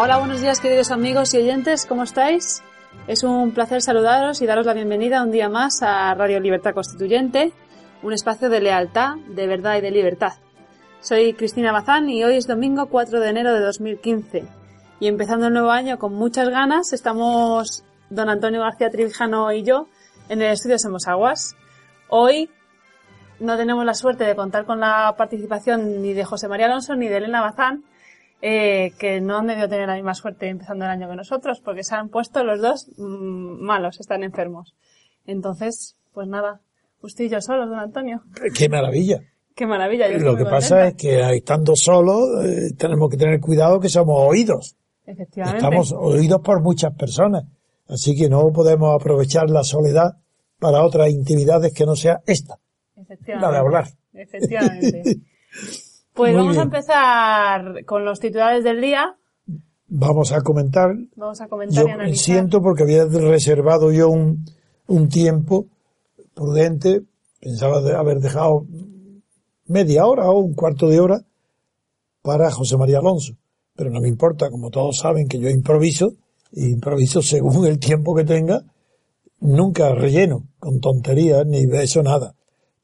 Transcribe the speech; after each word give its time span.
Hola, 0.00 0.18
buenos 0.18 0.40
días 0.40 0.60
queridos 0.60 0.92
amigos 0.92 1.34
y 1.34 1.38
oyentes, 1.38 1.84
¿cómo 1.84 2.04
estáis? 2.04 2.62
Es 3.08 3.24
un 3.24 3.50
placer 3.50 3.82
saludaros 3.82 4.40
y 4.40 4.46
daros 4.46 4.64
la 4.64 4.72
bienvenida 4.72 5.24
un 5.24 5.32
día 5.32 5.48
más 5.48 5.82
a 5.82 6.14
Radio 6.14 6.38
Libertad 6.38 6.72
Constituyente, 6.72 7.52
un 8.04 8.12
espacio 8.12 8.48
de 8.48 8.60
lealtad, 8.60 9.16
de 9.26 9.48
verdad 9.48 9.76
y 9.76 9.80
de 9.80 9.90
libertad. 9.90 10.34
Soy 11.00 11.32
Cristina 11.32 11.72
Bazán 11.72 12.08
y 12.10 12.22
hoy 12.22 12.36
es 12.36 12.46
domingo 12.46 12.86
4 12.86 13.18
de 13.18 13.28
enero 13.28 13.52
de 13.52 13.58
2015. 13.58 14.44
Y 15.00 15.08
empezando 15.08 15.48
el 15.48 15.52
nuevo 15.52 15.72
año 15.72 15.98
con 15.98 16.14
muchas 16.14 16.48
ganas, 16.48 16.92
estamos 16.92 17.82
don 18.08 18.28
Antonio 18.28 18.60
García 18.60 18.90
Trivijano 18.90 19.50
y 19.50 19.64
yo 19.64 19.88
en 20.28 20.40
el 20.40 20.52
estudio 20.52 20.78
Somos 20.78 21.08
Aguas. 21.08 21.56
Hoy 22.08 22.48
no 23.40 23.56
tenemos 23.56 23.84
la 23.84 23.94
suerte 23.94 24.22
de 24.22 24.36
contar 24.36 24.64
con 24.64 24.78
la 24.78 25.16
participación 25.18 26.02
ni 26.02 26.12
de 26.12 26.24
José 26.24 26.46
María 26.46 26.66
Alonso 26.66 26.94
ni 26.94 27.08
de 27.08 27.16
Elena 27.16 27.40
Bazán, 27.40 27.82
eh, 28.40 28.92
que 28.98 29.20
no 29.20 29.38
han 29.38 29.48
debido 29.48 29.68
tener 29.68 29.88
la 29.88 29.94
misma 29.94 30.14
suerte 30.14 30.48
empezando 30.48 30.84
el 30.84 30.90
año 30.90 31.08
que 31.08 31.16
nosotros, 31.16 31.60
porque 31.60 31.82
se 31.82 31.94
han 31.94 32.08
puesto 32.08 32.44
los 32.44 32.60
dos 32.60 32.88
mmm, 32.96 33.60
malos, 33.60 33.98
están 34.00 34.22
enfermos. 34.22 34.74
Entonces, 35.26 35.96
pues 36.12 36.28
nada, 36.28 36.60
usted 37.02 37.24
y 37.24 37.28
yo 37.28 37.40
solos, 37.40 37.68
don 37.68 37.78
Antonio. 37.78 38.22
¡Qué 38.56 38.68
maravilla! 38.68 39.20
¡Qué 39.54 39.66
maravilla! 39.66 40.08
Yo 40.08 40.18
Lo 40.18 40.36
que 40.36 40.44
pasa 40.44 40.86
es 40.86 40.94
que 40.94 41.20
estando 41.34 41.74
solos 41.74 42.44
eh, 42.44 42.74
tenemos 42.78 43.10
que 43.10 43.16
tener 43.16 43.40
cuidado 43.40 43.80
que 43.80 43.88
somos 43.88 44.16
oídos. 44.20 44.76
Efectivamente. 45.04 45.58
Estamos 45.58 45.92
oídos 45.92 46.40
por 46.40 46.60
muchas 46.62 46.94
personas, 46.94 47.44
así 47.88 48.14
que 48.14 48.28
no 48.28 48.52
podemos 48.52 48.94
aprovechar 48.94 49.50
la 49.50 49.64
soledad 49.64 50.16
para 50.60 50.84
otras 50.84 51.10
intimidades 51.10 51.72
que 51.72 51.86
no 51.86 51.96
sea 51.96 52.20
esta, 52.26 52.60
la 53.26 53.50
de 53.50 53.56
hablar. 53.56 53.88
Efectivamente. 54.12 55.02
Pues 56.18 56.34
Muy 56.34 56.42
vamos 56.42 56.58
a 56.58 56.62
empezar 56.62 57.84
con 57.84 58.04
los 58.04 58.18
titulares 58.18 58.64
del 58.64 58.80
día. 58.80 59.16
Vamos 59.86 60.32
a 60.32 60.40
comentar. 60.40 60.96
Vamos 61.14 61.40
a 61.40 61.46
comentar 61.46 61.84
Yo 61.84 61.88
y 61.88 61.92
analizar. 61.92 62.24
siento 62.24 62.60
porque 62.60 62.82
había 62.82 63.04
reservado 63.04 63.92
yo 63.92 64.08
un, 64.10 64.44
un 64.88 65.08
tiempo 65.08 65.66
prudente, 66.34 67.02
pensaba 67.40 67.80
de 67.82 67.94
haber 67.94 68.18
dejado 68.18 68.66
media 69.66 70.06
hora 70.06 70.28
o 70.28 70.40
un 70.40 70.54
cuarto 70.54 70.88
de 70.88 70.98
hora 70.98 71.20
para 72.22 72.50
José 72.50 72.76
María 72.76 72.98
Alonso, 72.98 73.34
pero 73.76 73.88
no 73.90 74.00
me 74.00 74.08
importa, 74.08 74.50
como 74.50 74.70
todos 74.70 74.98
saben 74.98 75.28
que 75.28 75.38
yo 75.38 75.48
improviso, 75.48 76.14
y 76.50 76.70
improviso 76.70 77.22
según 77.22 77.64
el 77.64 77.78
tiempo 77.78 78.16
que 78.16 78.24
tenga, 78.24 78.64
nunca 79.38 79.94
relleno 79.94 80.48
con 80.58 80.80
tonterías 80.80 81.46
ni 81.46 81.58
eso 81.76 82.02
nada, 82.02 82.34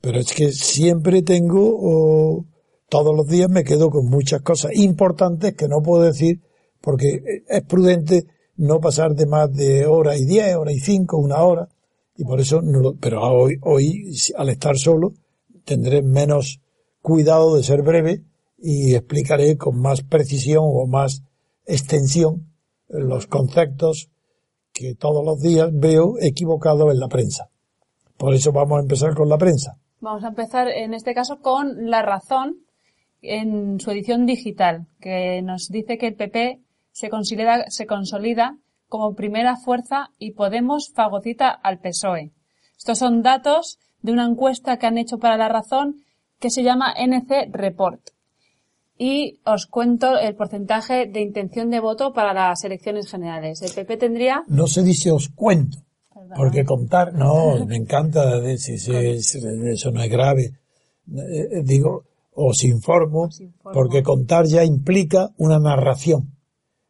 pero 0.00 0.20
es 0.20 0.32
que 0.32 0.52
siempre 0.52 1.22
tengo, 1.22 2.44
todos 2.88 3.14
los 3.16 3.26
días 3.26 3.50
me 3.50 3.64
quedo 3.64 3.90
con 3.90 4.06
muchas 4.06 4.42
cosas 4.42 4.72
importantes 4.74 5.54
que 5.54 5.68
no 5.68 5.82
puedo 5.82 6.02
decir 6.02 6.40
porque 6.80 7.42
es 7.48 7.62
prudente 7.62 8.26
no 8.56 8.80
pasar 8.80 9.14
de 9.14 9.26
más 9.26 9.52
de 9.52 9.86
hora 9.86 10.16
y 10.16 10.24
diez, 10.24 10.54
hora 10.54 10.72
y 10.72 10.78
cinco, 10.78 11.16
una 11.16 11.42
hora, 11.42 11.68
y 12.16 12.24
por 12.24 12.40
eso 12.40 12.62
no 12.62 12.80
lo, 12.80 12.94
pero 12.94 13.22
hoy, 13.22 13.56
hoy, 13.62 14.14
al 14.36 14.48
estar 14.50 14.76
solo, 14.76 15.14
tendré 15.64 16.02
menos 16.02 16.60
cuidado 17.02 17.56
de 17.56 17.62
ser 17.62 17.82
breve 17.82 18.22
y 18.58 18.94
explicaré 18.94 19.56
con 19.56 19.80
más 19.80 20.02
precisión 20.02 20.64
o 20.64 20.86
más 20.86 21.22
extensión 21.66 22.54
los 22.88 23.26
conceptos 23.26 24.10
que 24.72 24.94
todos 24.94 25.24
los 25.24 25.40
días 25.40 25.70
veo 25.72 26.14
equivocados 26.20 26.92
en 26.92 27.00
la 27.00 27.08
prensa. 27.08 27.50
Por 28.16 28.34
eso 28.34 28.52
vamos 28.52 28.78
a 28.78 28.82
empezar 28.82 29.14
con 29.14 29.28
la 29.28 29.38
prensa. 29.38 29.78
Vamos 30.00 30.24
a 30.24 30.28
empezar 30.28 30.68
en 30.68 30.94
este 30.94 31.14
caso 31.14 31.40
con 31.40 31.90
La 31.90 32.02
Razón 32.02 32.58
en 33.24 33.80
su 33.80 33.90
edición 33.90 34.26
digital, 34.26 34.86
que 35.00 35.40
nos 35.42 35.68
dice 35.68 35.98
que 35.98 36.08
el 36.08 36.14
PP 36.14 36.60
se 36.92 37.08
consolida, 37.10 37.64
se 37.70 37.86
consolida 37.86 38.56
como 38.88 39.14
primera 39.14 39.56
fuerza 39.56 40.10
y 40.18 40.32
Podemos 40.32 40.92
fagocita 40.94 41.48
al 41.50 41.78
PSOE. 41.80 42.30
Estos 42.76 42.98
son 42.98 43.22
datos 43.22 43.78
de 44.02 44.12
una 44.12 44.24
encuesta 44.26 44.76
que 44.78 44.86
han 44.86 44.98
hecho 44.98 45.18
para 45.18 45.36
La 45.36 45.48
Razón 45.48 45.96
que 46.38 46.50
se 46.50 46.62
llama 46.62 46.92
NC 46.96 47.48
Report. 47.50 48.00
Y 48.96 49.40
os 49.44 49.66
cuento 49.66 50.18
el 50.18 50.36
porcentaje 50.36 51.06
de 51.06 51.20
intención 51.20 51.70
de 51.70 51.80
voto 51.80 52.12
para 52.12 52.32
las 52.32 52.62
elecciones 52.62 53.10
generales. 53.10 53.60
El 53.62 53.72
PP 53.72 53.96
tendría... 53.96 54.44
No 54.46 54.68
se 54.68 54.82
dice 54.84 55.10
os 55.10 55.30
cuento, 55.30 55.78
porque 56.36 56.64
contar, 56.64 57.12
no, 57.12 57.64
me 57.66 57.76
encanta, 57.76 58.38
de- 58.40 58.58
si- 58.58 58.78
si- 58.78 59.20
si- 59.22 59.40
eso 59.66 59.90
no 59.90 60.00
es 60.02 60.10
grave. 60.10 60.42
Eh, 60.44 61.48
eh, 61.50 61.62
digo, 61.64 62.04
os 62.34 62.64
informo, 62.64 63.24
Os 63.26 63.40
informo. 63.40 63.72
porque 63.72 64.02
contar 64.02 64.46
ya 64.46 64.64
implica 64.64 65.30
una 65.38 65.58
narración 65.58 66.30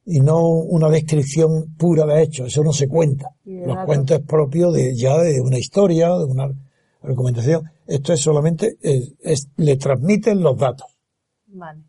y 0.06 0.20
no 0.20 0.40
una 0.48 0.88
descripción 0.90 1.74
pura 1.78 2.04
de 2.06 2.22
hechos, 2.22 2.48
eso 2.48 2.62
no 2.64 2.72
se 2.72 2.88
cuenta. 2.88 3.30
Los 3.44 3.84
cuentos 3.86 4.18
es 4.20 4.26
propio 4.26 4.70
de 4.70 4.94
ya 4.96 5.16
de 5.18 5.40
una 5.40 5.58
historia, 5.58 6.08
de 6.16 6.24
una 6.24 6.48
argumentación. 7.02 7.70
Esto 7.86 8.12
es 8.12 8.20
solamente, 8.20 8.76
es- 8.82 9.14
es- 9.20 9.48
le 9.56 9.76
transmiten 9.76 10.42
los 10.42 10.56
datos. 10.58 10.88
Vale. 11.46 11.82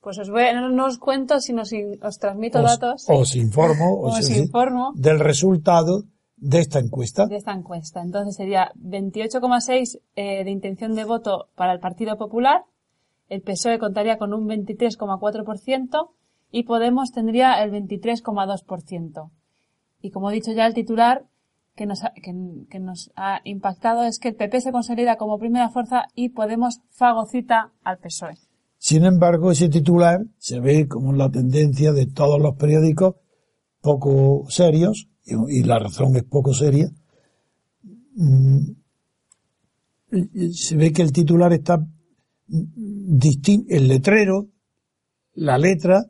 Pues 0.00 0.18
os 0.18 0.30
voy, 0.30 0.42
no, 0.54 0.68
no 0.70 0.86
os 0.86 0.98
cuento, 0.98 1.40
sino 1.40 1.64
si 1.64 1.82
os 2.02 2.18
transmito 2.18 2.58
Os, 2.58 2.64
datos. 2.64 3.04
os 3.08 3.36
informo, 3.36 4.00
Os 4.00 4.18
os- 4.18 4.30
informo. 4.36 4.92
del 4.96 5.20
resultado 5.20 6.04
de 6.36 6.58
esta 6.58 6.80
encuesta. 6.80 7.26
de 7.26 7.36
esta 7.36 7.52
encuesta. 7.52 8.02
Entonces 8.02 8.34
sería 8.34 8.72
28,6 8.74 10.00
eh, 10.16 10.42
de 10.44 10.50
intención 10.50 10.94
de 10.96 11.04
voto 11.04 11.46
para 11.54 11.72
el 11.72 11.78
Partido 11.80 12.16
Popular, 12.18 12.64
el 13.32 13.40
PSOE 13.40 13.78
contaría 13.78 14.18
con 14.18 14.34
un 14.34 14.46
23,4% 14.46 16.10
y 16.50 16.64
Podemos 16.64 17.12
tendría 17.12 17.62
el 17.64 17.72
23,2%. 17.72 19.30
Y 20.02 20.10
como 20.10 20.30
he 20.30 20.34
dicho 20.34 20.52
ya, 20.52 20.66
el 20.66 20.74
titular 20.74 21.24
que 21.74 21.86
nos, 21.86 22.04
ha, 22.04 22.12
que, 22.12 22.78
nos 22.78 23.10
ha 23.16 23.40
impactado 23.44 24.02
es 24.02 24.18
que 24.18 24.28
el 24.28 24.34
PP 24.34 24.60
se 24.60 24.72
consolida 24.72 25.16
como 25.16 25.38
primera 25.38 25.70
fuerza 25.70 26.04
y 26.14 26.28
Podemos 26.28 26.80
fagocita 26.90 27.72
al 27.82 27.98
PSOE. 27.98 28.36
Sin 28.76 29.06
embargo, 29.06 29.50
ese 29.50 29.70
titular 29.70 30.26
se 30.36 30.60
ve 30.60 30.86
como 30.86 31.14
la 31.14 31.30
tendencia 31.30 31.92
de 31.92 32.06
todos 32.06 32.38
los 32.38 32.56
periódicos 32.56 33.14
poco 33.80 34.44
serios, 34.50 35.08
y, 35.24 35.62
la 35.62 35.78
razón 35.78 36.14
es 36.16 36.24
poco 36.24 36.52
seria. 36.52 36.90
Mm, 38.14 38.72
Se 40.52 40.76
ve 40.76 40.92
que 40.92 41.00
el 41.00 41.12
titular 41.12 41.52
está 41.54 41.86
el 43.68 43.88
letrero, 43.88 44.48
la 45.34 45.58
letra, 45.58 46.06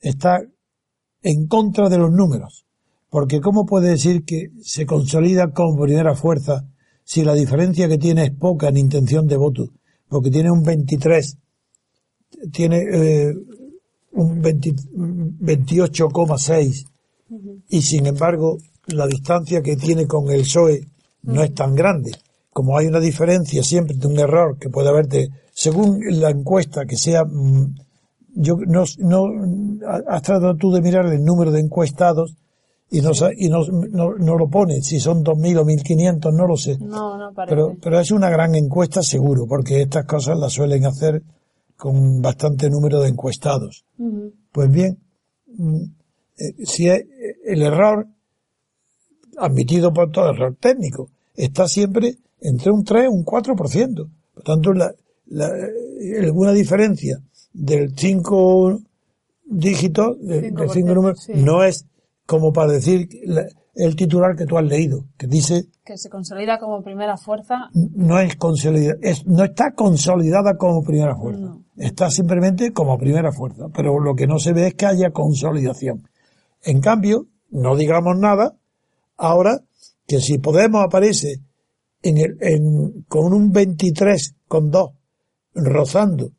está 0.00 0.40
en 1.22 1.46
contra 1.46 1.88
de 1.88 1.98
los 1.98 2.12
números. 2.12 2.66
Porque 3.08 3.40
¿cómo 3.40 3.64
puede 3.66 3.90
decir 3.90 4.24
que 4.24 4.50
se 4.62 4.86
consolida 4.86 5.52
como 5.52 5.82
primera 5.82 6.14
fuerza 6.14 6.64
si 7.04 7.22
la 7.22 7.34
diferencia 7.34 7.88
que 7.88 7.98
tiene 7.98 8.24
es 8.24 8.30
poca 8.30 8.68
en 8.68 8.76
intención 8.76 9.26
de 9.26 9.36
voto? 9.36 9.64
Porque 10.08 10.30
tiene 10.30 10.50
un 10.50 10.62
23, 10.62 11.38
tiene 12.52 12.84
eh, 12.92 13.34
un 14.12 14.42
28,6 14.42 16.86
y 17.68 17.82
sin 17.82 18.06
embargo 18.06 18.58
la 18.86 19.06
distancia 19.06 19.62
que 19.62 19.76
tiene 19.76 20.06
con 20.06 20.30
el 20.30 20.42
PSOE 20.42 20.86
no 21.22 21.42
es 21.42 21.54
tan 21.54 21.74
grande. 21.74 22.12
Como 22.52 22.76
hay 22.76 22.86
una 22.86 23.00
diferencia 23.00 23.62
siempre 23.62 23.96
de 23.96 24.06
un 24.06 24.18
error 24.18 24.58
que 24.58 24.68
puede 24.68 24.88
haber 24.88 25.08
de, 25.08 25.30
según 25.54 26.00
la 26.20 26.30
encuesta 26.30 26.84
que 26.84 26.96
sea, 26.96 27.24
mm, 27.24 27.74
yo 28.34 28.56
no, 28.66 28.84
no, 28.98 29.26
has 30.08 30.22
tratado 30.22 30.56
tú 30.56 30.70
de 30.72 30.82
mirar 30.82 31.06
el 31.06 31.24
número 31.24 31.50
de 31.50 31.60
encuestados 31.60 32.34
y 32.90 33.00
no, 33.00 33.12
y 33.36 33.48
no, 33.48 33.64
no, 34.18 34.36
lo 34.36 34.48
pone, 34.48 34.82
si 34.82 35.00
son 35.00 35.24
2.000 35.24 35.60
o 35.60 35.64
1.500, 35.64 36.32
no 36.34 36.46
lo 36.46 36.56
sé. 36.56 36.76
No, 36.78 37.16
no 37.16 37.32
parece. 37.32 37.54
Pero, 37.54 37.76
pero 37.80 38.00
es 38.00 38.10
una 38.10 38.28
gran 38.28 38.54
encuesta 38.54 39.02
seguro, 39.02 39.46
porque 39.46 39.80
estas 39.80 40.04
cosas 40.04 40.38
las 40.38 40.52
suelen 40.52 40.84
hacer 40.84 41.22
con 41.76 42.20
bastante 42.20 42.68
número 42.68 43.00
de 43.00 43.08
encuestados. 43.08 43.86
Pues 44.52 44.70
bien, 44.70 44.98
mm, 45.56 45.82
eh, 46.36 46.66
si 46.66 46.86
el 46.88 47.62
error 47.62 48.06
admitido 49.38 49.92
por 49.92 50.10
todo 50.10 50.30
error 50.30 50.56
técnico 50.60 51.08
está 51.34 51.66
siempre 51.66 52.16
entre 52.42 52.70
un 52.70 52.84
3 52.84 53.04
y 53.04 53.08
un 53.08 53.24
4%. 53.24 54.08
Por 54.34 54.42
tanto, 54.44 54.72
la, 54.72 54.92
la, 55.26 55.50
alguna 56.20 56.52
diferencia 56.52 57.18
del 57.52 57.96
5 57.96 58.80
dígitos, 59.44 60.16
de, 60.20 60.52
5 60.68 60.94
números, 60.94 61.28
no 61.34 61.64
es 61.64 61.86
como 62.26 62.52
para 62.52 62.72
decir 62.72 63.08
el 63.74 63.96
titular 63.96 64.36
que 64.36 64.46
tú 64.46 64.56
has 64.58 64.64
leído, 64.64 65.04
que 65.16 65.26
dice 65.26 65.66
que 65.84 65.98
se 65.98 66.08
consolida 66.08 66.58
como 66.58 66.82
primera 66.82 67.16
fuerza. 67.16 67.68
No 67.74 68.20
es 68.20 68.36
consolidada, 68.36 68.98
es, 69.02 69.26
no 69.26 69.44
está 69.44 69.72
consolidada 69.72 70.56
como 70.56 70.82
primera 70.82 71.16
fuerza. 71.16 71.56
Está 71.76 72.10
simplemente 72.10 72.72
como 72.72 72.98
primera 72.98 73.32
fuerza. 73.32 73.66
Pero 73.74 73.98
lo 73.98 74.14
que 74.14 74.26
no 74.26 74.38
se 74.38 74.52
ve 74.52 74.68
es 74.68 74.74
que 74.74 74.86
haya 74.86 75.10
consolidación. 75.10 76.08
En 76.62 76.80
cambio, 76.80 77.26
no 77.50 77.74
digamos 77.74 78.16
nada, 78.16 78.54
ahora 79.16 79.60
que 80.06 80.20
si 80.20 80.38
Podemos 80.38 80.84
aparece 80.84 81.40
en 82.02 82.18
el, 82.18 82.36
en, 82.40 83.04
con 83.08 83.32
un 83.32 83.52
23 83.52 84.34
con 84.48 84.70
2 84.70 84.90
rozando 85.54 86.32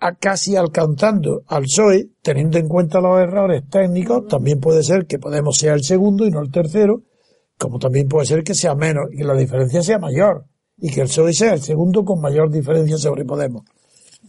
a 0.00 0.14
casi 0.14 0.56
alcanzando 0.56 1.42
al 1.46 1.64
PSOE, 1.64 2.10
teniendo 2.22 2.58
en 2.58 2.68
cuenta 2.68 3.00
los 3.00 3.18
errores 3.18 3.62
técnicos, 3.68 4.26
también 4.28 4.60
puede 4.60 4.82
ser 4.82 5.06
que 5.06 5.18
Podemos 5.18 5.56
sea 5.56 5.74
el 5.74 5.84
segundo 5.84 6.26
y 6.26 6.30
no 6.30 6.40
el 6.40 6.50
tercero, 6.50 7.02
como 7.58 7.78
también 7.78 8.08
puede 8.08 8.26
ser 8.26 8.44
que 8.44 8.54
sea 8.54 8.74
menos 8.74 9.06
y 9.12 9.22
la 9.22 9.34
diferencia 9.34 9.82
sea 9.82 9.98
mayor 9.98 10.44
y 10.76 10.90
que 10.90 11.00
el 11.00 11.08
PSOE 11.08 11.32
sea 11.32 11.54
el 11.54 11.62
segundo 11.62 12.04
con 12.04 12.20
mayor 12.20 12.50
diferencia 12.50 12.98
sobre 12.98 13.24
Podemos. 13.24 13.64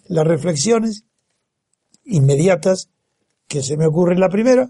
Las 0.08 0.26
reflexiones 0.26 1.04
inmediatas 2.06 2.90
que 3.48 3.62
se 3.62 3.76
me 3.76 3.86
ocurren 3.86 4.20
la 4.20 4.30
primera, 4.30 4.70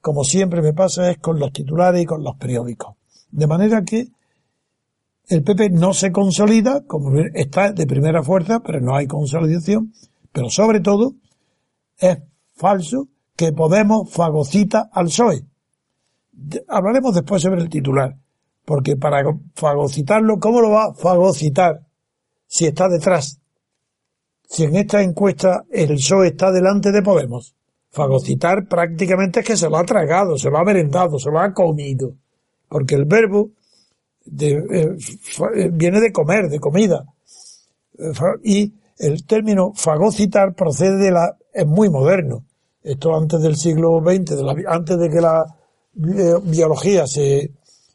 como 0.00 0.24
siempre 0.24 0.62
me 0.62 0.72
pasa, 0.72 1.10
es 1.10 1.18
con 1.18 1.38
los 1.38 1.52
titulares 1.52 2.02
y 2.02 2.06
con 2.06 2.22
los 2.22 2.36
periódicos. 2.36 2.94
De 3.30 3.46
manera 3.46 3.84
que 3.84 4.08
el 5.28 5.42
PP 5.42 5.70
no 5.70 5.92
se 5.92 6.10
consolida, 6.10 6.84
como 6.86 7.18
está 7.34 7.72
de 7.72 7.86
primera 7.86 8.22
fuerza, 8.22 8.60
pero 8.60 8.80
no 8.80 8.96
hay 8.96 9.06
consolidación, 9.06 9.92
pero 10.32 10.48
sobre 10.48 10.80
todo 10.80 11.14
es 11.98 12.18
falso 12.54 13.08
que 13.36 13.52
Podemos 13.52 14.10
fagocita 14.10 14.88
al 14.92 15.06
PSOE. 15.06 15.44
Hablaremos 16.66 17.14
después 17.14 17.42
sobre 17.42 17.60
el 17.60 17.68
titular, 17.68 18.16
porque 18.64 18.96
para 18.96 19.22
fagocitarlo, 19.54 20.38
¿cómo 20.40 20.60
lo 20.60 20.70
va 20.70 20.86
a 20.86 20.94
fagocitar 20.94 21.82
si 22.46 22.66
está 22.66 22.88
detrás? 22.88 23.38
Si 24.48 24.64
en 24.64 24.76
esta 24.76 25.02
encuesta 25.02 25.64
el 25.70 25.94
PSOE 25.96 26.28
está 26.28 26.50
delante 26.50 26.90
de 26.90 27.02
Podemos. 27.02 27.54
Fagocitar 27.90 28.66
prácticamente 28.66 29.40
es 29.40 29.46
que 29.46 29.56
se 29.56 29.68
lo 29.68 29.76
ha 29.76 29.84
tragado, 29.84 30.36
se 30.36 30.50
lo 30.50 30.58
ha 30.58 30.64
merendado, 30.64 31.18
se 31.18 31.30
lo 31.30 31.38
ha 31.38 31.52
comido. 31.52 32.14
Porque 32.68 32.94
el 32.94 33.04
verbo 33.04 33.50
eh, 34.40 34.96
eh, 35.56 35.70
viene 35.72 36.00
de 36.00 36.12
comer, 36.12 36.48
de 36.48 36.58
comida. 36.58 37.04
Y 38.44 38.72
el 38.98 39.24
término 39.26 39.72
fagocitar 39.74 40.54
procede 40.54 40.96
de 40.96 41.10
la, 41.10 41.36
es 41.52 41.66
muy 41.66 41.90
moderno. 41.90 42.44
Esto 42.82 43.16
antes 43.16 43.40
del 43.40 43.56
siglo 43.56 44.00
XX, 44.00 44.40
antes 44.66 44.98
de 44.98 45.10
que 45.10 45.20
la 45.20 45.44
biología 45.94 47.06
se 47.06 47.52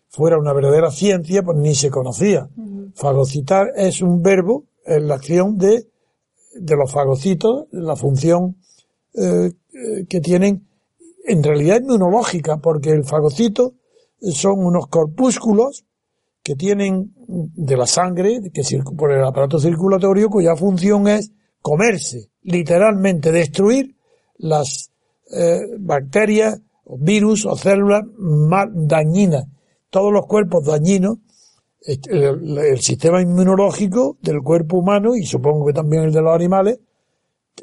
fuera 0.09 0.37
una 0.37 0.53
verdadera 0.53 0.91
ciencia, 0.91 1.41
pues 1.41 1.57
ni 1.57 1.73
se 1.73 1.89
conocía. 1.89 2.49
Fagocitar 2.95 3.71
es 3.75 4.01
un 4.01 4.21
verbo 4.21 4.65
en 4.85 5.07
la 5.07 5.15
acción 5.15 5.57
de, 5.57 5.87
de 6.53 6.75
los 6.75 6.91
fagocitos, 6.91 7.67
la 7.71 7.95
función 7.95 8.57
eh, 9.15 9.51
que 10.07 10.21
tienen 10.21 10.67
en 11.25 11.43
realidad 11.43 11.81
inmunológica, 11.81 12.57
porque 12.57 12.91
el 12.91 13.05
fagocito 13.05 13.73
son 14.21 14.65
unos 14.65 14.87
corpúsculos 14.87 15.85
que 16.43 16.55
tienen 16.55 17.13
de 17.15 17.77
la 17.77 17.87
sangre, 17.87 18.41
que 18.53 18.61
por 18.97 19.11
el 19.13 19.23
aparato 19.23 19.59
circulatorio, 19.59 20.29
cuya 20.29 20.55
función 20.55 21.07
es 21.07 21.31
comerse, 21.61 22.29
literalmente 22.41 23.31
destruir 23.31 23.95
las 24.37 24.91
eh, 25.31 25.61
bacterias, 25.79 26.61
o 26.85 26.97
virus 26.97 27.45
o 27.45 27.55
células 27.55 28.03
más 28.17 28.67
dañinas. 28.73 29.45
Todos 29.89 30.11
los 30.11 30.25
cuerpos 30.25 30.65
dañinos, 30.65 31.19
el, 31.79 32.79
sistema 32.81 33.21
inmunológico 33.21 34.17
del 34.21 34.41
cuerpo 34.41 34.79
humano, 34.79 35.15
y 35.15 35.25
supongo 35.25 35.65
que 35.65 35.73
también 35.73 36.03
el 36.03 36.11
de 36.11 36.21
los 36.21 36.35
animales, 36.35 36.79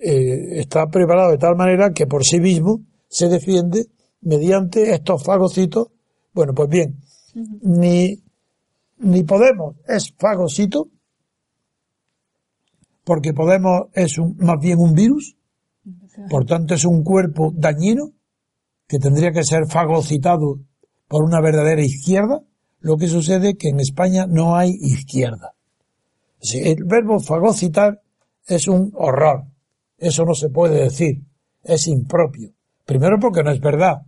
eh, 0.01 0.59
está 0.61 0.87
preparado 0.87 1.33
de 1.33 1.39
tal 1.39 1.55
manera 1.55 1.93
que 1.93 2.07
por 2.07 2.25
sí 2.25 2.41
mismo 2.41 2.81
se 3.09 3.29
defiende 3.29 3.89
mediante 4.23 4.95
estos 4.95 5.23
fagocitos. 5.23 5.89
Bueno, 6.33 6.55
pues 6.55 6.69
bien, 6.71 6.97
ni 7.35 8.23
ni 9.01 9.25
Podemos 9.25 9.77
es 9.87 10.15
fagocito, 10.17 10.89
porque 13.05 13.33
Podemos 13.33 13.89
es 13.95 14.19
un, 14.19 14.37
más 14.39 14.61
bien 14.61 14.79
un 14.79 14.95
virus, 14.95 15.37
por 16.29 16.45
tanto 16.45 16.75
es 16.75 16.85
un 16.85 17.03
cuerpo 17.03 17.53
dañino 17.55 18.13
que 18.87 18.99
tendría 18.99 19.33
que 19.33 19.45
ser 19.45 19.67
fagocitado 19.67 20.61
por 21.09 21.25
una 21.25 21.41
verdadera 21.41 21.83
izquierda, 21.83 22.43
lo 22.81 22.97
que 22.97 23.09
sucede 23.09 23.51
es 23.51 23.57
que 23.57 23.69
en 23.69 23.81
España 23.81 24.27
no 24.27 24.57
hay 24.57 24.71
izquierda. 24.71 25.55
El 26.41 26.85
verbo 26.85 27.21
fagocitar 27.21 28.01
es 28.47 28.69
un 28.69 28.93
horror. 28.95 29.45
Eso 29.99 30.25
no 30.25 30.35
se 30.35 30.49
puede 30.49 30.85
decir. 30.85 31.23
Es 31.63 31.87
impropio. 31.89 32.53
Primero 32.87 33.19
porque 33.21 33.43
no 33.43 33.51
es 33.51 33.61
verdad. 33.61 34.03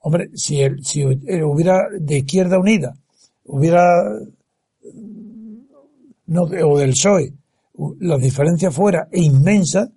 Hombre, 0.00 0.28
si, 0.34 0.60
si 0.82 1.04
hubiera 1.04 1.84
de 1.98 2.18
izquierda 2.18 2.58
unida 2.58 2.94
hubiera, 3.48 4.04
no, 6.26 6.42
o 6.42 6.78
del 6.78 6.90
PSOE, 6.90 7.34
la 8.00 8.16
diferencia 8.18 8.70
fuera 8.70 9.08
inmensa, 9.12 9.90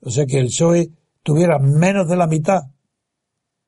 o 0.00 0.10
sea 0.10 0.26
que 0.26 0.38
el 0.38 0.46
PSOE 0.46 0.90
tuviera 1.22 1.58
menos 1.58 2.08
de 2.08 2.16
la 2.16 2.26
mitad 2.26 2.62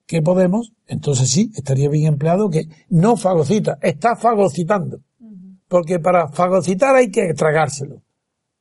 que 0.06 0.22
Podemos, 0.22 0.72
entonces 0.88 1.30
sí, 1.30 1.52
estaría 1.54 1.88
bien 1.88 2.06
empleado 2.06 2.50
que 2.50 2.68
no 2.88 3.16
fagocita, 3.16 3.78
está 3.80 4.16
fagocitando. 4.16 5.00
Porque 5.68 6.00
para 6.00 6.26
fagocitar 6.26 6.96
hay 6.96 7.12
que 7.12 7.32
tragárselo, 7.32 8.02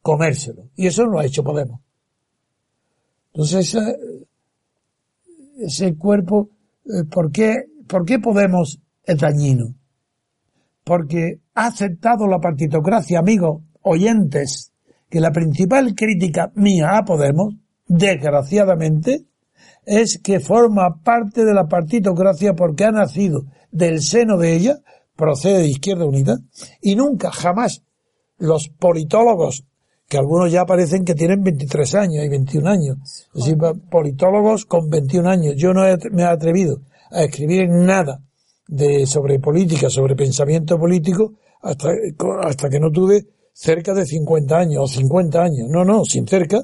comérselo. 0.03 0.69
Y 0.75 0.85
eso 0.85 1.05
no 1.05 1.13
lo 1.13 1.19
ha 1.19 1.25
hecho 1.25 1.43
Podemos. 1.43 1.81
Entonces, 3.33 3.75
ese, 5.57 5.95
cuerpo, 5.95 6.51
eh, 6.85 7.05
¿por 7.09 7.31
qué, 7.31 7.65
¿por 7.87 8.05
qué 8.05 8.19
Podemos 8.19 8.79
es 9.03 9.17
dañino? 9.17 9.73
Porque 10.89 11.39
ha 11.53 11.67
aceptado 11.67 12.25
la 12.25 12.39
partitocracia, 12.39 13.19
amigos 13.19 13.61
oyentes, 13.83 14.73
que 15.07 15.19
la 15.19 15.31
principal 15.31 15.93
crítica 15.93 16.51
mía 16.55 16.97
a 16.97 17.05
Podemos, 17.05 17.53
desgraciadamente, 17.87 19.25
es 19.85 20.17
que 20.17 20.39
forma 20.39 21.03
parte 21.03 21.45
de 21.45 21.53
la 21.53 21.67
partitocracia 21.67 22.55
porque 22.55 22.85
ha 22.85 22.91
nacido 22.91 23.43
del 23.69 24.01
seno 24.01 24.39
de 24.39 24.55
ella, 24.55 24.79
procede 25.15 25.59
de 25.59 25.67
Izquierda 25.67 26.05
Unida, 26.05 26.39
y 26.81 26.95
nunca, 26.95 27.29
jamás, 27.29 27.83
los 28.39 28.69
politólogos, 28.69 29.67
que 30.07 30.17
algunos 30.17 30.51
ya 30.51 30.65
parecen 30.65 31.05
que 31.05 31.13
tienen 31.13 31.43
23 31.43 31.93
años 31.93 32.25
y 32.25 32.29
21 32.29 32.67
años, 32.67 32.97
es 33.35 33.45
decir, 33.45 33.57
politólogos 33.91 34.65
con 34.65 34.89
21 34.89 35.29
años, 35.29 35.53
yo 35.55 35.71
no 35.71 35.81
me 36.11 36.23
he 36.23 36.25
atrevido 36.25 36.81
a 37.11 37.25
escribir 37.25 37.69
nada 37.69 38.23
de, 38.69 39.07
sobre 39.07 39.39
política, 39.39 39.89
sobre 39.89 40.15
pensamiento 40.15 40.77
político, 40.79 41.33
hasta, 41.61 41.89
hasta 42.43 42.69
que 42.69 42.79
no 42.79 42.91
tuve 42.91 43.25
cerca 43.51 43.93
de 43.93 44.05
50 44.05 44.57
años 44.57 44.83
o 44.83 44.87
50 44.87 45.41
años. 45.41 45.67
No, 45.69 45.83
no, 45.83 46.05
sin 46.05 46.27
cerca. 46.27 46.61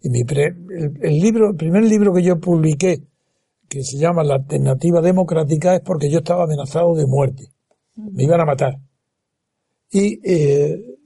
Y 0.00 0.10
mi 0.10 0.20
el, 0.20 1.20
libro, 1.20 1.50
el 1.50 1.56
primer 1.56 1.84
libro 1.84 2.12
que 2.12 2.22
yo 2.22 2.40
publiqué 2.40 3.02
que 3.68 3.82
se 3.82 3.98
llama 3.98 4.22
la 4.22 4.34
alternativa 4.34 5.00
democrática 5.00 5.74
es 5.74 5.80
porque 5.80 6.10
yo 6.10 6.18
estaba 6.18 6.44
amenazado 6.44 6.94
de 6.94 7.06
muerte. 7.06 7.44
Me 7.96 8.24
iban 8.24 8.40
a 8.40 8.44
matar. 8.44 8.78
Y 9.90 10.20
eh, 10.24 10.98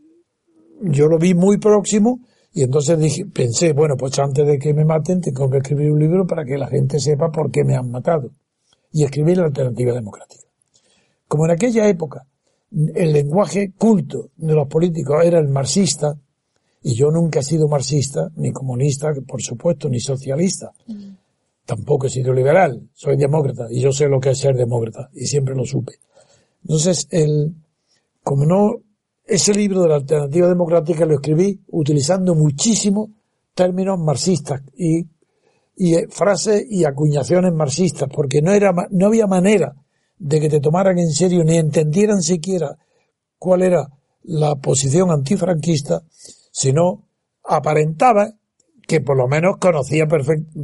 yo 0.83 1.07
lo 1.09 1.19
vi 1.19 1.35
muy 1.35 1.59
próximo 1.59 2.21
y 2.53 2.63
entonces 2.63 2.99
dije, 2.99 3.27
pensé, 3.27 3.73
bueno, 3.73 3.97
pues 3.97 4.19
antes 4.19 4.47
de 4.47 4.59
que 4.59 4.75
me 4.75 4.85
maten 4.85 5.21
tengo 5.21 5.49
que 5.51 5.59
escribir 5.59 5.91
un 5.91 6.01
libro 6.01 6.27
para 6.27 6.45
que 6.45 6.57
la 6.59 6.67
gente 6.69 6.99
sepa 6.99 7.31
por 7.31 7.51
qué 7.51 7.65
me 7.65 7.77
han 7.77 7.91
matado. 7.91 8.31
Y 8.99 9.05
escribir 9.05 9.39
la 9.39 9.45
alternativa 9.45 9.93
democrática. 9.93 10.43
Como 11.29 11.45
en 11.45 11.53
aquella 11.53 11.87
época 11.87 12.27
el 12.73 13.13
lenguaje 13.13 13.73
culto 13.79 14.31
de 14.37 14.55
los 14.55 14.67
políticos 14.67 15.25
era 15.25 15.39
el 15.39 15.47
marxista, 15.49 16.19
y 16.83 16.95
yo 16.95 17.13
nunca 17.13 17.39
he 17.39 17.43
sido 17.45 17.69
marxista, 17.69 18.29
ni 18.35 18.51
comunista, 18.51 19.13
por 19.25 19.41
supuesto, 19.41 19.89
ni 19.89 20.01
socialista. 20.01 20.73
Mm. 20.89 21.11
Tampoco 21.65 22.09
he 22.09 22.11
sido 22.11 22.33
liberal, 22.33 22.89
soy 22.93 23.17
demócrata, 23.17 23.69
y 23.71 23.81
yo 23.81 23.93
sé 23.93 24.09
lo 24.09 24.19
que 24.19 24.31
es 24.31 24.39
ser 24.39 24.57
demócrata, 24.57 25.11
y 25.15 25.27
siempre 25.27 25.55
lo 25.55 25.65
supe. 25.65 25.93
Entonces, 26.63 27.07
el, 27.11 27.55
como 28.25 28.47
no, 28.47 28.81
ese 29.25 29.55
libro 29.55 29.83
de 29.83 29.89
la 29.91 29.95
alternativa 29.95 30.49
democrática 30.49 31.07
lo 31.07 31.15
escribí 31.15 31.61
utilizando 31.69 32.35
muchísimo 32.35 33.11
términos 33.55 33.97
marxistas 34.01 34.61
y, 34.77 35.07
y 35.81 35.95
eh, 35.95 36.09
frases 36.11 36.67
y 36.69 36.85
acuñaciones 36.85 37.53
marxistas, 37.53 38.09
porque 38.13 38.43
no 38.43 38.53
era, 38.53 38.75
no 38.91 39.07
había 39.07 39.29
manera 39.29 39.77
de 40.19 40.41
que 40.41 40.49
te 40.49 40.61
tomaran 40.61 40.99
en 40.99 41.13
serio 41.13 41.45
ni 41.45 41.57
entendieran 41.57 42.21
siquiera 42.21 42.77
cuál 43.39 43.63
era 43.63 43.89
la 44.25 44.57
posición 44.57 45.13
antifranquista, 45.13 46.03
sino 46.51 47.05
aparentaba 47.45 48.35
que 48.89 49.01
por 49.01 49.17
lo 49.17 49.29
menos 49.29 49.59
conocía 49.59 50.07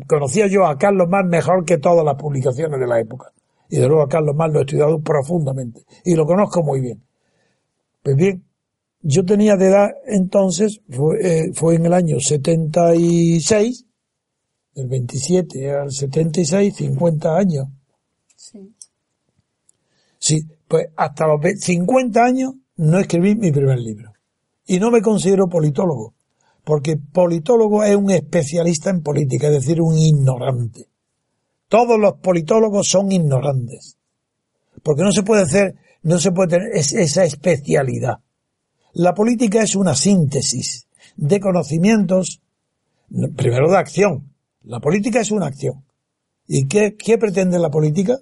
conocía 0.09 0.49
yo 0.49 0.67
a 0.67 0.77
Carlos 0.77 1.09
Marx 1.09 1.29
mejor 1.31 1.65
que 1.65 1.79
todas 1.79 2.05
las 2.05 2.17
publicaciones 2.17 2.81
de 2.81 2.87
la 2.87 2.99
época. 2.99 3.31
Y 3.69 3.77
de 3.77 3.87
luego 3.87 4.03
a 4.03 4.09
Carlos 4.09 4.35
Marx 4.35 4.53
lo 4.53 4.61
he 4.61 4.63
estudiado 4.63 5.01
profundamente 5.01 5.83
y 6.05 6.17
lo 6.17 6.27
conozco 6.27 6.63
muy 6.65 6.81
bien. 6.81 7.05
Pues 8.03 8.17
bien, 8.17 8.45
yo 9.01 9.25
tenía 9.25 9.57
de 9.57 9.67
edad 9.67 9.91
entonces, 10.07 10.81
fue, 10.91 11.19
eh, 11.21 11.53
fue 11.55 11.77
en 11.77 11.87
el 11.87 11.93
año 11.93 12.19
76, 12.19 13.87
del 14.75 14.89
27 14.89 15.71
al 15.71 15.93
76, 15.93 16.75
50 16.75 17.37
años. 17.37 17.69
Sí. 18.37 18.75
Sí, 20.19 20.47
pues 20.67 20.89
hasta 20.97 21.27
los 21.27 21.41
50 21.61 22.25
años 22.25 22.55
no 22.77 22.99
escribí 22.99 23.35
mi 23.35 23.53
primer 23.53 23.79
libro. 23.79 24.13
Y 24.67 24.79
no 24.79 24.91
me 24.91 25.03
considero 25.03 25.49
politólogo, 25.49 26.15
porque 26.65 26.97
politólogo 26.97 27.85
es 27.85 27.95
un 27.95 28.11
especialista 28.11 28.91
en 28.91 29.03
política, 29.03 29.49
es 29.49 29.55
decir, 29.55 29.81
un 29.81 29.99
ignorante. 29.99 30.89
Todos 31.69 31.99
los 31.99 32.15
politólogos 32.15 32.89
son 32.89 33.13
ignorantes. 33.13 33.99
Porque 34.83 35.03
no 35.03 35.13
se 35.13 35.23
puede 35.23 35.43
hacer, 35.43 35.75
no 36.03 36.19
se 36.19 36.33
puede 36.33 36.49
tener 36.49 36.69
esa 36.73 37.25
especialidad. 37.25 38.19
La 38.95 39.13
política 39.13 39.63
es 39.63 39.75
una 39.77 39.95
síntesis 39.95 40.87
de 41.17 41.41
conocimientos, 41.41 42.41
primero 43.37 43.71
de 43.71 43.77
acción. 43.77 44.34
La 44.65 44.81
política 44.81 45.21
es 45.21 45.31
una 45.31 45.47
acción. 45.47 45.85
¿Y 46.47 46.67
qué, 46.67 47.19
pretende 47.19 47.59
la 47.59 47.71
política? 47.71 48.19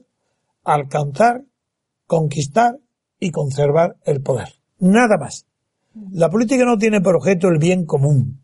Alcanzar 0.65 1.43
conquistar 2.07 2.79
y 3.19 3.31
conservar 3.31 3.97
el 4.05 4.21
poder. 4.21 4.49
Nada 4.81 5.17
más. 5.19 5.47
La 6.11 6.29
política 6.29 6.65
no 6.65 6.77
tiene 6.77 7.01
por 7.01 7.17
objeto 7.17 7.49
el 7.49 7.59
bien 7.59 7.87
común, 7.87 8.41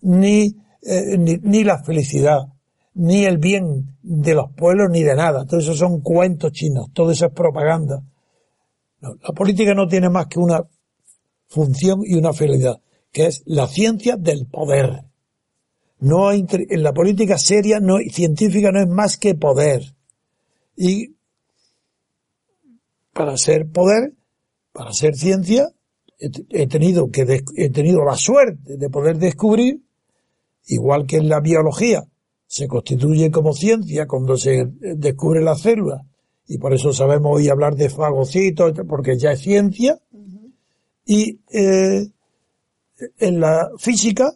ni, 0.00 0.56
eh, 0.82 1.18
ni, 1.18 1.64
la 1.64 1.82
felicidad, 1.82 2.48
ni 2.94 3.24
el 3.24 3.38
bien 3.38 3.96
de 4.02 4.34
los 4.34 4.52
pueblos, 4.52 4.88
ni 4.90 5.02
de 5.02 5.14
nada. 5.16 5.44
Todo 5.44 5.60
eso 5.60 5.74
son 5.74 6.00
cuentos 6.00 6.52
chinos, 6.52 6.88
todo 6.92 7.10
eso 7.10 7.26
es 7.26 7.32
propaganda. 7.32 8.02
la 9.00 9.34
política 9.34 9.74
no 9.74 9.86
tiene 9.86 10.08
más 10.08 10.26
que 10.26 10.38
una 10.38 10.62
función 11.46 12.00
y 12.04 12.14
una 12.14 12.32
finalidad, 12.32 12.80
que 13.12 13.26
es 13.26 13.42
la 13.46 13.66
ciencia 13.66 14.16
del 14.16 14.46
poder. 14.46 15.09
No 16.00 16.28
hay, 16.28 16.46
en 16.50 16.82
la 16.82 16.92
política 16.92 17.38
seria, 17.38 17.78
no, 17.78 17.98
científica 18.10 18.72
no 18.72 18.80
es 18.80 18.88
más 18.88 19.18
que 19.18 19.34
poder. 19.34 19.94
Y 20.76 21.14
para 23.12 23.36
ser 23.36 23.70
poder, 23.70 24.14
para 24.72 24.92
ser 24.92 25.14
ciencia, 25.14 25.68
he 26.18 26.66
tenido 26.66 27.10
que 27.10 27.42
he 27.56 27.70
tenido 27.70 28.04
la 28.04 28.16
suerte 28.16 28.76
de 28.76 28.90
poder 28.90 29.18
descubrir, 29.18 29.80
igual 30.66 31.06
que 31.06 31.16
en 31.16 31.28
la 31.28 31.40
biología 31.40 32.04
se 32.46 32.66
constituye 32.66 33.30
como 33.30 33.52
ciencia 33.52 34.06
cuando 34.06 34.36
se 34.36 34.66
descubre 34.80 35.42
la 35.42 35.56
célula. 35.56 36.02
Y 36.48 36.58
por 36.58 36.74
eso 36.74 36.92
sabemos 36.92 37.36
hoy 37.36 37.48
hablar 37.48 37.76
de 37.76 37.88
fagocitos 37.88 38.72
porque 38.88 39.16
ya 39.16 39.32
es 39.32 39.40
ciencia. 39.40 40.00
Y 41.06 41.38
eh, 41.52 42.08
en 43.18 43.40
la 43.40 43.70
física 43.78 44.32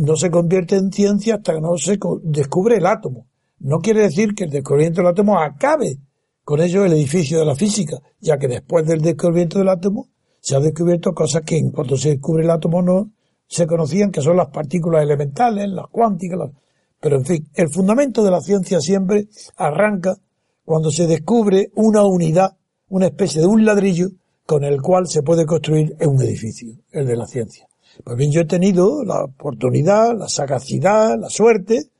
no 0.00 0.16
se 0.16 0.30
convierte 0.30 0.76
en 0.76 0.90
ciencia 0.90 1.34
hasta 1.34 1.52
que 1.52 1.60
no 1.60 1.76
se 1.76 1.98
descubre 2.22 2.78
el 2.78 2.86
átomo. 2.86 3.26
No 3.58 3.80
quiere 3.80 4.00
decir 4.00 4.34
que 4.34 4.44
el 4.44 4.50
descubrimiento 4.50 5.02
del 5.02 5.10
átomo 5.10 5.38
acabe 5.38 5.98
con 6.42 6.62
ello 6.62 6.86
el 6.86 6.94
edificio 6.94 7.38
de 7.38 7.44
la 7.44 7.54
física, 7.54 7.98
ya 8.18 8.38
que 8.38 8.48
después 8.48 8.86
del 8.86 9.02
descubrimiento 9.02 9.58
del 9.58 9.68
átomo 9.68 10.08
se 10.40 10.56
han 10.56 10.62
descubierto 10.62 11.12
cosas 11.12 11.42
que 11.44 11.58
en 11.58 11.70
cuanto 11.70 11.98
se 11.98 12.08
descubre 12.08 12.44
el 12.44 12.50
átomo 12.50 12.80
no 12.80 13.10
se 13.46 13.66
conocían, 13.66 14.10
que 14.10 14.22
son 14.22 14.38
las 14.38 14.48
partículas 14.48 15.02
elementales, 15.02 15.68
las 15.68 15.88
cuánticas, 15.90 16.50
pero 16.98 17.16
en 17.16 17.26
fin, 17.26 17.48
el 17.54 17.68
fundamento 17.68 18.24
de 18.24 18.30
la 18.30 18.40
ciencia 18.40 18.80
siempre 18.80 19.28
arranca 19.56 20.16
cuando 20.64 20.90
se 20.90 21.06
descubre 21.06 21.72
una 21.74 22.04
unidad, 22.04 22.56
una 22.88 23.08
especie 23.08 23.42
de 23.42 23.46
un 23.48 23.66
ladrillo 23.66 24.08
con 24.46 24.64
el 24.64 24.80
cual 24.80 25.08
se 25.08 25.22
puede 25.22 25.44
construir 25.44 25.94
un 26.00 26.22
edificio, 26.22 26.72
el 26.90 27.06
de 27.06 27.16
la 27.16 27.26
ciencia. 27.26 27.69
Pues 28.04 28.16
bien, 28.16 28.32
yo 28.32 28.42
he 28.42 28.46
tenido 28.46 29.04
la 29.04 29.24
oportunidad, 29.24 30.16
la 30.16 30.28
sagacidad, 30.28 31.18
la 31.18 31.28
suerte 31.28 31.90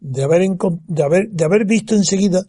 de 0.00 0.22
haber, 0.22 0.48
de 0.86 1.02
haber, 1.02 1.28
de 1.30 1.44
haber 1.44 1.64
visto 1.64 1.94
enseguida 1.94 2.46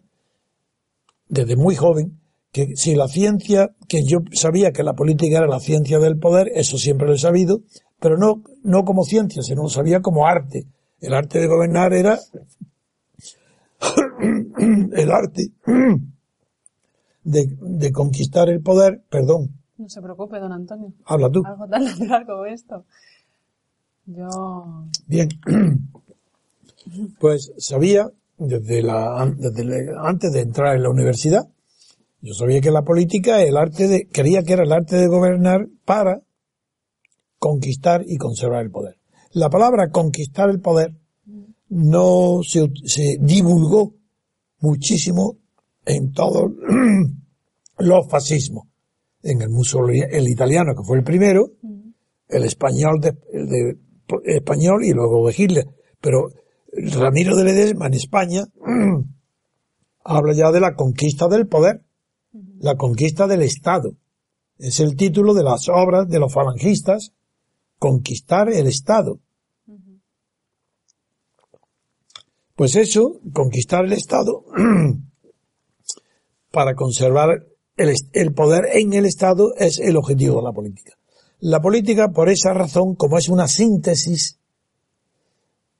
desde 1.28 1.56
muy 1.56 1.76
joven 1.76 2.18
que 2.52 2.76
si 2.76 2.94
la 2.94 3.08
ciencia, 3.08 3.74
que 3.88 4.04
yo 4.04 4.20
sabía 4.32 4.72
que 4.72 4.82
la 4.82 4.94
política 4.94 5.38
era 5.38 5.46
la 5.46 5.60
ciencia 5.60 5.98
del 5.98 6.18
poder, 6.18 6.50
eso 6.54 6.78
siempre 6.78 7.06
lo 7.06 7.14
he 7.14 7.18
sabido, 7.18 7.60
pero 8.00 8.16
no, 8.16 8.42
no 8.62 8.84
como 8.84 9.04
ciencia, 9.04 9.42
sino 9.42 9.62
lo 9.62 9.68
sabía 9.68 10.00
como 10.00 10.26
arte. 10.26 10.66
El 11.00 11.14
arte 11.14 11.38
de 11.38 11.46
gobernar 11.46 11.92
era 11.92 12.18
el 14.92 15.12
arte 15.12 15.50
de, 17.22 17.56
de, 17.60 17.92
conquistar 17.92 18.48
el 18.48 18.62
poder, 18.62 19.02
perdón. 19.10 19.57
No 19.78 19.88
se 19.88 20.02
preocupe, 20.02 20.40
don 20.40 20.52
Antonio. 20.52 20.92
Habla 21.04 21.30
tú. 21.30 21.42
Algo 21.44 21.68
tan 21.68 21.84
natural 21.98 22.26
como 22.26 22.44
esto. 22.46 22.84
Yo. 24.06 24.86
Bien. 25.06 25.28
Pues 27.20 27.52
sabía 27.58 28.10
desde 28.38 28.82
la, 28.82 29.20
antes 29.20 30.32
de 30.32 30.40
entrar 30.40 30.74
en 30.74 30.84
la 30.84 30.88
universidad. 30.88 31.46
Yo 32.22 32.32
sabía 32.32 32.62
que 32.62 32.70
la 32.70 32.80
política, 32.80 33.42
el 33.42 33.58
arte 33.58 33.88
de, 33.88 34.08
creía 34.08 34.42
que 34.42 34.54
era 34.54 34.62
el 34.62 34.72
arte 34.72 34.96
de 34.96 35.06
gobernar 35.06 35.68
para 35.84 36.22
conquistar 37.38 38.04
y 38.06 38.16
conservar 38.16 38.64
el 38.64 38.70
poder. 38.70 38.96
La 39.32 39.50
palabra 39.50 39.90
conquistar 39.90 40.48
el 40.48 40.60
poder 40.60 40.94
no 41.68 42.40
se, 42.42 42.70
se 42.86 43.18
divulgó 43.20 43.92
muchísimo 44.60 45.36
en 45.84 46.12
todos 46.12 46.52
los 47.78 48.08
fascismos. 48.08 48.64
En 49.22 49.42
el 49.42 49.48
Mussolini, 49.48 50.04
el 50.10 50.28
italiano, 50.28 50.74
que 50.76 50.84
fue 50.84 50.98
el 50.98 51.04
primero, 51.04 51.52
el 52.28 52.44
español, 52.44 53.00
de, 53.00 53.78
español 54.24 54.84
y 54.84 54.92
luego 54.92 55.26
de 55.26 55.34
Hitler. 55.36 55.66
Pero 56.00 56.30
Ramiro 56.72 57.36
de 57.36 57.44
Ledesma 57.44 57.86
en 57.86 57.94
España 57.94 58.46
habla 60.04 60.32
ya 60.34 60.52
de 60.52 60.60
la 60.60 60.74
conquista 60.74 61.28
del 61.28 61.46
poder, 61.46 61.82
la 62.60 62.76
conquista 62.76 63.26
del 63.26 63.42
Estado. 63.42 63.94
Es 64.58 64.80
el 64.80 64.96
título 64.96 65.34
de 65.34 65.44
las 65.44 65.68
obras 65.68 66.08
de 66.08 66.18
los 66.18 66.32
falangistas, 66.32 67.12
conquistar 67.78 68.48
el 68.48 68.66
Estado. 68.66 69.20
Pues 72.54 72.74
eso, 72.74 73.20
conquistar 73.32 73.84
el 73.84 73.92
Estado, 73.92 74.44
para 76.50 76.74
conservar 76.74 77.46
el, 77.78 78.34
poder 78.34 78.66
en 78.72 78.92
el 78.92 79.06
Estado 79.06 79.54
es 79.56 79.78
el 79.78 79.96
objetivo 79.96 80.36
de 80.36 80.42
la 80.42 80.52
política. 80.52 80.92
La 81.40 81.60
política, 81.60 82.08
por 82.08 82.28
esa 82.28 82.52
razón, 82.52 82.96
como 82.96 83.18
es 83.18 83.28
una 83.28 83.46
síntesis 83.46 84.38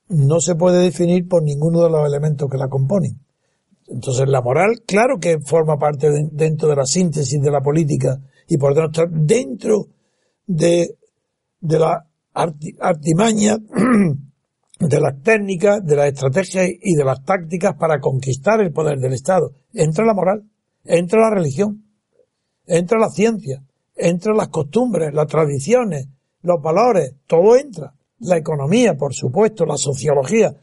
no 0.08 0.40
se 0.40 0.54
puede 0.54 0.82
definir 0.82 1.28
por 1.28 1.42
ninguno 1.42 1.82
de 1.82 1.90
los 1.90 2.06
elementos 2.06 2.48
que 2.50 2.56
la 2.56 2.68
componen. 2.68 3.20
Entonces 3.88 4.28
la 4.28 4.40
moral, 4.40 4.82
claro 4.86 5.18
que 5.18 5.38
forma 5.40 5.78
parte 5.78 6.08
dentro 6.32 6.68
de 6.68 6.76
la 6.76 6.86
síntesis 6.86 7.40
de 7.40 7.50
la 7.50 7.60
política 7.60 8.18
y 8.46 8.56
por 8.56 8.74
tanto 8.74 9.04
dentro 9.10 9.88
de, 10.46 10.96
de 11.60 11.78
la 11.78 12.06
artimaña 12.32 13.58
de 14.80 15.00
las 15.00 15.22
técnicas, 15.22 15.84
de 15.84 15.96
las 15.96 16.06
estrategias 16.06 16.68
y 16.82 16.94
de 16.94 17.04
las 17.04 17.24
tácticas 17.24 17.74
para 17.74 17.98
conquistar 18.00 18.60
el 18.60 18.72
poder 18.72 18.98
del 18.98 19.12
Estado. 19.12 19.52
Entra 19.72 20.06
la 20.06 20.14
moral, 20.14 20.44
entra 20.84 21.20
la 21.20 21.34
religión, 21.34 21.87
entra 22.68 22.98
la 22.98 23.10
ciencia, 23.10 23.62
entra 23.96 24.34
las 24.34 24.48
costumbres, 24.48 25.12
las 25.12 25.26
tradiciones, 25.26 26.06
los 26.42 26.62
valores, 26.62 27.14
todo 27.26 27.56
entra. 27.56 27.94
La 28.20 28.36
economía, 28.36 28.96
por 28.96 29.14
supuesto, 29.14 29.64
la 29.64 29.76
sociología. 29.76 30.54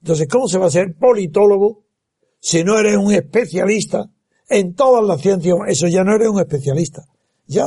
Entonces, 0.00 0.28
¿cómo 0.28 0.46
se 0.46 0.58
va 0.58 0.66
a 0.66 0.70
ser 0.70 0.94
politólogo 0.94 1.82
si 2.38 2.62
no 2.62 2.78
eres 2.78 2.96
un 2.96 3.12
especialista 3.12 4.08
en 4.48 4.74
todas 4.74 5.04
las 5.04 5.20
ciencias? 5.20 5.56
Eso 5.66 5.88
ya 5.88 6.04
no 6.04 6.14
eres 6.14 6.28
un 6.28 6.38
especialista. 6.38 7.04
Ya, 7.46 7.66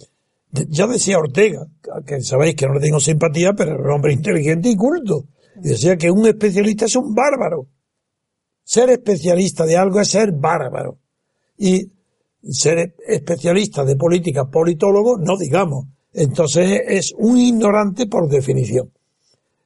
ya 0.50 0.86
decía 0.86 1.18
Ortega, 1.18 1.66
que 2.06 2.22
sabéis 2.22 2.54
que 2.56 2.66
no 2.66 2.74
le 2.74 2.80
tengo 2.80 2.98
simpatía, 2.98 3.52
pero 3.52 3.72
era 3.72 3.82
un 3.82 3.90
hombre 3.90 4.14
inteligente 4.14 4.70
y 4.70 4.76
culto. 4.76 5.26
Y 5.56 5.68
decía 5.68 5.96
que 5.96 6.10
un 6.10 6.26
especialista 6.26 6.86
es 6.86 6.96
un 6.96 7.14
bárbaro. 7.14 7.66
Ser 8.64 8.88
especialista 8.90 9.66
de 9.66 9.76
algo 9.76 10.00
es 10.00 10.08
ser 10.08 10.32
bárbaro. 10.32 10.98
Y 11.58 11.90
ser 12.42 12.94
especialista 13.06 13.84
de 13.84 13.96
política, 13.96 14.50
politólogo, 14.50 15.18
no 15.18 15.36
digamos. 15.36 15.86
Entonces 16.12 16.82
es 16.86 17.14
un 17.16 17.38
ignorante 17.38 18.06
por 18.06 18.28
definición. 18.28 18.90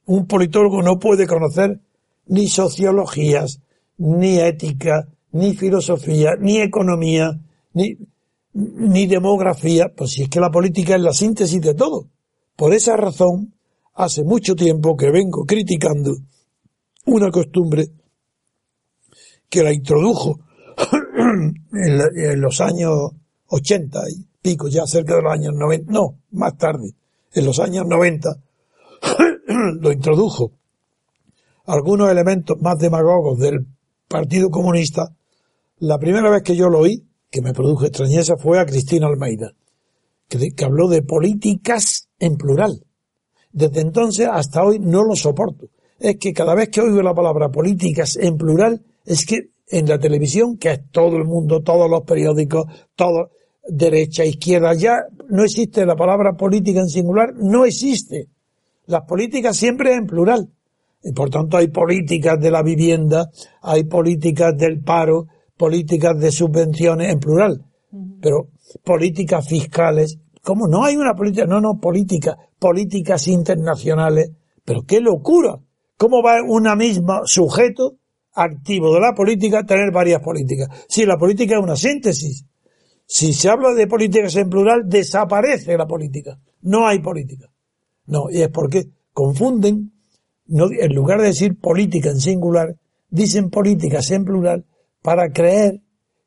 Un 0.05 0.25
politólogo 0.25 0.81
no 0.81 0.99
puede 0.99 1.27
conocer 1.27 1.81
ni 2.27 2.47
sociologías, 2.47 3.59
ni 3.97 4.39
ética, 4.39 5.07
ni 5.31 5.53
filosofía, 5.55 6.35
ni 6.39 6.57
economía, 6.59 7.39
ni, 7.73 9.07
demografía, 9.07 9.93
pues 9.95 10.11
si 10.11 10.23
es 10.23 10.29
que 10.29 10.39
la 10.39 10.49
política 10.49 10.95
es 10.95 11.01
la 11.01 11.13
síntesis 11.13 11.61
de 11.61 11.73
todo. 11.73 12.07
Por 12.55 12.73
esa 12.73 12.95
razón, 12.95 13.53
hace 13.93 14.23
mucho 14.23 14.55
tiempo 14.55 14.95
que 14.95 15.11
vengo 15.11 15.45
criticando 15.45 16.15
una 17.05 17.29
costumbre 17.29 17.89
que 19.49 19.63
la 19.63 19.73
introdujo 19.73 20.39
en, 21.73 22.41
los 22.41 22.61
años 22.61 23.11
80 23.47 24.09
y 24.09 24.25
pico, 24.41 24.67
ya 24.67 24.85
cerca 24.85 25.15
de 25.15 25.21
los 25.21 25.31
años 25.31 25.53
90, 25.53 25.91
no, 25.91 26.19
más 26.31 26.57
tarde, 26.57 26.93
en 27.33 27.45
los 27.45 27.59
años 27.59 27.85
90, 27.85 28.29
lo 29.79 29.91
introdujo 29.91 30.53
algunos 31.67 32.09
elementos 32.09 32.59
más 32.61 32.79
demagogos 32.79 33.39
del 33.39 33.67
Partido 34.07 34.49
Comunista, 34.49 35.13
la 35.79 35.99
primera 35.99 36.29
vez 36.29 36.41
que 36.41 36.55
yo 36.55 36.69
lo 36.69 36.79
oí, 36.79 37.05
que 37.29 37.41
me 37.41 37.53
produjo 37.53 37.85
extrañeza, 37.85 38.37
fue 38.37 38.57
a 38.57 38.65
Cristina 38.65 39.07
Almeida, 39.07 39.51
que, 40.29 40.51
que 40.51 40.65
habló 40.65 40.87
de 40.87 41.01
políticas 41.01 42.09
en 42.19 42.37
plural. 42.37 42.85
Desde 43.51 43.81
entonces 43.81 44.29
hasta 44.31 44.63
hoy 44.63 44.79
no 44.79 45.03
lo 45.03 45.15
soporto. 45.15 45.67
Es 45.99 46.17
que 46.17 46.33
cada 46.33 46.55
vez 46.55 46.69
que 46.69 46.81
oigo 46.81 47.01
la 47.01 47.13
palabra 47.13 47.49
políticas 47.49 48.15
en 48.15 48.37
plural, 48.37 48.85
es 49.05 49.25
que 49.25 49.49
en 49.69 49.87
la 49.87 49.99
televisión, 49.99 50.57
que 50.57 50.71
es 50.71 50.91
todo 50.91 51.17
el 51.17 51.25
mundo, 51.25 51.61
todos 51.61 51.89
los 51.89 52.03
periódicos, 52.03 52.65
todo, 52.95 53.31
derecha, 53.67 54.23
izquierda, 54.23 54.73
ya 54.73 55.03
no 55.29 55.43
existe 55.43 55.85
la 55.85 55.95
palabra 55.95 56.33
política 56.33 56.79
en 56.79 56.89
singular, 56.89 57.33
no 57.35 57.65
existe. 57.65 58.27
Las 58.85 59.03
políticas 59.03 59.57
siempre 59.57 59.93
en 59.93 60.07
plural. 60.07 60.49
Y 61.03 61.11
por 61.11 61.29
tanto 61.29 61.57
hay 61.57 61.67
políticas 61.67 62.39
de 62.39 62.51
la 62.51 62.63
vivienda, 62.63 63.29
hay 63.61 63.83
políticas 63.83 64.57
del 64.57 64.81
paro, 64.81 65.27
políticas 65.57 66.17
de 66.19 66.31
subvenciones 66.31 67.11
en 67.11 67.19
plural. 67.19 67.65
Pero 68.21 68.49
políticas 68.83 69.47
fiscales, 69.47 70.17
¿cómo 70.41 70.67
no 70.67 70.83
hay 70.83 70.95
una 70.95 71.13
política? 71.13 71.45
No, 71.45 71.59
no, 71.59 71.79
políticas, 71.79 72.37
políticas 72.57 73.27
internacionales. 73.27 74.31
Pero 74.63 74.83
qué 74.83 75.01
locura. 75.01 75.59
¿Cómo 75.97 76.21
va 76.21 76.41
una 76.47 76.75
misma 76.75 77.21
sujeto 77.25 77.95
activo 78.37 78.93
de 78.93 79.01
la 79.01 79.13
política 79.13 79.65
tener 79.65 79.91
varias 79.91 80.21
políticas? 80.21 80.69
Si 80.87 81.05
la 81.05 81.17
política 81.17 81.57
es 81.57 81.63
una 81.63 81.75
síntesis. 81.75 82.45
Si 83.05 83.33
se 83.33 83.49
habla 83.49 83.73
de 83.73 83.87
políticas 83.87 84.35
en 84.35 84.49
plural, 84.49 84.83
desaparece 84.85 85.77
la 85.77 85.87
política. 85.87 86.39
No 86.61 86.87
hay 86.87 86.99
política. 86.99 87.49
No, 88.05 88.29
y 88.29 88.41
es 88.41 88.49
porque 88.49 88.89
confunden, 89.13 89.93
no, 90.45 90.67
en 90.71 90.93
lugar 90.93 91.19
de 91.21 91.27
decir 91.27 91.59
política 91.59 92.09
en 92.09 92.19
singular, 92.19 92.75
dicen 93.09 93.49
políticas 93.49 94.11
en 94.11 94.25
plural 94.25 94.65
para 95.01 95.31
creer 95.31 95.81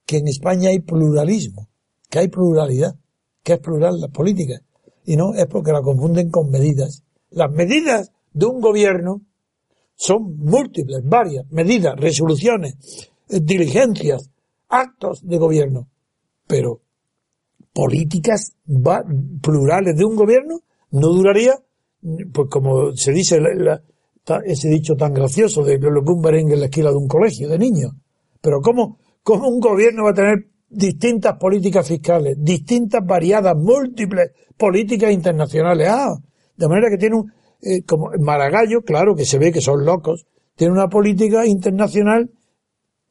que 0.07 0.19
en 0.19 0.29
España 0.29 0.71
hay 0.71 0.81
pluralismo, 0.81 1.69
que 2.09 2.19
hay 2.19 2.29
pluralidad, 2.29 2.97
que 3.43 3.55
es 3.55 3.59
plural 3.59 4.01
la 4.01 4.09
política. 4.09 4.61
Y 5.05 5.17
no, 5.17 5.35
es 5.35 5.47
porque 5.47 5.73
la 5.73 5.83
confunden 5.83 6.31
con 6.31 6.51
medidas. 6.51 7.05
Las 7.31 7.51
medidas 7.51 8.11
de 8.33 8.47
un 8.47 8.61
gobierno 8.61 9.23
son 10.01 10.37
múltiples, 10.39 11.01
varias 11.05 11.45
medidas, 11.51 11.95
resoluciones, 11.97 12.75
eh, 13.29 13.41
diligencias, 13.43 14.31
actos 14.69 15.21
de 15.27 15.37
gobierno 15.37 15.89
pero 16.51 16.81
políticas 17.73 18.57
plurales 19.41 19.97
de 19.97 20.05
un 20.05 20.17
gobierno 20.17 20.59
no 20.91 21.09
duraría, 21.09 21.55
pues 22.33 22.49
como 22.51 22.93
se 22.97 23.13
dice 23.13 23.39
ese 24.45 24.69
dicho 24.69 24.97
tan 24.97 25.15
gracioso 25.15 25.63
de 25.63 25.79
los 25.79 26.05
boomerang 26.05 26.51
en 26.51 26.59
la 26.59 26.67
esquina 26.67 26.91
de 26.91 26.97
un 26.97 27.07
colegio 27.07 27.49
de 27.49 27.59
niños. 27.59 27.93
Pero 28.41 28.61
¿cómo, 28.61 28.99
¿cómo 29.23 29.49
un 29.49 29.61
gobierno 29.61 30.05
va 30.05 30.11
a 30.11 30.15
tener 30.15 30.49
distintas 30.69 31.37
políticas 31.37 31.87
fiscales, 31.87 32.37
distintas, 32.37 33.07
variadas, 33.07 33.57
múltiples 33.57 34.33
políticas 34.57 35.13
internacionales? 35.13 35.87
Ah, 35.89 36.17
de 36.57 36.69
manera 36.69 36.91
que 36.91 36.99
tiene 36.99 37.15
un, 37.15 37.33
eh, 37.63 37.83
como 37.83 38.11
Maragallo, 38.19 38.83
claro 38.83 39.15
que 39.15 39.25
se 39.25 39.39
ve 39.39 39.53
que 39.53 39.61
son 39.61 39.85
locos, 39.85 40.27
tiene 40.57 40.73
una 40.73 40.89
política 40.89 41.47
internacional 41.47 42.31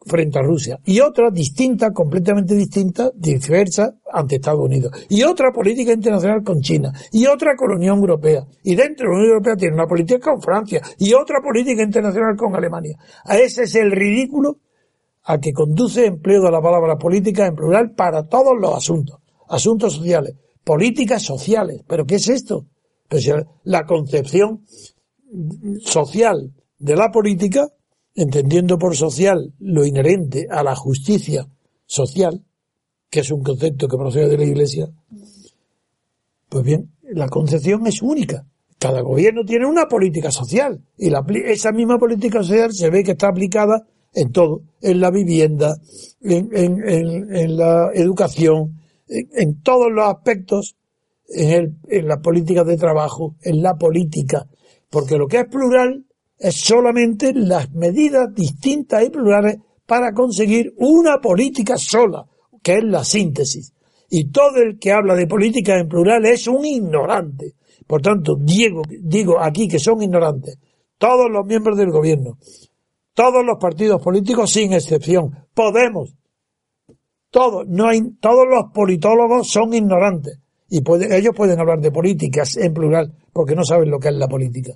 frente 0.06 0.40
a 0.40 0.42
Rusia. 0.42 0.80
Y 0.86 1.00
otra 1.02 1.30
distinta, 1.30 1.92
completamente 1.92 2.56
distinta, 2.56 3.12
diversa 3.14 3.96
ante 4.12 4.36
Estados 4.36 4.66
Unidos. 4.66 4.92
Y 5.10 5.24
otra 5.24 5.52
política 5.52 5.92
internacional 5.92 6.44
con 6.44 6.62
China. 6.62 6.94
Y 7.12 7.26
otra 7.26 7.56
con 7.56 7.70
la 7.70 7.76
Unión 7.76 8.00
Europea. 8.00 8.46
Y 8.64 8.76
dentro 8.76 9.08
de 9.08 9.14
la 9.14 9.20
Unión 9.20 9.32
Europea 9.32 9.56
tiene 9.56 9.74
una 9.76 9.88
política 9.88 10.32
con 10.32 10.42
Francia. 10.42 10.82
Y 10.98 11.14
otra 11.14 11.42
política 11.42 11.84
internacional 11.84 12.36
con 12.38 12.56
Alemania. 12.56 12.98
A 13.26 13.38
ese 13.38 13.64
es 13.64 13.76
el 13.76 13.92
ridículo 13.92 14.60
a 15.24 15.40
que 15.40 15.54
conduce 15.54 16.06
empleo 16.06 16.42
de 16.44 16.52
la 16.52 16.62
palabra 16.62 16.98
política 16.98 17.46
en 17.46 17.56
plural 17.56 17.92
para 17.92 18.24
todos 18.24 18.58
los 18.60 18.76
asuntos, 18.76 19.20
asuntos 19.48 19.94
sociales, 19.94 20.36
políticas 20.64 21.22
sociales. 21.22 21.84
¿Pero 21.88 22.06
qué 22.06 22.16
es 22.16 22.30
esto? 22.30 22.66
La 23.64 23.86
concepción 23.86 24.66
social 25.82 26.54
de 26.78 26.96
la 26.96 27.12
política 27.12 27.68
entendiendo 28.16 28.78
por 28.78 28.96
social 28.96 29.54
lo 29.60 29.86
inherente 29.86 30.48
a 30.50 30.64
la 30.64 30.76
justicia 30.76 31.48
social, 31.86 32.44
que 33.10 33.22
es 33.22 33.32
un 33.32 33.44
concepto 33.44 33.88
que 33.88 33.98
procede 33.98 34.30
de 34.30 34.38
la 34.38 34.44
Iglesia, 34.44 34.90
pues 36.50 36.64
bien, 36.64 36.92
la 37.04 37.30
concepción 37.30 37.86
es 37.88 38.02
única. 38.02 38.46
Cada 38.78 39.02
gobierno 39.02 39.44
tiene 39.46 39.66
una 39.66 39.88
política 39.88 40.32
social 40.32 40.82
y 40.98 41.10
la, 41.10 41.26
esa 41.46 41.72
misma 41.72 41.98
política 41.98 42.44
social 42.44 42.74
se 42.74 42.90
ve 42.90 43.04
que 43.04 43.12
está 43.12 43.30
aplicada 43.30 43.86
en 44.14 44.32
todo, 44.32 44.62
en 44.82 45.00
la 45.00 45.12
vivienda, 45.12 45.78
en, 46.22 46.50
en, 46.54 47.58
la 47.58 47.92
educación, 47.94 48.80
en, 49.08 49.62
todos 49.62 49.92
los 49.92 50.06
aspectos, 50.06 50.76
en, 51.30 51.50
el, 51.52 51.76
en 51.88 52.08
la 52.08 52.20
política 52.20 52.64
de 52.64 52.78
trabajo, 52.78 53.36
en 53.42 53.62
la 53.62 53.76
política, 53.76 54.48
porque 54.90 55.18
lo 55.18 55.28
que 55.28 55.42
es 55.42 55.48
plural 55.48 56.06
es 56.38 56.56
solamente 56.56 57.34
las 57.34 57.72
medidas 57.72 58.34
distintas 58.34 59.06
y 59.06 59.10
plurales 59.10 59.58
para 59.86 60.14
conseguir 60.14 60.74
una 60.78 61.20
política 61.20 61.78
sola, 61.78 62.26
que 62.64 62.78
es 62.78 62.84
la 62.84 63.04
síntesis. 63.04 63.74
Y 64.10 64.32
todo 64.32 64.58
el 64.58 64.80
que 64.80 64.92
habla 64.92 65.16
de 65.16 65.28
política 65.28 65.78
en 65.78 65.88
plural 65.88 66.26
es 66.26 66.48
un 66.48 66.66
ignorante. 66.66 67.56
Por 67.86 68.02
tanto, 68.02 68.36
Diego, 68.40 68.82
digo 68.88 69.40
aquí 69.40 69.68
que 69.68 69.80
son 69.80 70.02
ignorantes 70.02 70.58
todos 70.98 71.30
los 71.32 71.46
miembros 71.46 71.78
del 71.78 71.92
gobierno, 71.92 72.38
todos 73.14 73.44
los 73.46 73.58
partidos 73.58 74.02
políticos 74.02 74.52
sin 74.52 74.74
excepción, 74.74 75.48
Podemos, 75.54 76.16
todos, 77.32 77.68
no 77.68 77.88
hay, 77.88 78.02
todos 78.22 78.46
los 78.48 78.72
politólogos 78.74 79.50
son 79.50 79.74
ignorantes 79.74 80.40
y 80.70 80.84
ellos 81.12 81.34
pueden 81.36 81.60
hablar 81.60 81.80
de 81.80 81.92
políticas 81.92 82.58
en 82.58 82.74
plural 82.74 83.14
porque 83.34 83.56
no 83.56 83.64
saben 83.64 83.90
lo 83.90 84.00
que 84.00 84.10
es 84.10 84.16
la 84.16 84.28
política. 84.28 84.74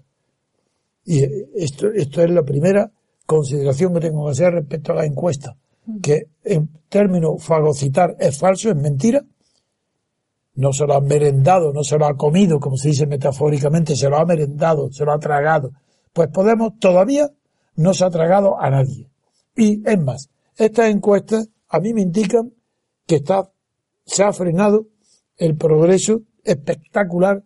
Y 1.05 1.23
esto, 1.55 1.87
esto 1.91 2.21
es 2.21 2.29
la 2.31 2.43
primera 2.43 2.91
consideración 3.25 3.93
que 3.93 3.99
tengo 3.99 4.25
que 4.25 4.31
hacer 4.31 4.53
respecto 4.53 4.91
a 4.91 4.95
la 4.95 5.05
encuesta, 5.05 5.55
que 6.01 6.27
en 6.43 6.69
términos 6.89 7.43
fagocitar 7.43 8.15
es 8.19 8.37
falso, 8.37 8.69
es 8.69 8.75
mentira. 8.75 9.23
No 10.55 10.71
se 10.71 10.85
lo 10.85 10.93
ha 10.93 11.01
merendado, 11.01 11.73
no 11.73 11.83
se 11.83 11.97
lo 11.97 12.05
ha 12.05 12.15
comido, 12.15 12.59
como 12.59 12.77
se 12.77 12.89
dice 12.89 13.07
metafóricamente, 13.07 13.95
se 13.95 14.09
lo 14.09 14.17
ha 14.17 14.25
merendado, 14.25 14.91
se 14.91 15.03
lo 15.03 15.11
ha 15.11 15.19
tragado. 15.19 15.71
Pues 16.13 16.29
Podemos 16.29 16.77
todavía 16.79 17.29
no 17.75 17.93
se 17.93 18.05
ha 18.05 18.09
tragado 18.09 18.59
a 18.59 18.69
nadie. 18.69 19.09
Y 19.55 19.81
es 19.87 19.99
más, 19.99 20.29
estas 20.55 20.89
encuestas 20.89 21.49
a 21.69 21.79
mí 21.79 21.93
me 21.93 22.01
indican 22.01 22.53
que 23.07 23.15
está, 23.15 23.49
se 24.05 24.23
ha 24.23 24.31
frenado 24.31 24.87
el 25.43 25.57
progreso 25.57 26.21
espectacular 26.45 27.43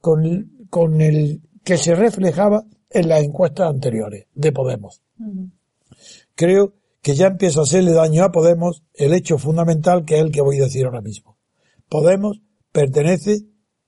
con, 0.00 0.52
con 0.70 1.00
el 1.00 1.42
que 1.64 1.78
se 1.78 1.96
reflejaba 1.96 2.62
en 2.88 3.08
las 3.08 3.24
encuestas 3.24 3.68
anteriores 3.68 4.26
de 4.34 4.52
Podemos. 4.52 5.02
Creo 6.36 6.74
que 7.02 7.16
ya 7.16 7.26
empieza 7.26 7.58
a 7.58 7.62
hacerle 7.64 7.92
daño 7.92 8.22
a 8.22 8.30
Podemos 8.30 8.84
el 8.94 9.14
hecho 9.14 9.36
fundamental 9.36 10.04
que 10.04 10.14
es 10.14 10.20
el 10.20 10.30
que 10.30 10.42
voy 10.42 10.60
a 10.60 10.64
decir 10.64 10.84
ahora 10.84 11.00
mismo. 11.00 11.38
Podemos 11.88 12.40
pertenece 12.70 13.40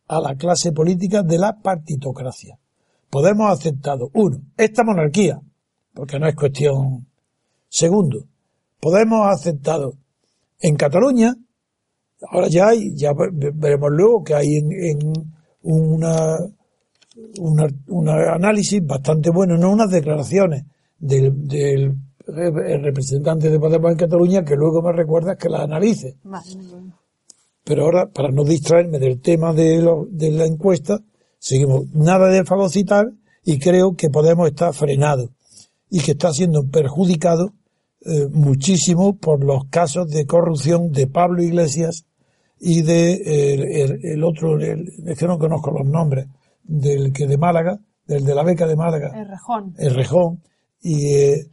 a 0.08 0.20
la 0.20 0.34
clase 0.34 0.72
política 0.72 1.22
de 1.22 1.38
la 1.38 1.60
partitocracia. 1.60 2.58
Podemos 3.10 3.48
ha 3.48 3.52
aceptado, 3.52 4.10
uno, 4.14 4.40
esta 4.56 4.82
monarquía, 4.82 5.40
porque 5.94 6.18
no 6.18 6.26
es 6.26 6.34
cuestión. 6.34 7.06
Segundo, 7.68 8.26
Podemos 8.80 9.24
ha 9.24 9.30
aceptado 9.30 9.94
en 10.58 10.74
Cataluña, 10.74 11.36
ahora 12.30 12.48
ya 12.48 12.68
hay, 12.68 12.94
ya 12.94 13.12
veremos 13.14 13.90
luego 13.90 14.24
que 14.24 14.34
hay 14.34 14.56
en, 14.56 15.12
una, 15.62 16.38
un 17.38 18.08
análisis 18.08 18.84
bastante 18.84 19.30
bueno, 19.30 19.56
no 19.56 19.70
unas 19.70 19.90
declaraciones 19.90 20.64
del, 20.98 21.46
del 21.46 21.96
representante 22.26 23.50
de 23.50 23.58
Podemos 23.58 23.92
en 23.92 23.98
Cataluña 23.98 24.44
que 24.44 24.56
luego 24.56 24.82
me 24.82 24.92
recuerda 24.92 25.36
que 25.36 25.48
las 25.48 25.62
analice. 25.62 26.16
Pero 27.64 27.84
ahora, 27.84 28.06
para 28.06 28.30
no 28.30 28.44
distraerme 28.44 28.98
del 28.98 29.20
tema 29.20 29.52
de, 29.52 29.80
lo, 29.80 30.06
de 30.10 30.30
la 30.30 30.46
encuesta, 30.46 31.00
seguimos 31.38 31.86
nada 31.94 32.28
de 32.28 32.44
fagocitar 32.44 33.12
y 33.44 33.58
creo 33.58 33.94
que 33.96 34.10
Podemos 34.10 34.48
estar 34.48 34.72
frenado 34.72 35.30
y 35.90 36.00
que 36.00 36.12
está 36.12 36.32
siendo 36.32 36.68
perjudicado 36.68 37.52
eh, 38.04 38.26
muchísimo 38.32 39.16
por 39.16 39.44
los 39.44 39.66
casos 39.66 40.08
de 40.08 40.26
corrupción 40.26 40.90
de 40.90 41.06
Pablo 41.06 41.42
Iglesias 41.42 42.04
y 42.64 42.82
de 42.82 43.82
el, 43.82 44.22
otro, 44.22 44.56
es 44.56 45.18
que 45.18 45.26
no 45.26 45.36
conozco 45.36 45.72
los 45.72 45.84
nombres, 45.84 46.28
del 46.62 47.12
que 47.12 47.26
de 47.26 47.36
Málaga, 47.36 47.80
del 48.06 48.24
de 48.24 48.34
la 48.36 48.44
beca 48.44 48.68
de 48.68 48.76
Málaga. 48.76 49.10
El 49.16 49.28
Rejón. 49.28 49.74
El 49.78 49.94
Rejón. 49.94 50.42
Y, 50.80 51.12
eh, 51.12 51.46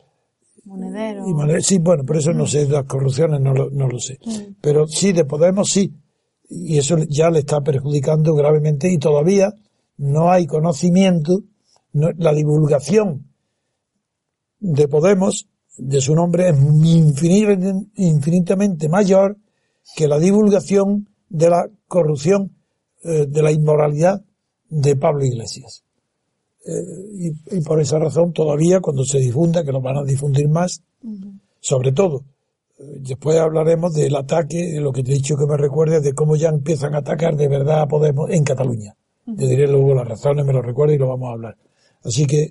Monedero. 0.65 1.25
sí, 1.61 1.79
bueno, 1.79 2.03
por 2.03 2.17
eso 2.17 2.31
no 2.31 2.45
sé, 2.45 2.69
las 2.69 2.83
corrupciones 2.85 3.41
no 3.41 3.55
lo, 3.55 3.71
no 3.71 3.87
lo 3.87 3.97
sé. 3.99 4.19
Mm. 4.23 4.53
Pero 4.61 4.87
sí, 4.87 5.11
de 5.11 5.25
Podemos 5.25 5.71
sí. 5.71 5.91
Y 6.47 6.77
eso 6.77 6.95
ya 7.09 7.31
le 7.31 7.39
está 7.39 7.61
perjudicando 7.61 8.35
gravemente 8.35 8.91
y 8.91 8.99
todavía 8.99 9.51
no 9.97 10.29
hay 10.29 10.45
conocimiento, 10.45 11.41
la 11.91 12.33
divulgación 12.33 13.31
de 14.59 14.87
Podemos, 14.87 15.49
de 15.75 16.01
su 16.01 16.13
nombre, 16.13 16.49
es 16.49 16.55
infinitamente 17.95 18.89
mayor 18.89 19.37
que 19.95 20.07
la 20.07 20.19
divulgación 20.19 21.09
de 21.29 21.49
la 21.49 21.69
corrupción, 21.87 22.51
eh, 23.03 23.25
de 23.27 23.41
la 23.41 23.51
inmoralidad 23.51 24.21
de 24.69 24.95
Pablo 24.95 25.25
Iglesias. 25.25 25.83
Eh, 26.65 27.33
y, 27.51 27.61
por 27.61 27.79
esa 27.79 27.99
razón 27.99 28.33
todavía 28.33 28.81
cuando 28.81 29.03
se 29.03 29.19
difunda, 29.19 29.63
que 29.63 29.71
lo 29.71 29.81
van 29.81 29.97
a 29.97 30.03
difundir 30.03 30.49
más, 30.49 30.83
sobre 31.59 31.91
todo, 31.91 32.23
eh, 32.79 32.97
después 33.01 33.37
hablaremos 33.37 33.93
del 33.93 34.15
ataque, 34.15 34.73
de 34.73 34.81
lo 34.81 34.91
que 34.91 35.03
te 35.03 35.11
he 35.11 35.15
dicho 35.15 35.35
que 35.35 35.45
me 35.45 35.57
recuerdes, 35.57 36.03
de 36.03 36.13
cómo 36.13 36.35
ya 36.35 36.49
empiezan 36.49 36.95
a 36.95 36.99
atacar 36.99 37.35
de 37.35 37.47
verdad 37.47 37.81
a 37.81 37.87
Podemos 37.87 38.29
en 38.29 38.43
Cataluña. 38.43 38.95
Te 39.25 39.45
diré 39.45 39.67
luego 39.67 39.93
las 39.93 40.07
razones, 40.07 40.43
me 40.43 40.53
lo 40.53 40.61
recuerdo 40.61 40.93
y 40.93 40.97
lo 40.97 41.09
vamos 41.09 41.29
a 41.29 41.33
hablar. 41.33 41.57
Así 42.03 42.25
que, 42.25 42.49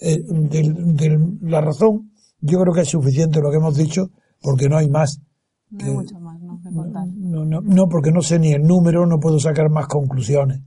eh, 0.00 0.22
de, 0.22 1.18
la 1.42 1.60
razón, 1.60 2.12
yo 2.40 2.60
creo 2.60 2.72
que 2.72 2.82
es 2.82 2.88
suficiente 2.88 3.40
lo 3.40 3.50
que 3.50 3.56
hemos 3.56 3.76
dicho, 3.76 4.10
porque 4.40 4.68
no 4.68 4.76
hay 4.76 4.88
más. 4.88 5.20
No 5.70 5.84
hay 5.84 5.92
mucho 5.92 6.19
más, 6.19 6.19
¿no? 6.19 6.19
Que 6.70 6.76
contar. 6.76 7.06
No, 7.06 7.44
no, 7.44 7.60
no, 7.60 7.88
porque 7.88 8.10
no 8.10 8.22
sé 8.22 8.38
ni 8.38 8.52
el 8.52 8.62
número, 8.62 9.06
no 9.06 9.18
puedo 9.18 9.38
sacar 9.38 9.68
más 9.70 9.86
conclusiones. 9.86 10.60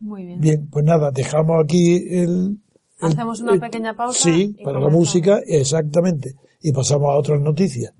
Muy 0.00 0.24
bien. 0.24 0.40
Bien, 0.40 0.68
pues 0.70 0.84
nada, 0.84 1.10
dejamos 1.10 1.62
aquí 1.62 1.96
el... 2.10 2.58
Hacemos 3.00 3.40
una 3.40 3.58
pequeña 3.58 3.94
pausa. 3.94 4.30
Sí, 4.30 4.56
para 4.62 4.80
la 4.80 4.88
música, 4.88 5.40
exactamente. 5.46 6.34
Y 6.60 6.72
pasamos 6.72 7.10
a 7.10 7.16
otras 7.16 7.40
noticias. 7.40 7.92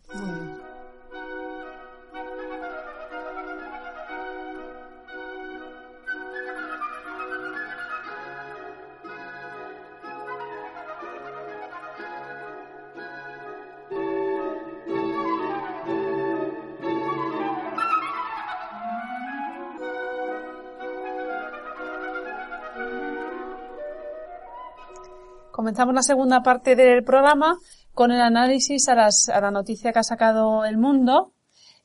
Comenzamos 25.79 25.95
la 25.95 26.15
segunda 26.15 26.43
parte 26.43 26.75
del 26.75 27.05
programa 27.05 27.57
con 27.93 28.11
el 28.11 28.21
análisis 28.21 28.89
a, 28.89 28.97
la 28.97 29.51
noticia 29.53 29.93
que 29.93 30.01
ha 30.01 30.03
sacado 30.03 30.65
el 30.65 30.77
mundo, 30.77 31.35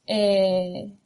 eh, 0.08 0.97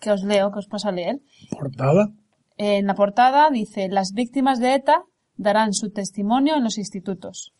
que 0.00 0.10
os 0.10 0.24
leo, 0.24 0.50
que 0.50 0.60
os 0.60 0.66
paso 0.66 0.88
a 0.88 0.92
leer. 0.92 1.20
¿Portada? 1.50 2.08
en 2.56 2.86
la 2.86 2.94
portada 2.94 3.50
dice, 3.50 3.88
las 3.90 4.12
víctimas 4.14 4.58
de 4.58 4.74
ETA 4.74 5.02
darán 5.36 5.74
su 5.74 5.90
testimonio 5.90 6.54
en 6.56 6.64
los 6.64 6.78
institutos. 6.78 7.52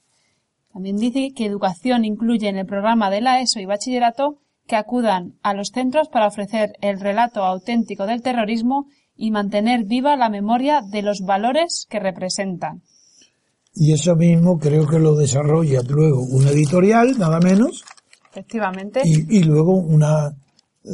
También 0.72 0.96
dice 0.96 1.34
que 1.36 1.44
educación 1.44 2.06
incluye 2.06 2.48
en 2.48 2.56
el 2.56 2.64
programa 2.64 3.10
de 3.10 3.20
la 3.20 3.42
ESO 3.42 3.60
y 3.60 3.66
bachillerato 3.66 4.38
que 4.66 4.76
acudan 4.76 5.34
a 5.42 5.52
los 5.52 5.72
centros 5.74 6.08
para 6.08 6.26
ofrecer 6.26 6.72
el 6.80 7.00
relato 7.00 7.44
auténtico 7.44 8.06
del 8.06 8.22
terrorismo 8.22 8.86
y 9.14 9.30
mantener 9.30 9.84
viva 9.84 10.16
la 10.16 10.30
memoria 10.30 10.80
de 10.80 11.02
los 11.02 11.20
valores 11.20 11.86
que 11.90 12.00
representan. 12.00 12.82
Y 13.74 13.92
eso 13.92 14.14
mismo 14.14 14.58
creo 14.58 14.86
que 14.86 14.98
lo 14.98 15.16
desarrolla 15.16 15.82
luego 15.82 16.22
una 16.22 16.50
editorial, 16.50 17.18
nada 17.18 17.40
menos. 17.40 17.84
Efectivamente. 18.30 19.02
Y, 19.04 19.42
luego 19.42 19.74
una... 19.74 20.28
Eh, 20.84 20.90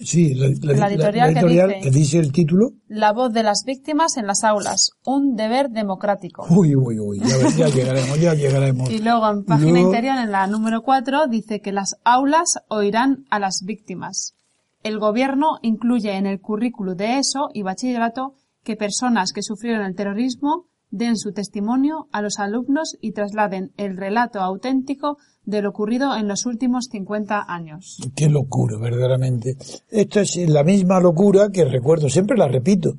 sí, 0.00 0.34
la, 0.34 0.46
editorial, 0.88 1.34
que, 1.82 1.90
dice, 1.90 2.18
el 2.18 2.32
título. 2.32 2.72
La 2.88 3.12
voz 3.12 3.32
de 3.32 3.42
las 3.42 3.64
víctimas 3.64 4.16
en 4.18 4.26
las 4.26 4.44
aulas, 4.44 4.92
un 5.04 5.36
deber 5.36 5.70
democrático. 5.70 6.46
Uy, 6.50 6.76
uy, 6.76 6.98
uy, 6.98 7.20
ya, 7.20 7.68
llegaremos, 7.68 8.20
ya 8.20 8.34
llegaremos. 8.34 8.90
Y 8.92 8.98
luego 8.98 9.28
en 9.30 9.44
página 9.44 9.80
interior, 9.80 10.16
en 10.18 10.32
la 10.32 10.46
número 10.46 10.82
4, 10.82 11.28
dice 11.28 11.60
que 11.60 11.72
las 11.72 11.96
aulas 12.04 12.58
oirán 12.68 13.24
a 13.30 13.38
las 13.38 13.62
víctimas. 13.64 14.34
El 14.82 14.98
gobierno 14.98 15.58
incluye 15.62 16.14
en 16.16 16.26
el 16.26 16.40
currículo 16.40 16.94
de 16.94 17.18
ESO 17.18 17.48
y 17.52 17.62
bachillerato 17.62 18.34
que 18.64 18.76
personas 18.76 19.32
que 19.32 19.42
sufrieron 19.42 19.84
el 19.84 19.94
terrorismo 19.94 20.66
den 20.90 21.16
su 21.16 21.32
testimonio 21.32 22.08
a 22.12 22.22
los 22.22 22.38
alumnos 22.38 22.96
y 23.00 23.12
trasladen 23.12 23.72
el 23.76 23.96
relato 23.96 24.40
auténtico 24.40 25.18
de 25.44 25.62
lo 25.62 25.70
ocurrido 25.70 26.16
en 26.16 26.28
los 26.28 26.46
últimos 26.46 26.88
50 26.90 27.44
años. 27.46 27.98
Qué 28.14 28.28
locura, 28.28 28.78
verdaderamente. 28.78 29.56
Esto 29.90 30.20
es 30.20 30.36
la 30.48 30.64
misma 30.64 31.00
locura 31.00 31.48
que 31.50 31.64
recuerdo, 31.64 32.08
siempre 32.08 32.36
la 32.36 32.48
repito, 32.48 32.94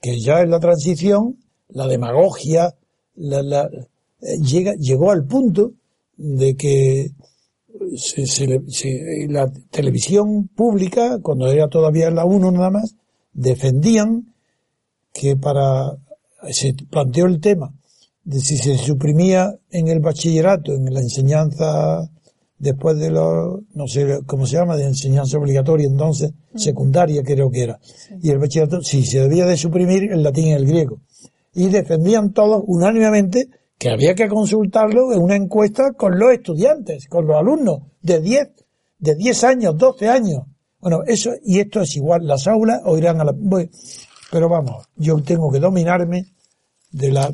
que 0.00 0.18
ya 0.18 0.40
en 0.40 0.50
la 0.50 0.60
transición, 0.60 1.36
la 1.68 1.86
demagogia, 1.86 2.74
eh, 3.14 4.38
llega, 4.42 4.72
llegó 4.74 5.10
al 5.10 5.24
punto 5.24 5.72
de 6.16 6.54
que 6.56 7.10
la 9.28 9.50
televisión 9.70 10.48
pública, 10.48 11.18
cuando 11.20 11.50
era 11.50 11.68
todavía 11.68 12.10
la 12.10 12.24
1 12.24 12.52
nada 12.52 12.70
más, 12.70 12.96
defendían 13.32 14.31
que 15.12 15.36
para 15.36 15.96
se 16.50 16.74
planteó 16.90 17.26
el 17.26 17.40
tema 17.40 17.72
de 18.24 18.40
si 18.40 18.56
se 18.56 18.76
suprimía 18.76 19.54
en 19.70 19.88
el 19.88 20.00
bachillerato, 20.00 20.72
en 20.72 20.92
la 20.92 21.00
enseñanza 21.00 22.08
después 22.58 22.96
de 22.96 23.10
lo, 23.10 23.60
no 23.74 23.88
sé 23.88 24.20
cómo 24.24 24.46
se 24.46 24.56
llama, 24.56 24.76
de 24.76 24.84
enseñanza 24.84 25.36
obligatoria 25.36 25.88
entonces, 25.88 26.32
mm. 26.52 26.58
secundaria 26.58 27.22
creo 27.24 27.50
que 27.50 27.64
era. 27.64 27.80
Y 28.22 28.30
el 28.30 28.38
bachillerato, 28.38 28.82
si 28.82 29.04
se 29.04 29.20
debía 29.20 29.46
de 29.46 29.56
suprimir 29.56 30.12
el 30.12 30.22
latín 30.22 30.48
y 30.48 30.52
el 30.52 30.66
griego. 30.66 31.00
Y 31.54 31.68
defendían 31.68 32.32
todos 32.32 32.62
unánimemente 32.66 33.48
que 33.76 33.90
había 33.90 34.14
que 34.14 34.28
consultarlo 34.28 35.12
en 35.12 35.20
una 35.20 35.34
encuesta 35.34 35.92
con 35.92 36.16
los 36.16 36.32
estudiantes, 36.32 37.08
con 37.08 37.26
los 37.26 37.36
alumnos 37.36 37.80
de 38.00 38.20
10, 38.20 38.48
de 39.00 39.16
10 39.16 39.44
años, 39.44 39.76
12 39.76 40.08
años. 40.08 40.42
Bueno, 40.78 41.00
eso, 41.04 41.32
y 41.44 41.58
esto 41.58 41.80
es 41.80 41.96
igual, 41.96 42.24
las 42.24 42.46
aulas 42.46 42.80
oirán 42.84 43.20
a 43.20 43.24
la, 43.24 43.34
pero 44.32 44.48
vamos, 44.48 44.88
yo 44.96 45.22
tengo 45.22 45.52
que 45.52 45.60
dominarme 45.60 46.24
de 46.90 47.12
la 47.12 47.30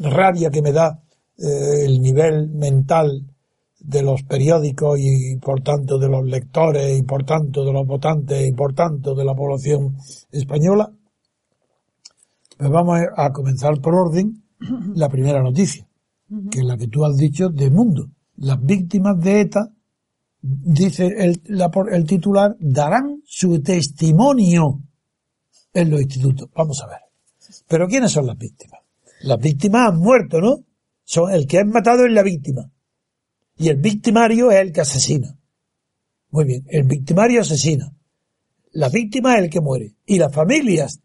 rabia 0.00 0.50
que 0.50 0.60
me 0.60 0.72
da 0.72 1.00
eh, 1.38 1.84
el 1.84 2.02
nivel 2.02 2.50
mental 2.50 3.32
de 3.78 4.02
los 4.02 4.24
periódicos 4.24 4.98
y 5.00 5.36
por 5.36 5.60
tanto 5.60 5.98
de 5.98 6.08
los 6.08 6.24
lectores 6.24 6.98
y 6.98 7.04
por 7.04 7.22
tanto 7.24 7.64
de 7.64 7.72
los 7.72 7.86
votantes 7.86 8.44
y 8.44 8.50
por 8.50 8.74
tanto 8.74 9.14
de 9.14 9.24
la 9.24 9.36
población 9.36 9.96
española. 10.32 10.92
Pues 12.58 12.70
vamos 12.70 12.98
a 13.16 13.32
comenzar 13.32 13.80
por 13.80 13.94
orden 13.94 14.42
la 14.96 15.08
primera 15.08 15.44
noticia, 15.44 15.86
que 16.50 16.58
es 16.58 16.64
la 16.64 16.76
que 16.76 16.88
tú 16.88 17.04
has 17.04 17.16
dicho 17.16 17.50
de 17.50 17.70
mundo. 17.70 18.08
Las 18.38 18.60
víctimas 18.60 19.16
de 19.20 19.42
ETA, 19.42 19.72
dice 20.40 21.06
el, 21.06 21.40
el 21.92 22.04
titular, 22.04 22.56
darán 22.58 23.22
su 23.24 23.62
testimonio 23.62 24.80
en 25.74 25.90
los 25.90 26.00
institutos. 26.00 26.48
Vamos 26.54 26.82
a 26.82 26.86
ver. 26.86 26.98
Pero 27.68 27.88
¿quiénes 27.88 28.12
son 28.12 28.26
las 28.26 28.38
víctimas? 28.38 28.80
Las 29.22 29.38
víctimas 29.38 29.88
han 29.88 29.98
muerto, 29.98 30.40
¿no? 30.40 30.64
Son, 31.04 31.32
el 31.32 31.46
que 31.46 31.58
ha 31.58 31.64
matado 31.64 32.06
es 32.06 32.12
la 32.12 32.22
víctima. 32.22 32.70
Y 33.56 33.68
el 33.68 33.76
victimario 33.76 34.50
es 34.50 34.60
el 34.60 34.72
que 34.72 34.80
asesina. 34.80 35.36
Muy 36.30 36.44
bien, 36.44 36.64
el 36.68 36.84
victimario 36.84 37.42
asesina. 37.42 37.92
La 38.72 38.88
víctima 38.88 39.34
es 39.36 39.44
el 39.44 39.50
que 39.50 39.60
muere. 39.60 39.94
Y 40.06 40.18
las 40.18 40.32
familias 40.32 41.00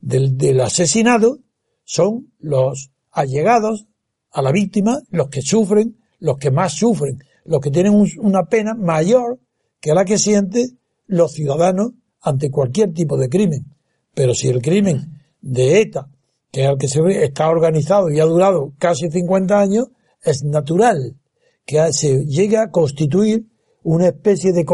del, 0.00 0.36
del 0.36 0.60
asesinado 0.60 1.38
son 1.84 2.32
los 2.38 2.90
allegados 3.10 3.86
a 4.30 4.42
la 4.42 4.52
víctima, 4.52 5.00
los 5.10 5.28
que 5.28 5.42
sufren, 5.42 5.98
los 6.20 6.38
que 6.38 6.50
más 6.50 6.74
sufren, 6.74 7.18
los 7.44 7.60
que 7.60 7.70
tienen 7.70 7.94
una 8.18 8.44
pena 8.44 8.74
mayor 8.74 9.40
que 9.80 9.94
la 9.94 10.04
que 10.04 10.18
sienten 10.18 10.78
los 11.06 11.32
ciudadanos 11.32 11.92
ante 12.20 12.50
cualquier 12.50 12.92
tipo 12.92 13.16
de 13.16 13.28
crimen. 13.28 13.66
Pero 14.14 14.34
si 14.34 14.48
el 14.48 14.60
crimen 14.60 15.20
de 15.40 15.80
ETA, 15.80 16.08
que 16.50 16.64
es 16.64 16.70
el 16.70 16.78
que 16.78 16.88
se 16.88 17.24
está 17.24 17.48
organizado 17.48 18.10
y 18.10 18.20
ha 18.20 18.24
durado 18.24 18.72
casi 18.78 19.10
50 19.10 19.58
años, 19.58 19.88
es 20.22 20.42
natural 20.44 21.16
que 21.64 21.92
se 21.92 22.24
llegue 22.24 22.56
a 22.56 22.70
constituir 22.70 23.46
una 23.82 24.08
especie 24.08 24.52
de 24.52 24.64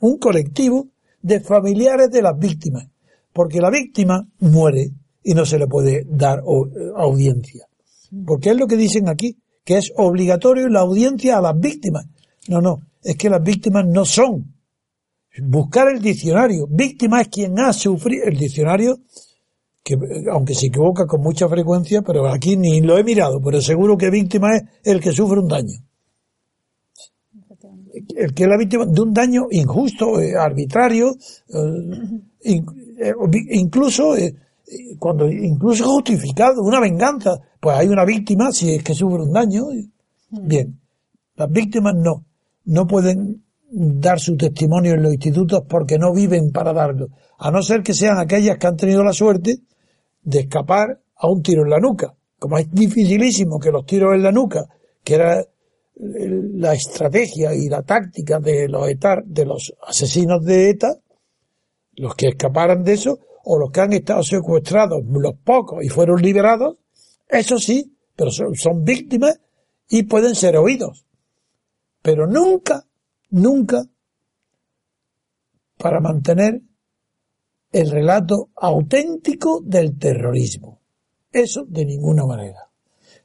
un 0.00 0.18
colectivo 0.18 0.88
de 1.20 1.40
familiares 1.40 2.10
de 2.10 2.22
las 2.22 2.38
víctimas, 2.38 2.88
porque 3.32 3.60
la 3.60 3.70
víctima 3.70 4.26
muere 4.38 4.90
y 5.22 5.34
no 5.34 5.44
se 5.44 5.58
le 5.58 5.66
puede 5.66 6.04
dar 6.08 6.42
audiencia. 6.96 7.66
Porque 8.24 8.50
es 8.50 8.56
lo 8.56 8.66
que 8.66 8.76
dicen 8.76 9.08
aquí, 9.08 9.36
que 9.64 9.76
es 9.76 9.92
obligatorio 9.96 10.68
la 10.68 10.80
audiencia 10.80 11.36
a 11.36 11.42
las 11.42 11.58
víctimas. 11.58 12.06
No, 12.48 12.60
no, 12.60 12.80
es 13.02 13.16
que 13.16 13.28
las 13.28 13.42
víctimas 13.42 13.84
no 13.86 14.04
son. 14.04 14.54
Buscar 15.42 15.88
el 15.88 16.00
diccionario. 16.00 16.66
Víctima 16.68 17.20
es 17.20 17.28
quien 17.28 17.58
ha 17.58 17.72
sufrido 17.72 18.24
el 18.26 18.36
diccionario, 18.36 18.98
que 19.82 19.96
aunque 20.30 20.54
se 20.54 20.66
equivoca 20.66 21.06
con 21.06 21.20
mucha 21.20 21.48
frecuencia, 21.48 22.02
pero 22.02 22.28
aquí 22.28 22.56
ni 22.56 22.80
lo 22.80 22.98
he 22.98 23.04
mirado, 23.04 23.40
pero 23.40 23.60
seguro 23.60 23.96
que 23.96 24.10
víctima 24.10 24.56
es 24.56 24.62
el 24.84 25.00
que 25.00 25.12
sufre 25.12 25.40
un 25.40 25.48
daño. 25.48 25.78
El 28.14 28.34
que 28.34 28.44
es 28.44 28.48
la 28.48 28.56
víctima 28.56 28.86
de 28.86 29.00
un 29.00 29.12
daño 29.12 29.46
injusto, 29.50 30.20
eh, 30.20 30.36
arbitrario, 30.36 31.16
eh, 32.44 32.60
eh, 33.00 33.14
incluso 33.50 34.14
cuando 34.98 35.30
incluso 35.30 35.84
justificado, 35.84 36.62
una 36.62 36.80
venganza, 36.80 37.40
pues 37.60 37.76
hay 37.76 37.88
una 37.88 38.04
víctima 38.04 38.52
si 38.52 38.74
es 38.74 38.82
que 38.82 38.94
sufre 38.94 39.22
un 39.22 39.32
daño. 39.32 39.64
Bien, 40.30 40.78
las 41.36 41.50
víctimas 41.50 41.94
no, 41.96 42.24
no 42.66 42.86
pueden 42.86 43.42
dar 43.70 44.18
su 44.18 44.36
testimonio 44.36 44.94
en 44.94 45.02
los 45.02 45.12
institutos 45.12 45.62
porque 45.68 45.98
no 45.98 46.12
viven 46.12 46.50
para 46.52 46.72
darlo, 46.72 47.08
a 47.38 47.50
no 47.50 47.62
ser 47.62 47.82
que 47.82 47.94
sean 47.94 48.18
aquellas 48.18 48.58
que 48.58 48.66
han 48.66 48.76
tenido 48.76 49.04
la 49.04 49.12
suerte 49.12 49.58
de 50.22 50.40
escapar 50.40 51.00
a 51.16 51.28
un 51.28 51.42
tiro 51.42 51.62
en 51.62 51.70
la 51.70 51.78
nuca. 51.78 52.14
Como 52.38 52.58
es 52.58 52.70
dificilísimo 52.70 53.58
que 53.58 53.70
los 53.70 53.84
tiros 53.84 54.14
en 54.14 54.22
la 54.22 54.32
nuca, 54.32 54.66
que 55.02 55.14
era 55.14 55.44
la 55.98 56.74
estrategia 56.74 57.54
y 57.54 57.68
la 57.68 57.82
táctica 57.82 58.38
de 58.38 58.68
los 58.68 58.88
etar, 58.88 59.24
de 59.24 59.44
los 59.44 59.74
asesinos 59.86 60.44
de 60.44 60.70
ETA, 60.70 60.96
los 61.96 62.14
que 62.14 62.28
escaparan 62.28 62.84
de 62.84 62.92
eso, 62.92 63.18
o 63.44 63.58
los 63.58 63.70
que 63.70 63.80
han 63.80 63.92
estado 63.92 64.22
secuestrados, 64.22 65.02
los 65.04 65.34
pocos, 65.42 65.84
y 65.84 65.88
fueron 65.88 66.22
liberados, 66.22 66.76
eso 67.28 67.58
sí, 67.58 67.92
pero 68.14 68.30
son, 68.30 68.84
víctimas 68.84 69.40
y 69.88 70.04
pueden 70.04 70.34
ser 70.34 70.56
oídos. 70.56 71.04
Pero 72.02 72.26
nunca, 72.26 72.84
nunca 73.30 73.84
para 75.76 76.00
mantener 76.00 76.60
el 77.70 77.90
relato 77.90 78.50
auténtico 78.56 79.60
del 79.64 79.98
terrorismo. 79.98 80.80
Eso 81.30 81.64
de 81.66 81.84
ninguna 81.84 82.24
manera. 82.24 82.68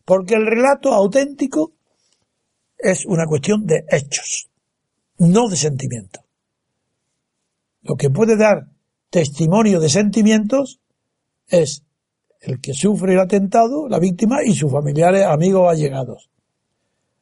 Porque 0.05 0.35
el 0.35 0.45
relato 0.45 0.93
auténtico 0.93 1.73
es 2.77 3.05
una 3.05 3.25
cuestión 3.25 3.65
de 3.65 3.85
hechos, 3.89 4.49
no 5.17 5.47
de 5.47 5.55
sentimientos. 5.55 6.23
Lo 7.81 7.95
que 7.95 8.09
puede 8.09 8.37
dar 8.37 8.67
testimonio 9.09 9.79
de 9.79 9.89
sentimientos 9.89 10.79
es 11.47 11.83
el 12.41 12.59
que 12.59 12.73
sufre 12.73 13.13
el 13.13 13.19
atentado, 13.19 13.87
la 13.87 13.99
víctima 13.99 14.43
y 14.43 14.53
sus 14.53 14.71
familiares, 14.71 15.23
amigos 15.25 15.69
allegados. 15.69 16.29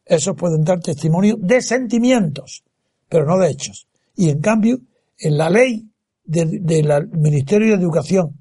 Esos 0.03 0.35
pueden 0.35 0.63
dar 0.63 0.79
testimonio 0.79 1.35
de 1.37 1.61
sentimientos, 1.61 2.63
pero 3.11 3.25
no 3.25 3.37
de 3.37 3.49
hechos. 3.49 3.89
Y 4.15 4.29
en 4.29 4.39
cambio, 4.39 4.79
en 5.19 5.37
la 5.37 5.49
ley 5.49 5.85
del 6.23 7.09
Ministerio 7.11 7.67
de 7.67 7.83
Educación, 7.83 8.37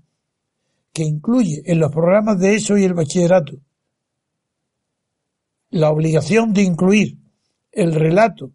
que 0.92 1.02
incluye 1.02 1.62
en 1.66 1.80
los 1.80 1.90
programas 1.90 2.38
de 2.38 2.54
ESO 2.54 2.78
y 2.78 2.84
el 2.84 2.94
bachillerato 2.94 3.58
la 5.70 5.90
obligación 5.90 6.52
de 6.52 6.62
incluir 6.62 7.16
el 7.72 7.94
relato 7.94 8.52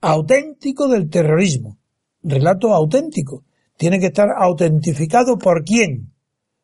auténtico 0.00 0.88
del 0.88 1.10
terrorismo, 1.10 1.78
relato 2.22 2.74
auténtico, 2.74 3.44
tiene 3.76 3.98
que 3.98 4.06
estar 4.06 4.28
autentificado 4.36 5.38
por 5.38 5.62
quién, 5.62 6.12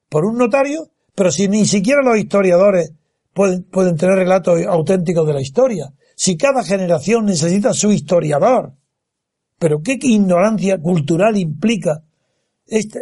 por 0.09 0.25
un 0.25 0.39
notario, 0.39 0.91
pero 1.15 1.31
si 1.31 1.49
ni 1.49 1.67
siquiera 1.67 2.03
los 2.03 2.19
historiadores 2.19 2.93
pueden, 3.35 3.65
tener 3.97 4.17
relatos 4.17 4.63
auténticos 4.67 5.27
de 5.27 5.33
la 5.35 5.41
historia, 5.41 5.93
si 6.23 6.37
cada 6.37 6.63
generación 6.63 7.25
necesita 7.25 7.75
su 7.75 7.91
historiador, 7.91 8.75
pero 9.59 9.83
qué 9.83 9.99
ignorancia 10.01 10.81
cultural 10.81 11.37
implica 11.37 12.05
este, 12.65 13.01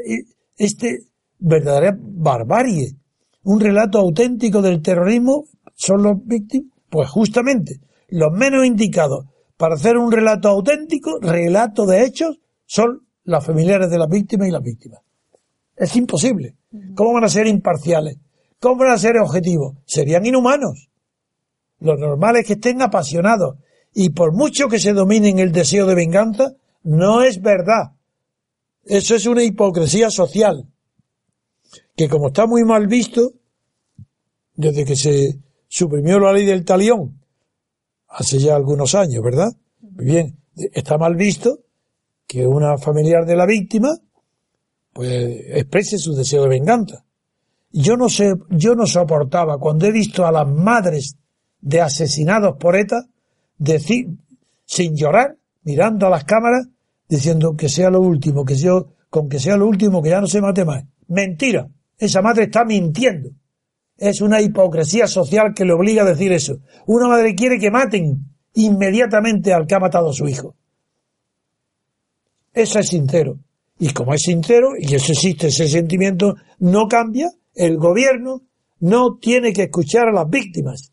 este 0.57 1.01
verdadera 1.39 1.95
barbarie, 2.01 2.97
un 3.43 3.61
relato 3.61 3.99
auténtico 3.99 4.63
del 4.63 4.81
terrorismo 4.81 5.45
son 5.75 6.03
los 6.03 6.25
víctimas, 6.25 6.73
pues 6.89 7.11
justamente 7.11 7.81
los 8.09 8.33
menos 8.33 8.65
indicados 8.65 9.27
para 9.59 9.75
hacer 9.75 9.99
un 9.99 10.11
relato 10.11 10.49
auténtico, 10.49 11.19
relato 11.21 11.85
de 11.85 12.05
hechos, 12.05 12.41
son 12.65 13.07
los 13.25 13.45
familiares 13.45 13.91
de 13.91 13.99
las 13.99 14.09
víctimas 14.09 14.49
y 14.49 14.51
las 14.51 14.63
víctimas. 14.63 15.01
Es 15.77 15.95
imposible. 15.95 16.57
¿Cómo 16.95 17.13
van 17.13 17.25
a 17.25 17.29
ser 17.29 17.47
imparciales? 17.47 18.17
¿Cómo 18.59 18.77
van 18.77 18.93
a 18.93 18.99
ser 18.99 19.19
objetivos? 19.19 19.77
Serían 19.85 20.25
inhumanos. 20.25 20.89
Lo 21.81 21.97
normal 21.97 22.37
es 22.37 22.47
que 22.47 22.53
estén 22.55 22.83
apasionados. 22.83 23.57
Y 23.93 24.11
por 24.11 24.33
mucho 24.33 24.69
que 24.69 24.79
se 24.79 24.93
dominen 24.93 25.38
el 25.38 25.53
deseo 25.53 25.87
de 25.87 25.95
venganza, 25.95 26.55
no 26.83 27.23
es 27.23 27.40
verdad. 27.40 27.93
Eso 28.85 29.14
es 29.14 29.27
una 29.27 29.43
hipocresía 29.43 30.11
social. 30.11 30.69
Que 31.97 32.09
como 32.09 32.29
está 32.29 32.47
muy 32.47 32.64
mal 32.64 32.87
visto, 32.87 33.33
desde 34.55 34.85
que 34.85 34.97
se 34.97 35.38
suprimió 35.69 36.19
la 36.19 36.33
ley 36.33 36.45
del 36.45 36.64
talión, 36.64 37.21
hace 38.09 38.38
ya 38.38 38.57
algunos 38.57 38.95
años, 38.95 39.23
¿verdad? 39.23 39.53
Bien, 39.81 40.38
está 40.73 40.99
mal 40.99 41.16
visto 41.16 41.61
que 42.27 42.47
una 42.47 42.79
familiar 42.79 43.27
de 43.27 43.37
la 43.37 43.47
víctima 43.47 43.90
pues 44.93 45.43
exprese 45.49 45.99
su 45.99 46.14
deseo 46.14 46.43
de 46.43 46.49
venganza. 46.49 47.05
Yo 47.73 47.97
no 47.97 48.09
sé, 48.09 48.35
yo 48.51 48.75
no 48.75 48.87
soportaba 48.87 49.59
cuando 49.59 49.87
he 49.87 49.93
visto 49.93 50.27
a 50.27 50.33
las 50.33 50.49
madres 50.49 51.16
de 51.61 51.81
asesinados 51.81 52.57
por 52.57 52.77
ETA 52.77 53.07
decir, 53.59 54.09
sin 54.64 54.96
llorar, 54.96 55.37
mirando 55.62 56.07
a 56.07 56.11
las 56.11 56.25
cámaras, 56.25 56.68
diciendo 57.09 57.57
que 57.57 57.68
sea 57.68 57.90
lo 57.90 58.01
último, 58.01 58.44
que 58.44 58.57
yo, 58.57 58.94
con 59.11 59.29
que 59.29 59.38
sea 59.38 59.57
lo 59.57 59.66
último, 59.66 60.03
que 60.03 60.11
ya 60.11 60.20
no 60.20 60.27
se 60.27 60.40
mate 60.40 60.64
más. 60.64 60.85
Mentira. 61.09 61.68
Esa 61.99 62.23
madre 62.23 62.44
está 62.44 62.64
mintiendo. 62.64 63.31
Es 63.99 64.23
una 64.23 64.40
hipocresía 64.40 65.07
social 65.07 65.53
que 65.55 65.64
le 65.64 65.75
obliga 65.75 66.03
a 66.03 66.07
decir 66.07 66.33
eso. 66.33 66.61
Una 66.87 67.09
madre 67.09 67.35
quiere 67.35 67.59
que 67.59 67.70
maten 67.70 68.31
inmediatamente 68.55 69.53
al 69.53 69.66
que 69.66 69.75
ha 69.75 69.81
matado 69.81 70.11
a 70.11 70.14
su 70.14 70.27
hijo. 70.27 70.55
Eso 72.53 72.79
es 72.79 72.88
sincero. 72.88 73.38
Y 73.79 73.92
como 73.92 74.14
es 74.14 74.23
sincero, 74.23 74.73
y 74.79 74.94
eso 74.94 75.12
existe, 75.12 75.49
ese 75.49 75.68
sentimiento 75.68 76.37
no 76.59 76.88
cambia, 76.88 77.31
el 77.55 77.77
gobierno 77.77 78.42
no 78.81 79.18
tiene 79.18 79.53
que 79.53 79.64
escuchar 79.64 80.09
a 80.09 80.12
las 80.12 80.29
víctimas. 80.29 80.92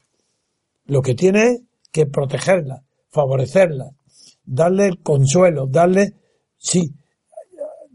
Lo 0.87 1.01
que 1.01 1.13
tiene 1.13 1.43
es 1.51 1.61
que 1.91 2.05
protegerlas, 2.05 2.81
favorecerlas, 3.09 3.89
darle 4.45 4.87
el 4.87 5.01
consuelo, 5.01 5.67
darle, 5.67 6.13
sí, 6.57 6.93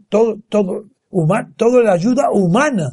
todo, 0.09 0.37
todo, 0.47 1.81
la 1.81 1.93
ayuda 1.93 2.29
humana. 2.31 2.91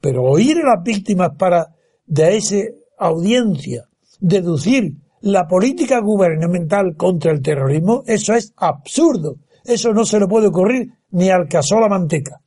Pero 0.00 0.22
oír 0.22 0.58
a 0.58 0.76
las 0.76 0.82
víctimas 0.82 1.30
para 1.38 1.74
de 2.06 2.36
esa 2.36 2.56
audiencia 2.98 3.84
deducir 4.20 4.94
la 5.20 5.46
política 5.46 6.00
gubernamental 6.00 6.96
contra 6.96 7.32
el 7.32 7.40
terrorismo, 7.40 8.02
eso 8.06 8.34
es 8.34 8.52
absurdo. 8.56 9.36
Eso 9.64 9.92
no 9.94 10.04
se 10.04 10.20
le 10.20 10.26
puede 10.26 10.48
ocurrir 10.48 10.88
ni 11.10 11.30
al 11.30 11.48
la 11.50 11.88
manteca. 11.88 12.40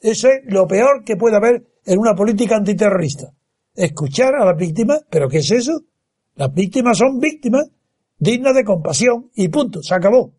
Eso 0.00 0.28
es 0.28 0.40
lo 0.46 0.66
peor 0.66 1.04
que 1.04 1.16
puede 1.16 1.36
haber 1.36 1.64
en 1.84 1.98
una 1.98 2.14
política 2.14 2.56
antiterrorista. 2.56 3.32
Escuchar 3.74 4.34
a 4.34 4.44
las 4.44 4.56
víctimas, 4.56 5.04
pero 5.08 5.28
¿qué 5.28 5.38
es 5.38 5.50
eso? 5.50 5.80
Las 6.36 6.52
víctimas 6.52 6.98
son 6.98 7.18
víctimas 7.18 7.70
dignas 8.18 8.54
de 8.54 8.64
compasión 8.64 9.30
y 9.34 9.48
punto, 9.48 9.82
se 9.82 9.94
acabó. 9.94 10.32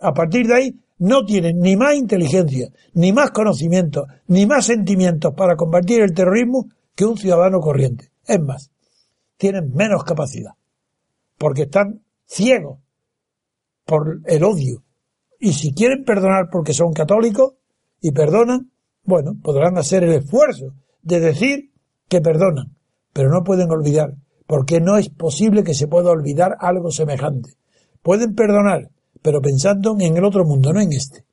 A 0.00 0.12
partir 0.14 0.46
de 0.46 0.54
ahí 0.54 0.80
no 0.98 1.24
tienen 1.24 1.58
ni 1.60 1.76
más 1.76 1.94
inteligencia, 1.94 2.70
ni 2.94 3.12
más 3.12 3.30
conocimiento, 3.30 4.06
ni 4.26 4.46
más 4.46 4.66
sentimientos 4.66 5.34
para 5.34 5.56
combatir 5.56 6.02
el 6.02 6.14
terrorismo 6.14 6.68
que 6.94 7.04
un 7.04 7.16
ciudadano 7.16 7.60
corriente. 7.60 8.10
Es 8.26 8.40
más, 8.40 8.70
tienen 9.36 9.72
menos 9.74 10.04
capacidad, 10.04 10.52
porque 11.38 11.62
están 11.62 12.02
ciegos 12.26 12.78
por 13.84 14.20
el 14.26 14.44
odio. 14.44 14.82
Y 15.38 15.54
si 15.54 15.72
quieren 15.72 16.04
perdonar 16.04 16.48
porque 16.50 16.74
son 16.74 16.92
católicos 16.92 17.54
y 18.00 18.12
perdonan, 18.12 18.70
bueno, 19.02 19.32
podrán 19.42 19.78
hacer 19.78 20.04
el 20.04 20.12
esfuerzo 20.12 20.74
de 21.02 21.20
decir 21.20 21.72
que 22.08 22.20
perdonan, 22.20 22.76
pero 23.12 23.30
no 23.30 23.42
pueden 23.42 23.70
olvidar, 23.70 24.14
porque 24.50 24.80
no 24.80 24.98
es 24.98 25.08
posible 25.10 25.62
que 25.62 25.74
se 25.74 25.86
pueda 25.86 26.10
olvidar 26.10 26.56
algo 26.58 26.90
semejante. 26.90 27.52
Pueden 28.02 28.34
perdonar, 28.34 28.90
pero 29.22 29.40
pensando 29.40 29.94
en 30.00 30.16
el 30.16 30.24
otro 30.24 30.44
mundo, 30.44 30.72
no 30.72 30.80
en 30.80 30.92
este. 30.92 31.24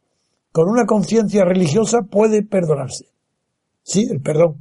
Con 0.51 0.69
una 0.69 0.85
conciencia 0.85 1.43
religiosa 1.43 2.03
puede 2.03 2.43
perdonarse. 2.43 3.05
Sí, 3.81 4.07
el 4.07 4.21
perdón. 4.21 4.57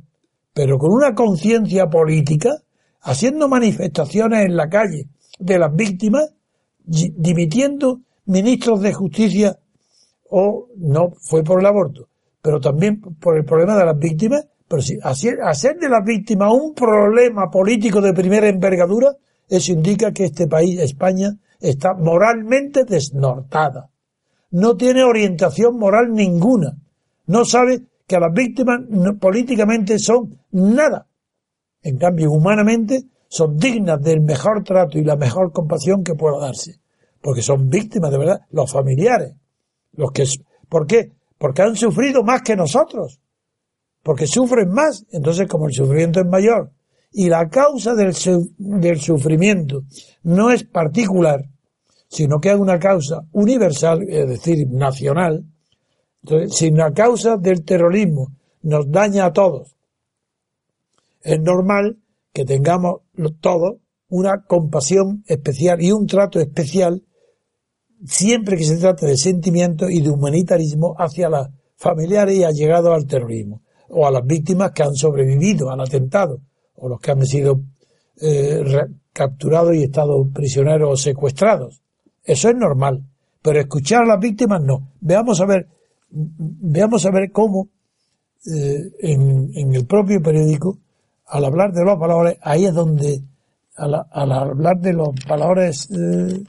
Pero 0.54 0.78
con 0.78 0.90
una 0.90 1.14
conciencia 1.14 1.90
política, 1.90 2.62
haciendo 3.02 3.46
manifestaciones 3.46 4.46
en 4.46 4.56
la 4.56 4.70
calle 4.70 5.10
de 5.38 5.58
las 5.58 5.74
víctimas, 5.74 6.32
dimitiendo 6.82 8.00
ministros 8.24 8.80
de 8.80 8.94
justicia 8.94 9.58
o 10.30 10.68
no 10.78 11.10
fue 11.20 11.44
por 11.44 11.60
el 11.60 11.66
aborto, 11.66 12.08
pero 12.40 12.58
también 12.58 13.02
por 13.02 13.36
el 13.36 13.44
problema 13.44 13.76
de 13.76 13.84
las 13.84 13.98
víctimas, 13.98 14.46
pero 14.68 14.82
si 14.82 14.98
hacer, 15.02 15.38
de 15.78 15.88
las 15.88 16.04
víctimas 16.04 16.52
un 16.52 16.74
problema 16.74 17.50
político 17.50 18.00
de 18.00 18.12
primera 18.12 18.48
envergadura, 18.48 19.12
eso 19.48 19.72
indica 19.72 20.12
que 20.12 20.24
este 20.24 20.48
país, 20.48 20.80
España, 20.80 21.36
está 21.60 21.94
moralmente 21.94 22.84
desnortada. 22.84 23.90
No 24.50 24.76
tiene 24.76 25.04
orientación 25.04 25.78
moral 25.78 26.12
ninguna. 26.12 26.76
No 27.26 27.44
sabe 27.44 27.82
que 28.06 28.18
las 28.18 28.32
víctimas 28.32 28.80
políticamente 29.20 29.98
son 29.98 30.38
nada. 30.50 31.06
En 31.82 31.98
cambio, 31.98 32.32
humanamente 32.32 33.04
son 33.28 33.56
dignas 33.56 34.00
del 34.00 34.20
mejor 34.20 34.64
trato 34.64 34.98
y 34.98 35.04
la 35.04 35.16
mejor 35.16 35.52
compasión 35.52 36.02
que 36.02 36.14
pueda 36.14 36.38
darse. 36.38 36.80
Porque 37.20 37.42
son 37.42 37.68
víctimas 37.68 38.10
de 38.10 38.18
verdad, 38.18 38.40
los 38.50 38.70
familiares. 38.70 39.34
Los 39.92 40.10
que, 40.12 40.24
¿Por 40.68 40.86
qué? 40.86 41.12
Porque 41.38 41.62
han 41.62 41.76
sufrido 41.76 42.22
más 42.22 42.42
que 42.42 42.56
nosotros. 42.56 43.20
Porque 44.06 44.28
sufren 44.28 44.70
más. 44.70 45.04
Entonces, 45.10 45.48
como 45.48 45.66
el 45.66 45.72
sufrimiento 45.72 46.20
es 46.20 46.26
mayor 46.26 46.70
y 47.12 47.28
la 47.28 47.48
causa 47.48 47.96
del, 47.96 48.14
del 48.56 49.00
sufrimiento 49.00 49.82
no 50.22 50.52
es 50.52 50.62
particular, 50.62 51.44
sino 52.06 52.38
que 52.38 52.50
es 52.50 52.56
una 52.56 52.78
causa 52.78 53.22
universal, 53.32 54.04
es 54.08 54.28
decir, 54.28 54.68
nacional, 54.70 55.44
entonces, 56.22 56.56
si 56.56 56.70
la 56.70 56.92
causa 56.92 57.36
del 57.36 57.64
terrorismo 57.64 58.28
nos 58.62 58.88
daña 58.90 59.24
a 59.26 59.32
todos, 59.32 59.74
es 61.22 61.40
normal 61.40 61.98
que 62.32 62.44
tengamos 62.44 63.00
todos 63.40 63.78
una 64.08 64.44
compasión 64.44 65.24
especial 65.26 65.82
y 65.82 65.90
un 65.90 66.06
trato 66.06 66.38
especial 66.38 67.02
siempre 68.04 68.56
que 68.56 68.64
se 68.64 68.76
trata 68.76 69.06
de 69.06 69.16
sentimiento 69.16 69.90
y 69.90 70.00
de 70.00 70.10
humanitarismo 70.10 70.94
hacia 70.96 71.28
los 71.28 71.48
familiares 71.76 72.36
y 72.36 72.44
allegados 72.44 72.94
al 72.94 73.06
terrorismo, 73.06 73.62
o 73.88 74.06
a 74.06 74.10
las 74.10 74.24
víctimas 74.24 74.72
que 74.72 74.82
han 74.82 74.94
sobrevivido 74.94 75.70
al 75.70 75.80
atentado, 75.80 76.40
o 76.76 76.88
los 76.88 77.00
que 77.00 77.10
han 77.10 77.24
sido 77.24 77.60
eh, 78.20 78.64
capturados 79.12 79.74
y 79.74 79.84
estado 79.84 80.28
prisioneros 80.32 80.90
o 80.90 80.96
secuestrados. 80.96 81.80
Eso 82.24 82.48
es 82.48 82.56
normal. 82.56 83.02
Pero 83.42 83.60
escuchar 83.60 84.02
a 84.02 84.06
las 84.06 84.20
víctimas 84.20 84.60
no. 84.62 84.88
Veamos 85.00 85.40
a 85.40 85.46
ver, 85.46 85.68
veamos 86.10 87.06
a 87.06 87.10
ver 87.10 87.30
cómo 87.30 87.68
eh, 88.46 88.92
en, 89.00 89.74
el 89.74 89.86
propio 89.86 90.22
periódico, 90.22 90.78
al 91.26 91.44
hablar 91.44 91.72
de 91.72 91.84
los 91.84 91.98
valores, 91.98 92.38
ahí 92.42 92.64
es 92.64 92.74
donde, 92.74 93.22
al, 93.76 93.94
hablar 94.32 94.80
de 94.80 94.92
los 94.92 95.10
valores 95.28 95.88
eh, 95.90 96.42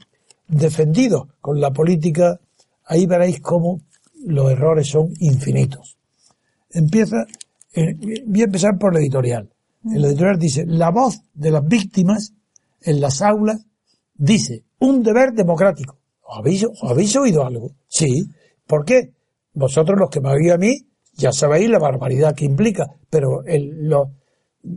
defendidos 0.48 1.28
con 1.40 1.60
la 1.60 1.72
política, 1.72 2.38
ahí 2.86 3.06
veréis 3.06 3.40
cómo 3.40 3.80
los 4.24 4.50
errores 4.50 4.88
son 4.88 5.12
infinitos. 5.20 5.97
Empieza, 6.70 7.24
eh, 7.74 7.94
voy 8.26 8.40
a 8.42 8.44
empezar 8.44 8.78
por 8.78 8.94
el 8.94 9.02
editorial. 9.02 9.48
El 9.84 10.04
editorial 10.04 10.38
dice, 10.38 10.64
la 10.66 10.90
voz 10.90 11.22
de 11.34 11.50
las 11.50 11.66
víctimas 11.66 12.34
en 12.82 13.00
las 13.00 13.22
aulas 13.22 13.64
dice, 14.14 14.64
un 14.80 15.02
deber 15.02 15.32
democrático. 15.32 15.98
¿Habéis, 16.28 16.66
¿Habéis 16.82 17.16
oído 17.16 17.44
algo? 17.44 17.72
Sí. 17.88 18.28
¿Por 18.66 18.84
qué? 18.84 19.12
Vosotros 19.54 19.98
los 19.98 20.10
que 20.10 20.20
me 20.20 20.30
oís 20.30 20.52
a 20.52 20.58
mí, 20.58 20.76
ya 21.14 21.32
sabéis 21.32 21.70
la 21.70 21.78
barbaridad 21.78 22.34
que 22.34 22.44
implica, 22.44 22.86
pero 23.08 23.42
el, 23.44 23.90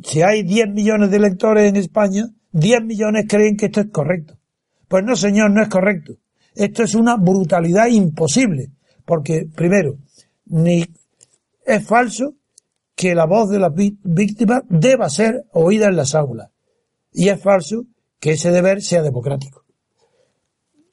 si 0.03 0.21
hay 0.21 0.43
10 0.43 0.69
millones 0.69 1.11
de 1.11 1.17
electores 1.17 1.69
en 1.69 1.75
España, 1.75 2.25
10 2.53 2.83
millones 2.83 3.25
creen 3.27 3.57
que 3.57 3.67
esto 3.67 3.81
es 3.81 3.87
correcto. 3.91 4.37
Pues 4.87 5.03
no, 5.03 5.15
señor, 5.15 5.51
no 5.51 5.61
es 5.61 5.69
correcto. 5.69 6.13
Esto 6.55 6.83
es 6.83 6.95
una 6.95 7.15
brutalidad 7.17 7.87
imposible, 7.87 8.71
porque 9.05 9.47
primero, 9.55 9.97
ni 10.45 10.85
es 11.65 11.85
falso 11.85 12.35
que 12.95 13.15
la 13.15 13.25
voz 13.25 13.49
de 13.49 13.59
las 13.59 13.71
víctimas 13.73 14.63
deba 14.69 15.09
ser 15.09 15.45
oída 15.53 15.87
en 15.87 15.95
las 15.95 16.15
aulas. 16.15 16.49
Y 17.11 17.29
es 17.29 17.41
falso 17.41 17.85
que 18.19 18.31
ese 18.31 18.51
deber 18.51 18.81
sea 18.81 19.01
democrático. 19.01 19.65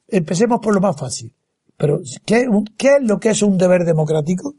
Empecemos 0.07 0.59
por 0.59 0.73
lo 0.73 0.81
más 0.81 0.97
fácil. 0.97 1.33
Pero, 1.77 2.01
¿qué, 2.25 2.47
¿qué 2.77 2.95
es 2.95 3.03
lo 3.03 3.19
que 3.19 3.29
es 3.29 3.41
un 3.41 3.57
deber 3.57 3.85
democrático? 3.85 4.55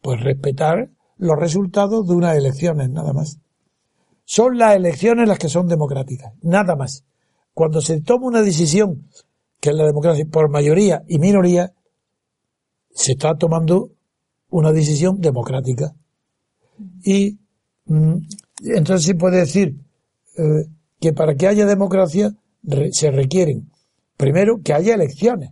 Pues 0.00 0.20
respetar 0.20 0.90
los 1.16 1.38
resultados 1.38 2.06
de 2.06 2.14
unas 2.14 2.36
elecciones, 2.36 2.90
nada 2.90 3.12
más. 3.12 3.38
Son 4.24 4.58
las 4.58 4.76
elecciones 4.76 5.28
las 5.28 5.38
que 5.38 5.48
son 5.48 5.66
democráticas, 5.66 6.32
nada 6.42 6.76
más. 6.76 7.04
Cuando 7.52 7.80
se 7.80 8.00
toma 8.00 8.26
una 8.26 8.42
decisión, 8.42 9.08
que 9.60 9.70
es 9.70 9.76
la 9.76 9.86
democracia, 9.86 10.26
por 10.30 10.48
mayoría 10.48 11.02
y 11.08 11.18
minoría, 11.18 11.72
se 12.90 13.12
está 13.12 13.36
tomando 13.36 13.90
una 14.54 14.72
decisión 14.72 15.20
democrática. 15.20 15.94
Y 17.02 17.38
mm, 17.86 18.16
entonces 18.64 19.06
se 19.06 19.14
puede 19.14 19.38
decir 19.38 19.76
eh, 20.36 20.66
que 21.00 21.12
para 21.12 21.34
que 21.34 21.48
haya 21.48 21.66
democracia 21.66 22.34
se 22.92 23.10
requieren 23.10 23.70
Primero, 24.16 24.60
que 24.62 24.72
haya 24.72 24.94
elecciones, 24.94 25.50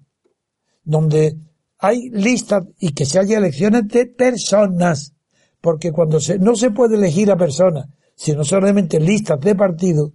donde 0.84 1.36
hay 1.78 2.10
listas 2.10 2.64
y 2.78 2.92
que 2.92 3.04
se 3.04 3.18
haya 3.18 3.38
elecciones 3.38 3.88
de 3.88 4.06
personas, 4.06 5.14
porque 5.60 5.90
cuando 5.90 6.20
se, 6.20 6.38
no 6.38 6.54
se 6.54 6.70
puede 6.70 6.94
elegir 6.94 7.30
a 7.32 7.36
personas, 7.36 7.88
sino 8.14 8.44
solamente 8.44 9.00
listas 9.00 9.40
de 9.40 9.56
partidos, 9.56 10.12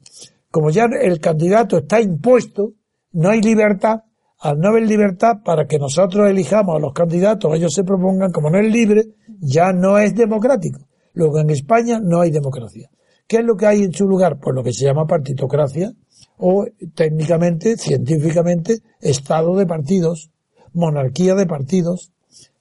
como 0.49 0.69
ya 0.69 0.85
el 0.85 1.19
candidato 1.19 1.79
está 1.79 1.99
impuesto, 1.99 2.71
no 3.11 3.29
hay 3.29 3.41
libertad, 3.41 4.03
al 4.39 4.59
no 4.59 4.69
haber 4.69 4.83
libertad 4.83 5.37
para 5.43 5.65
que 5.65 5.79
nosotros 5.79 6.29
elijamos 6.29 6.75
a 6.75 6.79
los 6.79 6.93
candidatos, 6.93 7.55
ellos 7.55 7.73
se 7.73 7.83
propongan, 7.83 8.31
como 8.31 8.49
no 8.49 8.59
es 8.59 8.71
libre, 8.71 9.05
ya 9.39 9.73
no 9.73 9.97
es 9.97 10.15
democrático. 10.15 10.79
Luego 11.13 11.39
en 11.39 11.49
España 11.49 11.99
no 11.99 12.21
hay 12.21 12.29
democracia. 12.29 12.89
¿Qué 13.27 13.37
es 13.37 13.43
lo 13.43 13.57
que 13.57 13.65
hay 13.65 13.83
en 13.83 13.93
su 13.93 14.07
lugar? 14.07 14.39
Pues 14.39 14.55
lo 14.55 14.63
que 14.63 14.71
se 14.71 14.85
llama 14.85 15.07
partitocracia, 15.07 15.91
o 16.37 16.65
técnicamente, 16.93 17.77
científicamente, 17.77 18.79
estado 19.01 19.55
de 19.55 19.65
partidos, 19.65 20.29
monarquía 20.73 21.33
de 21.33 21.47
partidos. 21.47 22.11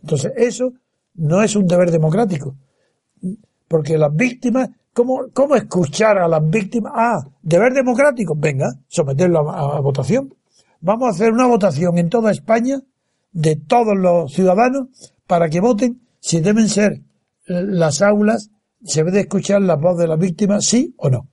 Entonces, 0.00 0.32
eso 0.36 0.72
no 1.14 1.42
es 1.42 1.54
un 1.56 1.66
deber 1.66 1.90
democrático. 1.90 2.56
Porque 3.68 3.98
las 3.98 4.14
víctimas, 4.14 4.70
¿cómo, 4.94 5.26
cómo 5.34 5.56
escuchar 5.56 6.18
a 6.18 6.26
las 6.26 6.48
víctimas? 6.48 6.92
Ah, 6.96 7.18
deber 7.42 7.74
democrático, 7.74 8.34
venga, 8.36 8.72
someterlo 8.88 9.50
a, 9.50 9.76
a 9.76 9.80
votación. 9.80 10.35
Vamos 10.80 11.08
a 11.08 11.10
hacer 11.10 11.32
una 11.32 11.46
votación 11.46 11.98
en 11.98 12.08
toda 12.08 12.30
España 12.30 12.82
de 13.32 13.56
todos 13.56 13.96
los 13.96 14.32
ciudadanos 14.32 14.88
para 15.26 15.48
que 15.48 15.60
voten 15.60 16.00
si 16.20 16.40
deben 16.40 16.68
ser 16.68 17.02
las 17.46 18.02
aulas, 18.02 18.50
se 18.84 19.04
debe 19.04 19.20
escuchar 19.20 19.62
la 19.62 19.76
voz 19.76 19.98
de 19.98 20.08
las 20.08 20.18
víctimas, 20.18 20.66
sí 20.66 20.94
o 20.96 21.08
no. 21.08 21.28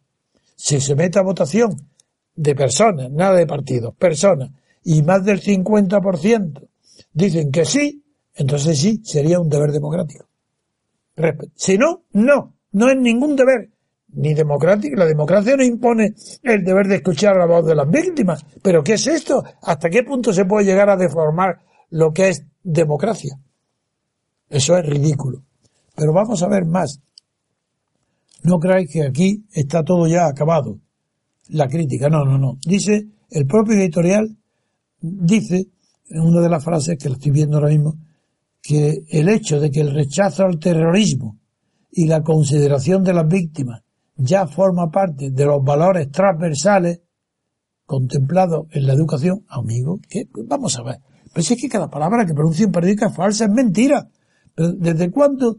Si 0.55 0.80
se 0.80 0.95
mete 0.95 1.20
a 1.20 1.24
votación 1.24 1.89
de 2.36 2.55
personas, 2.55 3.11
nada 3.11 3.36
de 3.36 3.47
partidos, 3.47 3.95
personas, 3.95 4.51
y 4.84 5.01
más 5.01 5.26
del 5.26 5.41
50% 5.41 6.70
dicen 7.13 7.51
que 7.51 7.65
sí, 7.65 8.03
entonces 8.36 8.80
sí, 8.80 9.01
sería 9.03 9.39
un 9.39 9.49
deber 9.49 9.72
democrático. 9.72 10.28
Si 11.55 11.78
no, 11.78 12.03
no, 12.11 12.53
no 12.72 12.89
es 12.89 12.97
ningún 12.97 13.36
deber, 13.36 13.70
ni 14.14 14.34
democrático. 14.34 14.95
La 14.95 15.05
democracia 15.05 15.55
no 15.55 15.64
impone 15.64 16.14
el 16.43 16.64
deber 16.64 16.88
de 16.88 16.95
escuchar 16.95 17.36
la 17.36 17.45
voz 17.45 17.66
de 17.66 17.76
las 17.76 17.89
víctimas. 17.89 18.45
Pero 18.61 18.84
¿qué 18.84 18.93
es 18.93 19.07
esto? 19.07 19.43
¿Hasta 19.61 19.89
qué 19.89 20.03
punto 20.03 20.34
se 20.34 20.45
puede 20.45 20.66
llegar 20.66 20.89
a 20.89 20.97
deformar 20.97 21.61
lo 21.89 22.11
que 22.11 22.30
es 22.30 22.45
democracia? 22.64 23.38
Eso 24.49 24.78
es 24.78 24.86
ridículo. 24.86 25.43
Pero 25.95 26.14
vamos 26.14 26.41
a 26.43 26.47
ver 26.47 26.66
más. 26.66 26.99
No 28.43 28.59
creáis 28.59 28.91
que 28.91 29.03
aquí 29.03 29.45
está 29.53 29.84
todo 29.84 30.07
ya 30.07 30.28
acabado 30.28 30.80
la 31.49 31.68
crítica. 31.68 32.09
No, 32.09 32.26
no, 32.26 32.38
no. 32.38 32.57
Dice, 32.66 33.07
el 33.30 33.45
propio 33.47 33.76
editorial 33.76 34.38
dice, 34.99 35.68
en 36.09 36.22
una 36.22 36.41
de 36.41 36.49
las 36.49 36.64
frases 36.64 36.97
que 36.97 37.09
lo 37.09 37.16
estoy 37.16 37.32
viendo 37.32 37.57
ahora 37.57 37.70
mismo, 37.70 37.97
que 38.61 39.03
el 39.09 39.30
hecho 39.30 39.59
de 39.59 39.72
que 39.72 39.82
el 39.82 39.91
rechazo 39.91 40.43
al 40.43 40.59
terrorismo 40.59 41.38
y 41.91 42.07
la 42.07 42.22
consideración 42.22 43.03
de 43.03 43.14
las 43.14 43.28
víctimas 43.28 43.84
ya 44.16 44.47
forma 44.47 44.91
parte 44.91 45.32
de 45.32 45.45
los 45.45 45.64
valores 45.64 46.11
transversales 46.11 47.01
contemplados 47.86 48.68
en 48.72 48.88
la 48.88 48.93
educación, 48.93 49.45
amigo, 49.49 49.99
que 50.07 50.28
vamos 50.45 50.78
a 50.78 50.84
ver. 50.84 50.99
Pues 51.34 51.49
es 51.49 51.59
que 51.59 51.70
cada 51.70 51.89
palabra 51.89 52.26
que 52.26 52.34
pronuncia 52.34 52.66
un 52.66 52.72
periódico 52.72 53.05
es 53.05 53.16
falsa, 53.16 53.45
es 53.45 53.51
mentira. 53.51 54.07
Pero 54.55 54.74
¿desde 54.74 55.11
cuándo 55.11 55.57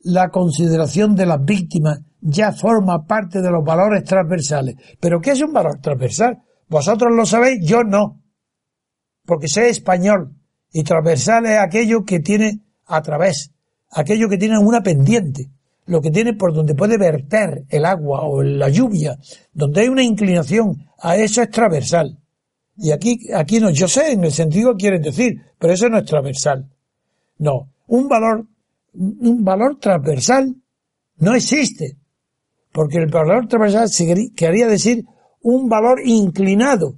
la 0.00 0.28
consideración 0.28 1.16
de 1.16 1.26
las 1.26 1.42
víctimas 1.44 2.00
ya 2.20 2.52
forma 2.52 3.06
parte 3.06 3.40
de 3.40 3.50
los 3.50 3.64
valores 3.64 4.04
transversales? 4.04 4.76
¿Pero 5.00 5.20
qué 5.20 5.30
es 5.30 5.42
un 5.42 5.52
valor 5.52 5.80
transversal? 5.80 6.42
Vosotros 6.68 7.10
lo 7.14 7.24
sabéis, 7.24 7.66
yo 7.66 7.84
no. 7.84 8.22
Porque 9.24 9.48
sé 9.48 9.70
español. 9.70 10.34
Y 10.70 10.82
transversal 10.84 11.46
es 11.46 11.58
aquello 11.58 12.04
que 12.04 12.20
tiene 12.20 12.62
a 12.84 13.00
través, 13.00 13.52
aquello 13.90 14.28
que 14.28 14.36
tiene 14.36 14.58
una 14.58 14.82
pendiente, 14.82 15.50
lo 15.88 16.00
que 16.00 16.10
tiene 16.10 16.34
por 16.34 16.54
donde 16.54 16.74
puede 16.74 16.96
verter 16.96 17.64
el 17.68 17.84
agua 17.84 18.22
o 18.22 18.42
la 18.42 18.68
lluvia, 18.68 19.18
donde 19.52 19.80
hay 19.82 19.88
una 19.88 20.02
inclinación, 20.02 20.86
a 20.98 21.16
eso 21.16 21.42
es 21.42 21.50
transversal. 21.50 22.18
Y 22.76 22.92
aquí, 22.92 23.18
aquí 23.34 23.58
no, 23.58 23.70
yo 23.70 23.88
sé 23.88 24.12
en 24.12 24.24
el 24.24 24.32
sentido 24.32 24.76
quieren 24.76 25.02
decir, 25.02 25.40
pero 25.58 25.72
eso 25.72 25.88
no 25.88 25.98
es 25.98 26.04
transversal. 26.04 26.68
No, 27.38 27.70
un 27.88 28.08
valor, 28.08 28.46
un 28.94 29.44
valor 29.44 29.78
transversal 29.80 30.54
no 31.16 31.34
existe. 31.34 31.96
Porque 32.72 32.98
el 32.98 33.06
valor 33.06 33.48
transversal 33.48 33.88
quería 34.36 34.66
decir 34.66 35.04
un 35.42 35.68
valor 35.68 36.00
inclinado 36.04 36.94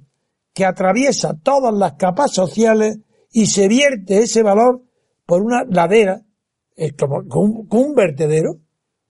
que 0.53 0.65
atraviesa 0.65 1.37
todas 1.41 1.73
las 1.73 1.93
capas 1.93 2.31
sociales 2.33 2.99
y 3.31 3.45
se 3.45 3.67
vierte 3.67 4.19
ese 4.19 4.43
valor 4.43 4.83
por 5.25 5.41
una 5.41 5.63
ladera, 5.63 6.21
es 6.75 6.93
como 6.93 7.27
con 7.27 7.67
un, 7.69 7.95
vertedero. 7.95 8.59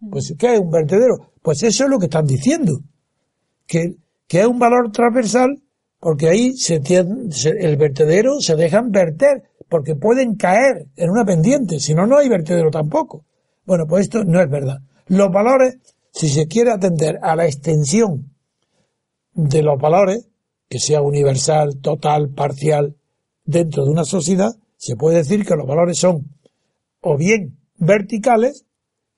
Pues, 0.09 0.33
¿qué 0.37 0.55
es 0.55 0.59
un 0.59 0.71
vertedero? 0.71 1.31
Pues 1.41 1.63
eso 1.63 1.83
es 1.83 1.89
lo 1.89 1.99
que 1.99 2.05
están 2.05 2.25
diciendo. 2.25 2.79
Que, 3.67 3.95
que 4.27 4.41
es 4.41 4.47
un 4.47 4.59
valor 4.59 4.91
transversal 4.91 5.61
porque 5.99 6.29
ahí 6.29 6.57
se, 6.57 6.81
el 6.85 7.77
vertedero 7.77 8.41
se 8.41 8.55
dejan 8.55 8.91
verter 8.91 9.43
porque 9.69 9.95
pueden 9.95 10.35
caer 10.35 10.87
en 10.97 11.09
una 11.11 11.23
pendiente, 11.23 11.79
si 11.79 11.93
no, 11.93 12.05
no 12.05 12.17
hay 12.17 12.27
vertedero 12.27 12.71
tampoco. 12.71 13.23
Bueno, 13.65 13.85
pues 13.87 14.03
esto 14.03 14.23
no 14.25 14.41
es 14.41 14.49
verdad. 14.49 14.79
Los 15.07 15.31
valores, 15.31 15.77
si 16.11 16.27
se 16.27 16.47
quiere 16.47 16.71
atender 16.71 17.19
a 17.21 17.35
la 17.35 17.45
extensión 17.45 18.33
de 19.33 19.61
los 19.61 19.79
valores, 19.79 20.27
que 20.67 20.79
sea 20.79 21.01
universal, 21.01 21.77
total, 21.81 22.29
parcial, 22.29 22.95
dentro 23.45 23.85
de 23.85 23.91
una 23.91 24.03
sociedad, 24.03 24.51
se 24.77 24.95
puede 24.95 25.17
decir 25.17 25.45
que 25.45 25.55
los 25.55 25.67
valores 25.67 25.99
son 25.99 26.25
o 27.01 27.15
bien 27.15 27.57
verticales, 27.77 28.65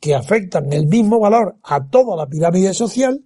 que 0.03 0.13
afectan 0.13 0.73
el 0.73 0.85
mismo 0.85 1.17
valor 1.17 1.55
a 1.63 1.87
toda 1.87 2.17
la 2.17 2.27
pirámide 2.27 2.73
social, 2.73 3.23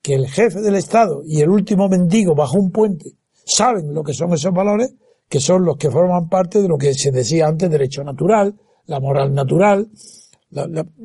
que 0.00 0.14
el 0.14 0.26
jefe 0.26 0.62
del 0.62 0.74
Estado 0.74 1.20
y 1.22 1.42
el 1.42 1.50
último 1.50 1.86
mendigo 1.86 2.34
bajo 2.34 2.56
un 2.56 2.70
puente 2.70 3.10
saben 3.44 3.92
lo 3.92 4.02
que 4.02 4.14
son 4.14 4.32
esos 4.32 4.54
valores, 4.54 4.94
que 5.28 5.38
son 5.38 5.66
los 5.66 5.76
que 5.76 5.90
forman 5.90 6.30
parte 6.30 6.62
de 6.62 6.68
lo 6.68 6.78
que 6.78 6.94
se 6.94 7.10
decía 7.10 7.46
antes, 7.46 7.70
derecho 7.70 8.02
natural, 8.02 8.54
la 8.86 9.00
moral 9.00 9.34
natural, 9.34 9.90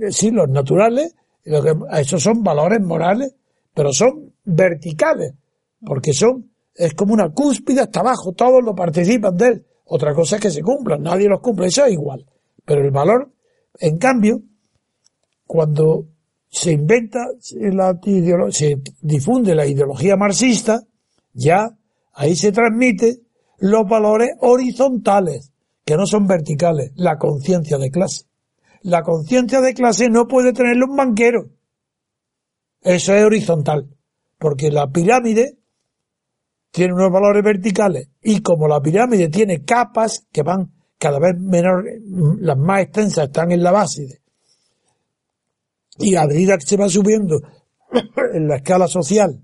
sí, 0.09 0.31
los 0.31 0.47
naturales, 0.47 1.13
lo 1.43 1.63
que, 1.63 1.73
esos 1.99 2.23
son 2.23 2.41
valores 2.41 2.79
morales, 2.79 3.35
pero 3.73 3.91
son 3.91 4.31
verticales, 4.45 5.33
porque 5.85 6.13
son, 6.13 6.49
es 6.73 6.93
como 6.93 7.13
una 7.13 7.29
cúspide 7.33 7.81
hasta 7.81 7.99
abajo, 7.99 8.31
todos 8.31 8.63
lo 8.63 8.73
participan 8.73 9.35
de 9.35 9.47
él. 9.47 9.65
Otra 9.83 10.13
cosa 10.13 10.37
es 10.37 10.41
que 10.41 10.49
se 10.49 10.61
cumplan, 10.61 11.01
nadie 11.01 11.27
los 11.27 11.41
cumple, 11.41 11.67
eso 11.67 11.83
es 11.83 11.91
igual. 11.91 12.25
Pero 12.63 12.85
el 12.85 12.91
valor, 12.91 13.33
en 13.81 13.97
cambio, 13.97 14.43
cuando 15.49 16.05
se 16.47 16.73
inventa 16.73 17.25
la 17.53 17.99
se 18.51 18.83
difunde 19.01 19.55
la 19.55 19.65
ideología 19.65 20.15
marxista, 20.15 20.83
ya 21.33 21.75
ahí 22.13 22.35
se 22.35 22.51
transmite 22.51 23.21
los 23.57 23.89
valores 23.89 24.29
horizontales, 24.41 25.51
que 25.83 25.97
no 25.97 26.05
son 26.05 26.27
verticales, 26.27 26.91
la 26.97 27.17
conciencia 27.17 27.79
de 27.79 27.89
clase. 27.89 28.25
La 28.83 29.01
conciencia 29.01 29.59
de 29.61 29.73
clase 29.73 30.07
no 30.07 30.27
puede 30.27 30.53
tenerlo 30.53 30.85
un 30.85 30.97
banquero. 30.97 31.49
Eso 32.81 33.15
es 33.15 33.25
horizontal, 33.25 33.89
porque 34.37 34.69
la 34.69 34.91
pirámide 34.91 35.57
tiene 36.69 36.93
unos 36.93 37.11
valores 37.11 37.43
verticales 37.43 38.09
y 38.21 38.43
como 38.43 38.67
la 38.67 38.79
pirámide 38.81 39.29
tiene 39.29 39.65
capas 39.65 40.27
que 40.31 40.43
van 40.43 40.73
cada 40.99 41.17
vez 41.17 41.35
menor, 41.39 41.85
las 42.39 42.57
más 42.57 42.83
extensas 42.83 43.29
están 43.29 43.51
en 43.51 43.63
la 43.63 43.71
base 43.71 44.18
y 45.99 46.15
a 46.15 46.25
medida 46.25 46.57
que 46.57 46.65
se 46.65 46.77
va 46.77 46.89
subiendo 46.89 47.41
en 48.33 48.47
la 48.47 48.57
escala 48.57 48.87
social, 48.87 49.41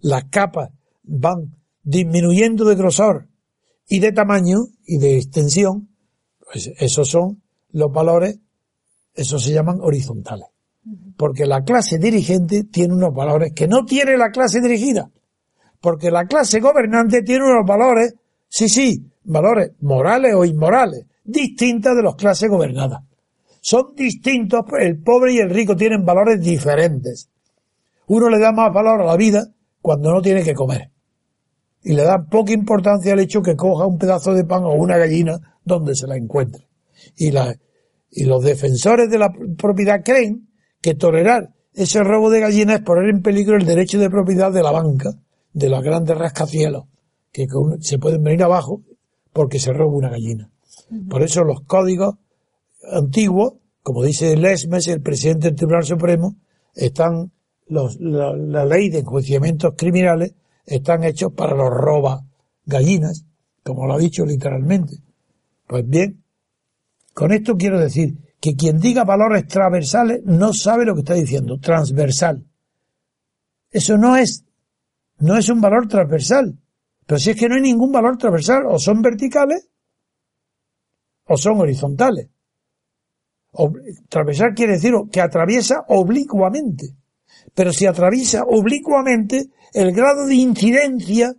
las 0.00 0.24
capas 0.24 0.70
van 1.04 1.56
disminuyendo 1.82 2.64
de 2.64 2.74
grosor 2.74 3.28
y 3.88 4.00
de 4.00 4.12
tamaño 4.12 4.58
y 4.84 4.98
de 4.98 5.16
extensión, 5.16 5.88
pues 6.44 6.70
esos 6.78 7.08
son 7.08 7.42
los 7.70 7.90
valores, 7.92 8.38
esos 9.14 9.42
se 9.42 9.52
llaman 9.52 9.78
horizontales. 9.80 10.48
Porque 11.16 11.46
la 11.46 11.62
clase 11.62 11.98
dirigente 11.98 12.64
tiene 12.64 12.94
unos 12.94 13.14
valores 13.14 13.52
que 13.54 13.66
no 13.66 13.84
tiene 13.84 14.16
la 14.16 14.30
clase 14.30 14.60
dirigida. 14.60 15.10
Porque 15.80 16.10
la 16.10 16.26
clase 16.26 16.60
gobernante 16.60 17.22
tiene 17.22 17.44
unos 17.44 17.66
valores, 17.66 18.14
sí, 18.48 18.68
sí, 18.68 19.10
valores 19.24 19.72
morales 19.80 20.34
o 20.34 20.44
inmorales, 20.44 21.06
distintas 21.24 21.96
de 21.96 22.02
las 22.02 22.14
clases 22.14 22.48
gobernadas. 22.48 23.02
Son 23.68 23.94
distintos, 23.94 24.64
el 24.80 24.98
pobre 25.02 25.34
y 25.34 25.40
el 25.40 25.50
rico 25.50 25.76
tienen 25.76 26.02
valores 26.02 26.40
diferentes. 26.40 27.28
Uno 28.06 28.30
le 28.30 28.38
da 28.38 28.50
más 28.50 28.72
valor 28.72 29.02
a 29.02 29.04
la 29.04 29.14
vida 29.14 29.46
cuando 29.82 30.10
no 30.10 30.22
tiene 30.22 30.42
que 30.42 30.54
comer 30.54 30.90
y 31.84 31.92
le 31.92 32.02
da 32.02 32.24
poca 32.24 32.54
importancia 32.54 33.12
al 33.12 33.20
hecho 33.20 33.42
que 33.42 33.56
coja 33.56 33.84
un 33.84 33.98
pedazo 33.98 34.32
de 34.32 34.46
pan 34.46 34.64
o 34.64 34.72
una 34.72 34.96
gallina 34.96 35.58
donde 35.66 35.94
se 35.94 36.06
la 36.06 36.16
encuentre. 36.16 36.66
Y, 37.14 37.30
la, 37.30 37.54
y 38.10 38.24
los 38.24 38.42
defensores 38.42 39.10
de 39.10 39.18
la 39.18 39.34
propiedad 39.58 40.02
creen 40.02 40.48
que 40.80 40.94
tolerar 40.94 41.50
ese 41.74 42.02
robo 42.02 42.30
de 42.30 42.40
gallinas 42.40 42.76
es 42.76 42.84
poner 42.86 43.10
en 43.10 43.20
peligro 43.20 43.54
el 43.54 43.66
derecho 43.66 43.98
de 43.98 44.08
propiedad 44.08 44.50
de 44.50 44.62
la 44.62 44.70
banca, 44.70 45.10
de 45.52 45.68
los 45.68 45.82
grandes 45.82 46.16
rascacielos, 46.16 46.84
que 47.30 47.46
se 47.80 47.98
pueden 47.98 48.22
venir 48.22 48.44
abajo 48.44 48.80
porque 49.34 49.58
se 49.58 49.74
roba 49.74 49.92
una 49.92 50.08
gallina. 50.08 50.50
Por 51.10 51.22
eso 51.22 51.44
los 51.44 51.60
códigos 51.66 52.14
antiguos, 52.92 53.54
como 53.82 54.02
dice 54.02 54.36
Lesmes, 54.36 54.88
el 54.88 55.00
presidente 55.00 55.48
del 55.48 55.56
Tribunal 55.56 55.84
Supremo, 55.84 56.36
están 56.74 57.32
la 57.68 58.64
ley 58.64 58.88
de 58.88 59.00
enjuiciamientos 59.00 59.74
criminales 59.76 60.34
están 60.68 61.04
hechos 61.04 61.32
para 61.32 61.56
los 61.56 61.70
roba 61.70 62.24
gallinas, 62.64 63.24
como 63.62 63.86
lo 63.86 63.94
ha 63.94 63.98
dicho 63.98 64.24
literalmente. 64.24 64.96
Pues 65.66 65.88
bien, 65.88 66.22
con 67.14 67.32
esto 67.32 67.56
quiero 67.56 67.80
decir 67.80 68.16
que 68.40 68.54
quien 68.54 68.78
diga 68.78 69.04
valores 69.04 69.46
transversales 69.46 70.22
no 70.24 70.52
sabe 70.52 70.84
lo 70.84 70.94
que 70.94 71.00
está 71.00 71.14
diciendo, 71.14 71.58
transversal. 71.58 72.44
Eso 73.70 73.96
no 73.96 74.16
es, 74.16 74.44
no 75.18 75.36
es 75.36 75.48
un 75.48 75.60
valor 75.60 75.88
transversal. 75.88 76.58
Pero 77.06 77.18
si 77.18 77.30
es 77.30 77.36
que 77.36 77.48
no 77.48 77.54
hay 77.54 77.62
ningún 77.62 77.90
valor 77.90 78.18
transversal, 78.18 78.64
o 78.66 78.78
son 78.78 79.00
verticales 79.02 79.68
o 81.24 81.36
son 81.36 81.60
horizontales. 81.60 82.28
Transversal 84.08 84.54
quiere 84.54 84.74
decir 84.74 84.94
que 85.10 85.20
atraviesa 85.20 85.84
oblicuamente. 85.88 86.94
Pero 87.54 87.72
si 87.72 87.86
atraviesa 87.86 88.44
oblicuamente, 88.44 89.50
el 89.72 89.92
grado 89.92 90.26
de 90.26 90.34
incidencia 90.34 91.34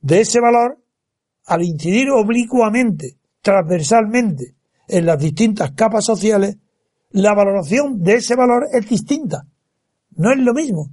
de 0.00 0.20
ese 0.20 0.40
valor, 0.40 0.78
al 1.46 1.62
incidir 1.62 2.10
oblicuamente, 2.10 3.16
transversalmente, 3.42 4.54
en 4.88 5.06
las 5.06 5.18
distintas 5.18 5.72
capas 5.72 6.04
sociales, 6.04 6.56
la 7.10 7.34
valoración 7.34 8.02
de 8.02 8.16
ese 8.16 8.34
valor 8.34 8.66
es 8.72 8.88
distinta. 8.88 9.46
No 10.16 10.32
es 10.32 10.38
lo 10.38 10.52
mismo. 10.52 10.90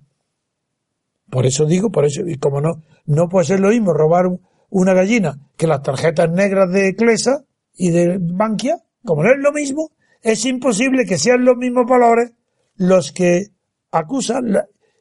Por 1.29 1.45
eso 1.45 1.65
digo, 1.65 1.89
por 1.89 2.05
eso, 2.05 2.21
y 2.27 2.37
como 2.37 2.61
no, 2.61 2.81
no 3.05 3.29
puede 3.29 3.47
ser 3.47 3.59
lo 3.59 3.69
mismo 3.69 3.93
robar 3.93 4.25
una 4.69 4.93
gallina 4.93 5.39
que 5.57 5.67
las 5.67 5.81
tarjetas 5.81 6.29
negras 6.31 6.71
de 6.71 6.95
Clesa 6.95 7.43
y 7.73 7.89
de 7.89 8.17
Bankia, 8.19 8.77
como 9.03 9.23
no 9.23 9.31
es 9.31 9.39
lo 9.39 9.51
mismo, 9.51 9.91
es 10.21 10.45
imposible 10.45 11.05
que 11.05 11.17
sean 11.17 11.45
los 11.45 11.57
mismos 11.57 11.85
valores 11.87 12.33
los 12.75 13.11
que 13.11 13.47
acusan, 13.91 14.57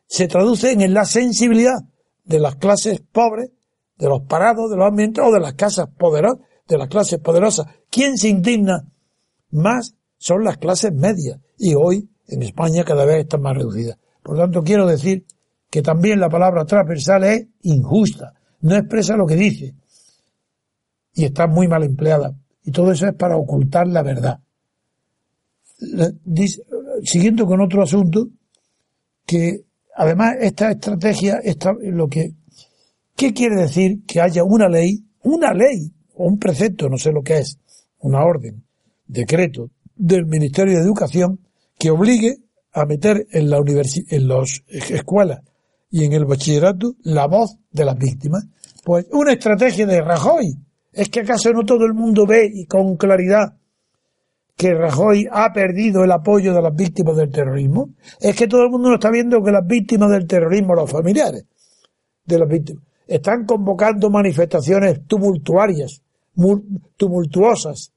se 0.07 0.29
traducen 0.29 0.81
en 0.81 0.95
la 0.95 1.05
sensibilidad 1.05 1.79
de 2.25 2.39
las 2.39 2.57
clases 2.57 3.01
pobres, 3.01 3.51
de 3.97 4.09
los 4.09 4.23
parados, 4.23 4.71
de 4.71 4.77
los 4.77 4.87
ambientes 4.87 5.23
o 5.25 5.33
de 5.33 5.41
las 5.41 5.55
casas 5.55 5.89
poderosas, 5.97 6.41
de 6.67 6.79
las 6.79 6.89
clases 6.89 7.19
poderosas. 7.19 7.67
¿Quién 7.91 8.17
se 8.17 8.29
indigna 8.29 8.87
más? 9.51 9.95
Son 10.19 10.45
las 10.45 10.59
clases 10.59 10.93
medias 10.93 11.39
y 11.59 11.75
hoy 11.75 12.09
en 12.29 12.43
España 12.43 12.85
cada 12.85 13.05
vez 13.05 13.21
están 13.21 13.43
más 13.43 13.57
reducidas. 13.57 13.99
Por 14.23 14.37
lo 14.37 14.43
tanto, 14.43 14.63
quiero 14.63 14.87
decir 14.87 15.25
que 15.71 15.83
también 15.83 16.21
la 16.21 16.29
palabra 16.29 16.65
transversal 16.65 17.25
es 17.25 17.47
injusta, 17.63 18.35
no 18.61 18.77
expresa 18.77 19.17
lo 19.17 19.27
que 19.27 19.37
dice 19.37 19.75
y 21.15 21.25
está 21.25 21.47
muy 21.47 21.69
mal 21.69 21.83
empleada. 21.83 22.35
Y 22.71 22.73
todo 22.73 22.93
eso 22.93 23.09
es 23.09 23.15
para 23.15 23.37
ocultar 23.37 23.89
la 23.89 24.01
verdad. 24.01 24.39
siguiendo 27.03 27.45
con 27.45 27.61
otro 27.61 27.83
asunto, 27.83 28.29
que 29.27 29.65
además 29.97 30.37
esta 30.41 30.71
estrategia, 30.71 31.41
esta, 31.43 31.73
lo 31.73 32.07
que, 32.07 32.33
¿qué 33.17 33.35
quiere 33.35 33.57
decir 33.57 34.05
que 34.07 34.21
haya 34.21 34.45
una 34.45 34.69
ley, 34.69 35.05
una 35.25 35.53
ley, 35.53 35.91
o 36.15 36.27
un 36.27 36.39
precepto, 36.39 36.89
no 36.89 36.97
sé 36.97 37.11
lo 37.11 37.25
que 37.25 37.39
es, 37.39 37.59
una 37.99 38.23
orden, 38.23 38.63
decreto 39.05 39.71
del 39.97 40.27
Ministerio 40.27 40.77
de 40.77 40.85
Educación 40.85 41.41
que 41.77 41.91
obligue 41.91 42.37
a 42.73 42.87
meter 42.87 43.27
en 43.33 43.51
la 43.51 43.59
en 43.59 44.29
las 44.29 44.63
escuelas 44.69 45.41
y 45.91 46.05
en 46.05 46.13
el 46.13 46.25
bachillerato 46.25 46.95
la 47.03 47.27
voz 47.27 47.57
de 47.73 47.85
las 47.85 47.99
víctimas. 47.99 48.47
Pues 48.85 49.07
una 49.11 49.33
estrategia 49.33 49.87
de 49.87 50.03
Rajoy. 50.03 50.57
¿Es 50.93 51.09
que 51.09 51.21
acaso 51.21 51.53
no 51.53 51.65
todo 51.65 51.85
el 51.85 51.95
mundo 51.95 52.27
ve 52.27 52.51
y 52.53 52.67
con 52.67 52.97
claridad 52.97 53.55
que 54.57 54.75
Rajoy 54.75 55.27
ha 55.31 55.53
perdido 55.53 56.05
el 56.05 56.13
apoyo 56.13 56.53
de 56.53 56.61
las 56.61 56.75
víctimas 56.75 57.17
del 57.17 57.31
terrorismo? 57.31 57.91
Es 58.21 58.37
que 58.37 58.49
todo 58.49 58.65
el 58.65 58.71
mundo 58.71 58.89
no 58.89 58.95
está 58.97 59.11
viendo 59.11 59.43
que 59.43 59.53
las 59.53 59.67
víctimas 59.67 60.11
del 60.11 60.27
terrorismo, 60.27 60.75
los 60.75 60.91
familiares 60.91 61.47
de 62.25 62.39
las 62.39 62.49
víctimas, 62.49 62.85
están 63.07 63.45
convocando 63.45 64.11
manifestaciones 64.11 65.07
tumultuarias, 65.07 66.03
tumultuosas. 66.97 67.93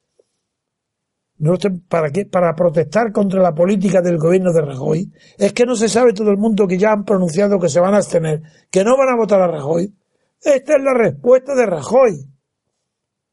¿Para 1.90 2.10
qué? 2.12 2.26
Para 2.26 2.56
protestar 2.56 3.12
contra 3.12 3.42
la 3.42 3.54
política 3.54 4.02
del 4.02 4.18
gobierno 4.18 4.54
de 4.54 4.62
Rajoy. 4.62 5.12
Es 5.38 5.52
que 5.52 5.66
no 5.66 5.76
se 5.76 5.90
sabe 5.90 6.14
todo 6.14 6.32
el 6.32 6.38
mundo 6.38 6.68
que 6.68 6.78
ya 6.78 6.92
han 6.92 7.04
pronunciado 7.04 7.60
que 7.60 7.70
se 7.70 7.80
van 7.80 7.96
a 7.96 7.98
abstener, 7.98 8.42
que 8.72 8.84
no 8.84 8.96
van 8.96 9.10
a 9.10 9.18
votar 9.18 9.42
a 9.42 9.48
Rajoy. 9.48 9.94
Esta 10.42 10.76
es 10.78 10.84
la 10.84 10.94
respuesta 10.94 11.54
de 11.56 11.66
Rajoy. 11.66 12.33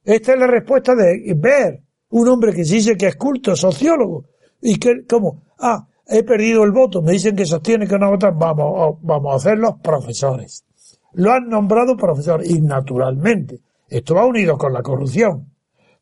Esta 0.04 0.32
es 0.32 0.38
la 0.38 0.46
respuesta 0.46 0.94
de 0.94 1.34
Ver 1.36 1.82
un 2.10 2.28
hombre 2.28 2.52
que 2.52 2.62
dice 2.62 2.96
que 2.96 3.06
es 3.06 3.16
culto, 3.16 3.54
sociólogo, 3.56 4.24
y 4.60 4.78
que, 4.78 5.04
¿cómo? 5.08 5.42
Ah, 5.58 5.86
he 6.06 6.22
perdido 6.24 6.64
el 6.64 6.72
voto, 6.72 7.02
me 7.02 7.12
dicen 7.12 7.36
que 7.36 7.46
sostiene 7.46 7.86
que 7.86 7.98
no 7.98 8.10
votan, 8.10 8.36
vamos, 8.38 8.98
vamos 9.02 9.32
a 9.32 9.36
hacerlos 9.36 9.74
profesores. 9.82 10.64
Lo 11.12 11.32
han 11.32 11.48
nombrado 11.48 11.96
profesor, 11.96 12.42
y 12.44 12.60
naturalmente, 12.60 13.60
esto 13.88 14.14
va 14.14 14.26
unido 14.26 14.58
con 14.58 14.72
la 14.72 14.82
corrupción, 14.82 15.52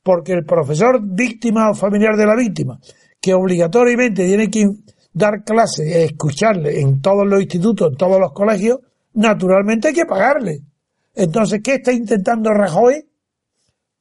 porque 0.02 0.32
el 0.32 0.44
profesor 0.44 1.00
víctima 1.02 1.70
o 1.70 1.74
familiar 1.74 2.16
de 2.16 2.26
la 2.26 2.34
víctima, 2.34 2.78
que 3.20 3.34
obligatoriamente 3.34 4.26
tiene 4.26 4.48
que 4.48 4.66
dar 5.12 5.44
clase 5.44 6.04
escucharle 6.04 6.80
en 6.80 7.00
todos 7.00 7.26
los 7.26 7.40
institutos, 7.40 7.90
en 7.90 7.96
todos 7.96 8.18
los 8.20 8.32
colegios, 8.32 8.78
naturalmente 9.14 9.88
hay 9.88 9.94
que 9.94 10.06
pagarle. 10.06 10.60
Entonces, 11.14 11.60
¿qué 11.62 11.74
está 11.74 11.92
intentando 11.92 12.50
Rajoy? 12.50 13.07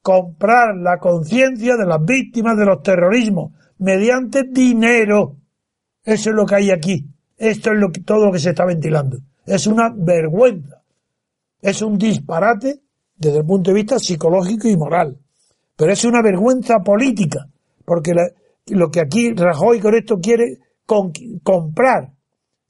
Comprar 0.08 0.78
la 0.78 1.00
conciencia 1.00 1.76
de 1.76 1.86
las 1.86 2.02
víctimas 2.02 2.58
de 2.58 2.64
los 2.64 2.82
terrorismos 2.82 3.52
mediante 3.80 4.44
dinero. 4.44 5.36
Eso 6.02 6.30
es 6.30 6.36
lo 6.38 6.46
que 6.46 6.56
hay 6.56 6.72
aquí. 6.72 7.06
Esto 7.36 7.74
es 7.74 7.78
lo 7.78 7.92
que, 7.92 8.00
todo 8.04 8.28
lo 8.28 8.32
que 8.32 8.40
se 8.40 8.52
está 8.52 8.64
ventilando. 8.64 9.18
Es 9.46 9.68
una 9.68 9.94
vergüenza. 9.94 10.82
Es 11.62 11.82
un 11.82 11.98
disparate 11.98 12.80
desde 13.18 13.40
el 13.40 13.46
punto 13.46 13.72
de 13.72 13.76
vista 13.76 14.00
psicológico 14.00 14.70
y 14.70 14.78
moral. 14.78 15.18
Pero 15.76 15.92
es 15.92 16.06
una 16.06 16.22
vergüenza 16.22 16.80
política. 16.80 17.46
Porque 17.84 18.14
lo 18.68 18.90
que 18.90 19.02
aquí 19.02 19.34
Rajoy 19.34 19.82
con 19.82 19.94
esto 19.94 20.22
quiere 20.22 20.60
comprar 21.44 22.14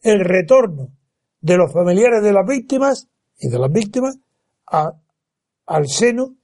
el 0.02 0.22
retorno 0.22 0.90
de 1.40 1.56
los 1.56 1.72
familiares 1.72 2.24
de 2.24 2.34
las 2.34 2.48
víctimas 2.48 3.08
y 3.38 3.48
de 3.48 3.60
las 3.60 3.72
víctimas 3.72 4.18
al 4.66 5.88
seno 5.88 6.37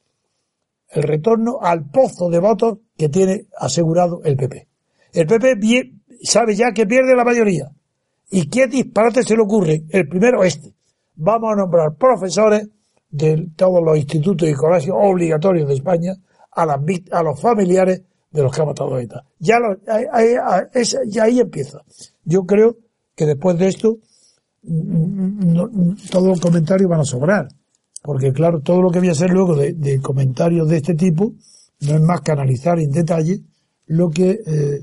el 0.94 1.04
retorno 1.04 1.60
al 1.62 1.90
pozo 1.90 2.30
de 2.30 2.40
votos 2.40 2.78
que 2.98 3.10
tiene 3.10 3.48
asegurado 3.58 4.22
el 4.24 4.38
PP. 4.38 4.68
El 5.14 5.28
PP 5.28 5.92
sabe 6.24 6.56
ya 6.56 6.72
que 6.72 6.86
pierde 6.86 7.16
la 7.16 7.24
mayoría. 7.24 7.72
¿Y 8.30 8.50
qué 8.50 8.68
disparate 8.68 9.24
se 9.24 9.36
le 9.36 9.44
ocurre? 9.44 9.84
El 9.90 10.08
primero 10.08 10.44
este. 10.44 10.74
Vamos 11.16 11.54
a 11.54 11.56
nombrar 11.56 11.96
profesores 11.96 12.68
de 13.10 13.50
todos 13.56 13.84
los 13.84 13.98
institutos 13.98 14.50
y 14.50 14.54
colegios 14.54 14.96
obligatorios 15.00 15.68
de 15.68 15.76
España 15.76 16.14
a, 16.52 16.66
las, 16.66 16.80
a 17.12 17.24
los 17.24 17.40
familiares 17.40 18.02
de 18.32 18.42
los 18.42 18.52
que 18.52 18.62
ha 18.62 18.66
matado 18.66 18.98
ETA. 18.98 19.24
Ya, 19.38 19.58
ahí, 20.12 20.36
ya 21.08 21.24
ahí 21.24 21.40
empieza. 21.40 21.82
Yo 22.24 22.46
creo 22.46 22.78
que 23.16 23.28
después 23.28 23.58
de 23.60 23.68
esto 23.68 23.98
mm, 24.64 25.54
mm, 25.54 25.96
todos 26.10 26.28
los 26.28 26.40
comentarios 26.40 26.90
van 26.90 27.02
a 27.02 27.06
sobrar 27.06 27.48
porque 28.04 28.34
claro, 28.34 28.60
todo 28.60 28.82
lo 28.82 28.92
que 28.92 29.00
voy 29.00 29.08
a 29.08 29.14
hacer 29.14 29.32
luego 29.32 29.56
de, 29.56 30.00
comentarios 30.02 30.68
de 30.68 30.78
este 30.78 30.94
tipo 30.94 31.34
no 31.80 31.96
es 31.96 32.02
más 32.02 32.20
que 32.22 32.34
analizar 32.34 32.78
en 32.78 32.92
detalle 32.92 33.40
lo 33.88 34.12
que 34.12 34.42
eh, 34.46 34.82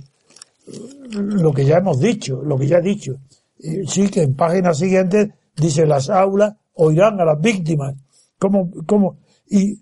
lo 1.12 1.52
que 1.52 1.66
ya 1.66 1.78
hemos 1.78 2.00
dicho, 2.00 2.42
lo 2.42 2.56
que 2.58 2.66
ya 2.66 2.78
he 2.78 2.82
dicho. 2.82 3.16
sí 3.86 4.08
que 4.08 4.22
en 4.22 4.34
páginas 4.34 4.78
siguientes 4.78 5.28
dice 5.54 5.86
las 5.86 6.08
aulas 6.08 6.54
oirán 6.74 7.20
a 7.20 7.24
las 7.26 7.40
víctimas. 7.40 7.94
¿Cómo, 8.38 8.70
cómo? 8.86 9.18
Y, 9.48 9.78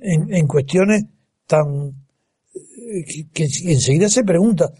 en, 0.00 0.46
cuestiones 0.46 1.04
tan 1.46 1.92
que, 2.54 3.28
que, 3.32 3.44
enseguida 3.70 4.08
se 4.08 4.24
pregunta, 4.24 4.72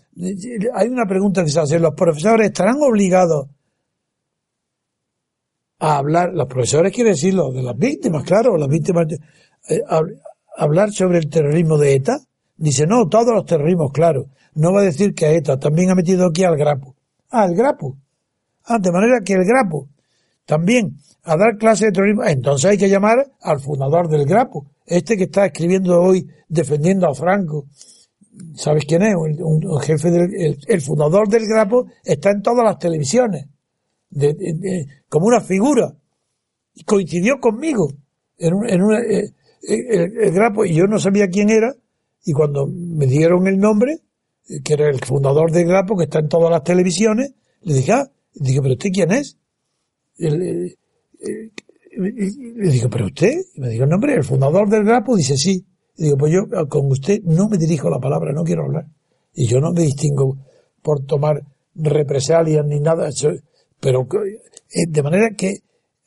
hay 0.74 0.88
una 0.88 1.04
pregunta 1.06 1.44
que 1.44 1.50
se 1.50 1.60
hace, 1.60 1.78
¿los 1.78 1.94
profesores 1.94 2.46
estarán 2.46 2.76
obligados 2.80 3.48
a 5.82 5.96
hablar, 5.96 6.30
los 6.32 6.46
profesores 6.46 6.92
quieren 6.92 7.12
decir 7.12 7.34
lo 7.34 7.50
de 7.50 7.60
las 7.60 7.76
víctimas, 7.76 8.22
claro, 8.22 8.56
las 8.56 8.68
víctimas, 8.68 9.04
eh, 9.68 9.80
hablar 10.56 10.92
sobre 10.92 11.18
el 11.18 11.28
terrorismo 11.28 11.76
de 11.76 11.96
ETA, 11.96 12.20
dice, 12.56 12.86
no, 12.86 13.08
todos 13.08 13.34
los 13.34 13.44
terrorismos, 13.44 13.90
claro, 13.90 14.26
no 14.54 14.72
va 14.72 14.82
a 14.82 14.84
decir 14.84 15.12
que 15.12 15.26
a 15.26 15.32
ETA 15.32 15.58
también 15.58 15.90
ha 15.90 15.96
metido 15.96 16.26
aquí 16.26 16.44
al 16.44 16.56
Grapo. 16.56 16.94
Ah, 17.30 17.46
el 17.46 17.56
Grapo. 17.56 17.96
Ah, 18.64 18.78
de 18.78 18.92
manera 18.92 19.22
que 19.24 19.32
el 19.32 19.44
Grapo 19.44 19.88
también 20.44 20.98
a 21.24 21.36
dar 21.36 21.56
clase 21.58 21.86
de 21.86 21.92
terrorismo, 21.92 22.22
entonces 22.26 22.70
hay 22.70 22.78
que 22.78 22.88
llamar 22.88 23.32
al 23.40 23.58
fundador 23.58 24.08
del 24.08 24.24
Grapo, 24.24 24.66
este 24.86 25.16
que 25.16 25.24
está 25.24 25.46
escribiendo 25.46 26.00
hoy 26.00 26.28
defendiendo 26.48 27.08
a 27.08 27.14
Franco. 27.14 27.66
¿Sabes 28.54 28.84
quién 28.86 29.02
es? 29.02 29.16
Un, 29.16 29.80
jefe 29.80 30.12
del, 30.12 30.58
el 30.64 30.80
fundador 30.80 31.28
del 31.28 31.44
Grapo 31.44 31.86
está 32.04 32.30
en 32.30 32.40
todas 32.40 32.64
las 32.64 32.78
televisiones 32.78 33.46
como 35.08 35.26
una 35.26 35.40
figura. 35.40 35.94
Y 36.74 36.84
coincidió 36.84 37.38
conmigo 37.40 37.88
en, 38.38 38.82
una, 38.82 39.00
eh, 39.00 39.34
eh, 39.68 40.08
el, 40.22 40.32
grapo, 40.32 40.64
y 40.64 40.74
yo 40.74 40.86
no 40.86 40.98
sabía 40.98 41.28
quién 41.28 41.50
era, 41.50 41.74
y 42.24 42.32
cuando 42.32 42.66
me 42.66 43.06
dieron 43.06 43.46
el 43.46 43.58
nombre, 43.58 43.98
eh, 44.48 44.60
que 44.64 44.74
era 44.74 44.88
el 44.88 45.00
fundador 45.00 45.52
del 45.52 45.66
grapo, 45.66 45.96
que 45.96 46.04
está 46.04 46.18
en 46.20 46.28
todas 46.28 46.50
las 46.50 46.64
televisiones, 46.64 47.34
le 47.62 47.74
dije, 47.74 47.92
ah, 47.92 48.10
dije, 48.34 48.60
pero 48.60 48.74
usted 48.74 48.90
quién 48.92 49.12
es? 49.12 49.38
le 50.18 50.76
dije, 52.70 52.88
pero 52.88 53.06
usted, 53.06 53.34
me 53.56 53.68
dijo 53.68 53.84
el 53.84 53.90
nombre, 53.90 54.14
el 54.14 54.24
fundador 54.24 54.68
del 54.68 54.84
grapo, 54.84 55.16
dice 55.16 55.36
sí. 55.36 55.64
Y 55.96 56.04
digo, 56.04 56.16
pues 56.16 56.32
yo 56.32 56.48
con 56.68 56.90
usted 56.90 57.20
no 57.24 57.48
me 57.48 57.58
dirijo 57.58 57.90
la 57.90 57.98
palabra, 57.98 58.32
no 58.32 58.44
quiero 58.44 58.64
hablar. 58.64 58.86
Y 59.34 59.46
yo 59.46 59.60
no 59.60 59.72
me 59.72 59.82
distingo 59.82 60.38
por 60.80 61.04
tomar 61.04 61.42
represalias 61.74 62.64
ni 62.66 62.80
nada. 62.80 63.10
Pero 63.82 64.06
eh, 64.12 64.86
de 64.88 65.02
manera 65.02 65.30
que 65.36 65.56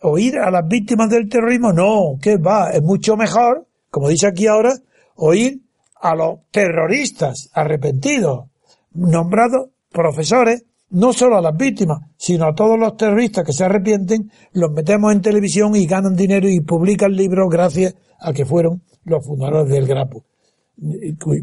oír 0.02 0.38
a 0.38 0.50
las 0.50 0.66
víctimas 0.66 1.10
del 1.10 1.28
terrorismo, 1.28 1.74
no, 1.74 2.18
que 2.22 2.38
va, 2.38 2.70
es 2.70 2.82
mucho 2.82 3.18
mejor, 3.18 3.68
como 3.90 4.08
dice 4.08 4.28
aquí 4.28 4.48
ahora, 4.48 4.74
oír 5.16 5.60
a 6.02 6.16
los 6.16 6.40
terroristas 6.52 7.50
arrepentidos, 7.54 8.46
nombrados 8.94 9.72
profesores, 9.92 10.64
no 10.92 11.12
solo 11.12 11.38
a 11.38 11.42
las 11.42 11.58
víctimas, 11.58 12.00
sino 12.16 12.46
a 12.46 12.56
todos 12.56 12.80
los 12.80 12.96
terroristas 12.96 13.44
que 13.44 13.52
se 13.52 13.66
arrepienten, 13.66 14.32
los 14.54 14.72
metemos 14.72 15.12
en 15.12 15.22
televisión 15.22 15.76
y 15.76 15.86
ganan 15.86 16.16
dinero 16.16 16.48
y 16.48 16.62
publican 16.62 17.14
libros 17.14 17.50
gracias 17.50 17.96
a 18.22 18.32
que 18.32 18.46
fueron 18.46 18.84
los 19.04 19.26
fundadores 19.26 19.70
del 19.70 19.86
Grapo. 19.86 20.24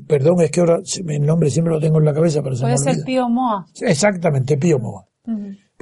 Perdón, 0.06 0.40
es 0.40 0.50
que 0.50 0.60
ahora 0.60 0.80
el 1.08 1.26
nombre 1.26 1.50
siempre 1.50 1.74
lo 1.74 1.80
tengo 1.80 1.98
en 1.98 2.06
la 2.06 2.14
cabeza, 2.14 2.42
pero 2.42 2.56
se 2.56 2.62
Puede 2.62 2.78
ser 2.78 3.04
Pío 3.04 3.28
Moa. 3.28 3.66
Exactamente, 3.82 4.56
Pío 4.56 4.78
Moa. 4.78 5.04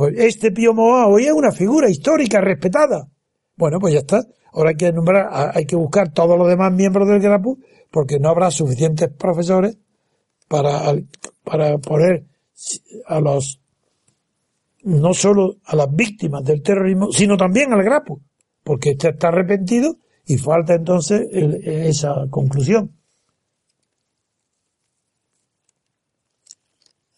Pues 0.01 0.15
este 0.17 0.51
Pío 0.51 0.73
Moa 0.73 1.09
hoy 1.09 1.27
es 1.27 1.33
una 1.33 1.53
figura 1.53 1.91
histórica 1.91 2.41
respetada. 2.41 3.07
Bueno, 3.55 3.79
pues 3.79 3.93
ya 3.93 4.01
está. 4.01 4.23
Ahora 4.51 4.71
hay 4.71 4.77
que 4.77 4.91
nombrar, 4.95 5.29
hay 5.55 5.67
que 5.67 5.77
buscar 5.77 6.11
todos 6.11 6.39
los 6.39 6.49
demás 6.49 6.73
miembros 6.73 7.07
del 7.07 7.21
GRAPU 7.21 7.59
porque 7.91 8.19
no 8.19 8.31
habrá 8.31 8.51
suficientes 8.51 9.11
profesores 9.11 9.77
para, 10.49 10.95
para 11.45 11.77
poner 11.77 12.25
a 13.09 13.21
los, 13.21 13.61
no 14.85 15.13
solo 15.13 15.57
a 15.67 15.77
las 15.77 15.95
víctimas 15.95 16.45
del 16.45 16.63
terrorismo, 16.63 17.13
sino 17.13 17.37
también 17.37 17.71
al 17.75 17.85
GRAPU, 17.85 18.23
porque 18.65 18.93
este 18.93 19.11
está 19.11 19.29
arrepentido 19.29 19.99
y 20.25 20.39
falta 20.39 20.77
entonces 20.77 21.29
esa 21.31 22.27
conclusión. 22.31 22.97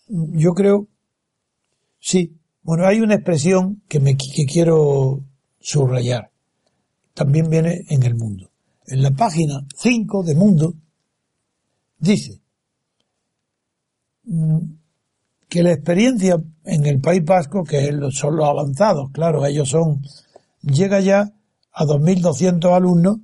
Yo 0.08 0.52
creo, 0.52 0.88
sí, 2.00 2.41
bueno, 2.62 2.86
hay 2.86 3.00
una 3.00 3.14
expresión 3.14 3.82
que, 3.88 4.00
me, 4.00 4.16
que 4.16 4.46
quiero 4.46 5.24
subrayar. 5.60 6.30
También 7.14 7.50
viene 7.50 7.84
en 7.88 8.02
el 8.04 8.14
mundo. 8.14 8.50
En 8.86 9.02
la 9.02 9.10
página 9.10 9.66
5 9.76 10.22
de 10.22 10.34
Mundo 10.34 10.74
dice, 11.98 12.40
mm, 14.24 14.58
que 15.48 15.62
la 15.62 15.72
experiencia 15.72 16.42
en 16.64 16.86
el 16.86 17.00
País 17.00 17.24
Vasco, 17.24 17.64
que 17.64 17.92
son 18.10 18.36
los 18.36 18.48
avanzados, 18.48 19.10
claro, 19.12 19.44
ellos 19.44 19.68
son, 19.68 20.02
llega 20.62 21.00
ya 21.00 21.32
a 21.72 21.84
2.200 21.84 22.74
alumnos, 22.74 23.18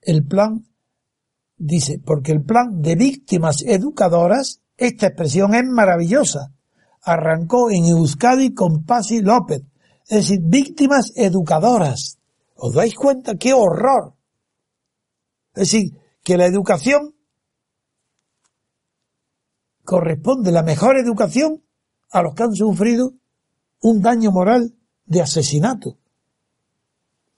el 0.00 0.26
plan 0.26 0.66
dice, 1.56 2.00
porque 2.04 2.32
el 2.32 2.42
plan 2.42 2.82
de 2.82 2.96
víctimas 2.96 3.62
educadoras, 3.62 4.60
esta 4.76 5.06
expresión 5.06 5.54
es 5.54 5.64
maravillosa, 5.64 6.52
arrancó 7.02 7.70
en 7.70 7.84
Euskadi 7.86 8.54
con 8.54 8.84
Pasi 8.84 9.20
López, 9.20 9.62
es 10.08 10.28
decir, 10.28 10.40
víctimas 10.42 11.12
educadoras. 11.16 12.18
¿Os 12.56 12.74
dais 12.74 12.94
cuenta? 12.94 13.36
¡Qué 13.36 13.52
horror! 13.52 14.14
Es 15.54 15.70
decir, 15.70 15.92
que 16.22 16.36
la 16.36 16.46
educación 16.46 17.14
corresponde, 19.84 20.52
la 20.52 20.62
mejor 20.62 20.96
educación, 20.96 21.62
a 22.10 22.22
los 22.22 22.34
que 22.34 22.42
han 22.42 22.54
sufrido 22.54 23.14
un 23.80 24.00
daño 24.00 24.30
moral 24.30 24.74
de 25.06 25.22
asesinato. 25.22 25.98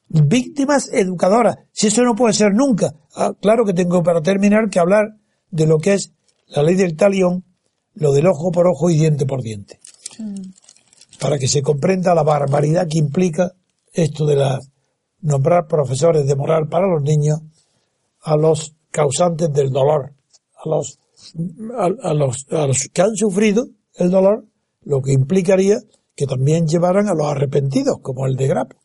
Víctimas 0.09 0.91
educadoras. 0.93 1.59
Si 1.73 1.87
eso 1.87 2.03
no 2.03 2.15
puede 2.15 2.35
ser 2.35 2.53
nunca. 2.53 2.95
Ah, 3.17 3.33
claro 3.41 3.65
que 3.65 3.73
tengo 3.73 4.03
para 4.03 4.21
terminar 4.21 4.69
que 4.69 4.79
hablar 4.79 5.17
de 5.51 5.67
lo 5.67 5.79
que 5.79 5.95
es 5.95 6.13
la 6.49 6.63
ley 6.63 6.75
del 6.75 6.97
talión, 6.97 7.45
lo 7.95 8.13
del 8.13 8.27
ojo 8.27 8.51
por 8.51 8.67
ojo 8.67 8.91
y 8.91 8.97
diente 8.97 9.27
por 9.27 9.43
diente. 9.43 9.79
Mm. 10.19 10.51
Para 11.21 11.39
que 11.39 11.49
se 11.49 11.63
comprenda 11.63 12.15
la 12.15 12.23
barbaridad 12.23 12.89
que 12.89 12.99
implica 12.99 13.53
esto 13.93 14.27
de 14.27 14.37
la, 14.37 14.61
nombrar 15.21 15.67
profesores 15.67 16.27
de 16.27 16.37
moral 16.37 16.69
para 16.69 16.87
los 16.87 17.03
niños 17.03 17.41
a 18.23 18.37
los 18.37 18.75
causantes 18.91 19.53
del 19.53 19.71
dolor, 19.71 20.13
a 20.57 20.69
los, 20.69 20.99
a, 21.77 22.15
los, 22.15 22.47
a 22.51 22.67
los 22.67 22.89
que 22.93 23.03
han 23.03 23.15
sufrido 23.17 23.67
el 23.95 24.11
dolor, 24.11 24.45
lo 24.83 25.01
que 25.01 25.13
implicaría 25.13 25.79
que 26.15 26.27
también 26.27 26.67
llevaran 26.67 27.09
a 27.09 27.15
los 27.15 27.27
arrepentidos, 27.27 27.99
como 28.01 28.27
el 28.27 28.37
de 28.37 28.47
Grapo. 28.47 28.77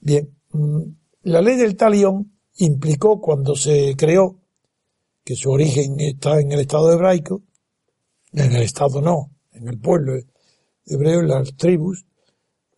Bien, 0.00 0.30
mm, 0.52 0.82
la 1.24 1.40
ley 1.42 1.56
del 1.56 1.76
talión 1.76 2.32
implicó 2.56 3.20
cuando 3.20 3.54
se 3.56 3.94
creó, 3.96 4.36
que 5.24 5.36
su 5.36 5.50
origen 5.50 5.98
está 6.00 6.40
en 6.40 6.52
el 6.52 6.60
Estado 6.60 6.92
hebraico, 6.92 7.42
en 8.34 8.52
el 8.52 8.62
Estado 8.62 9.00
no, 9.00 9.30
en 9.52 9.68
el 9.68 9.78
pueblo 9.78 10.14
hebreo, 10.86 11.20
en 11.20 11.28
las 11.28 11.54
tribus, 11.56 12.04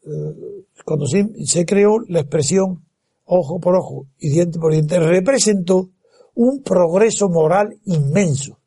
eh, 0.05 0.65
cuando 0.85 1.07
se, 1.07 1.67
creó 1.67 2.01
la 2.09 2.21
expresión 2.21 2.85
ojo 3.25 3.59
por 3.59 3.75
ojo 3.75 4.07
y 4.19 4.29
diente 4.29 4.59
por 4.59 4.73
diente, 4.73 5.01
representó 5.01 5.91
un 6.35 6.63
progreso 6.63 7.29
moral 7.29 7.79
inmenso. 7.87 8.61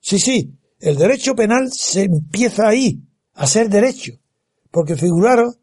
Sí, 0.00 0.18
sí, 0.18 0.52
el 0.80 0.96
derecho 0.96 1.34
penal 1.34 1.70
se 1.70 2.04
empieza 2.04 2.68
ahí, 2.68 3.00
a 3.34 3.46
ser 3.46 3.68
derecho, 3.68 4.14
porque 4.70 4.96
figuraron 4.96 5.54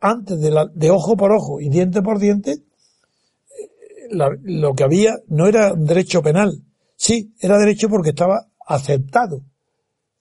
antes 0.00 0.38
de, 0.40 0.90
ojo 0.90 1.16
por 1.16 1.32
ojo 1.32 1.60
y 1.60 1.68
diente 1.68 2.00
por 2.00 2.18
diente, 2.18 2.52
eh, 2.52 4.08
lo 4.10 4.74
que 4.74 4.84
había 4.84 5.16
no 5.28 5.46
era 5.46 5.74
derecho 5.74 6.22
penal, 6.22 6.62
sí, 6.96 7.34
era 7.40 7.58
derecho 7.58 7.88
porque 7.88 8.10
estaba 8.10 8.48
aceptado. 8.66 9.42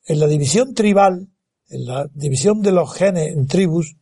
En 0.05 0.19
la 0.19 0.27
división 0.27 0.73
tribal, 0.73 1.29
en 1.69 1.85
la 1.85 2.09
división 2.13 2.61
de 2.61 2.71
los 2.71 2.93
genes 2.93 3.33
en 3.33 3.47
tribus, 3.47 3.95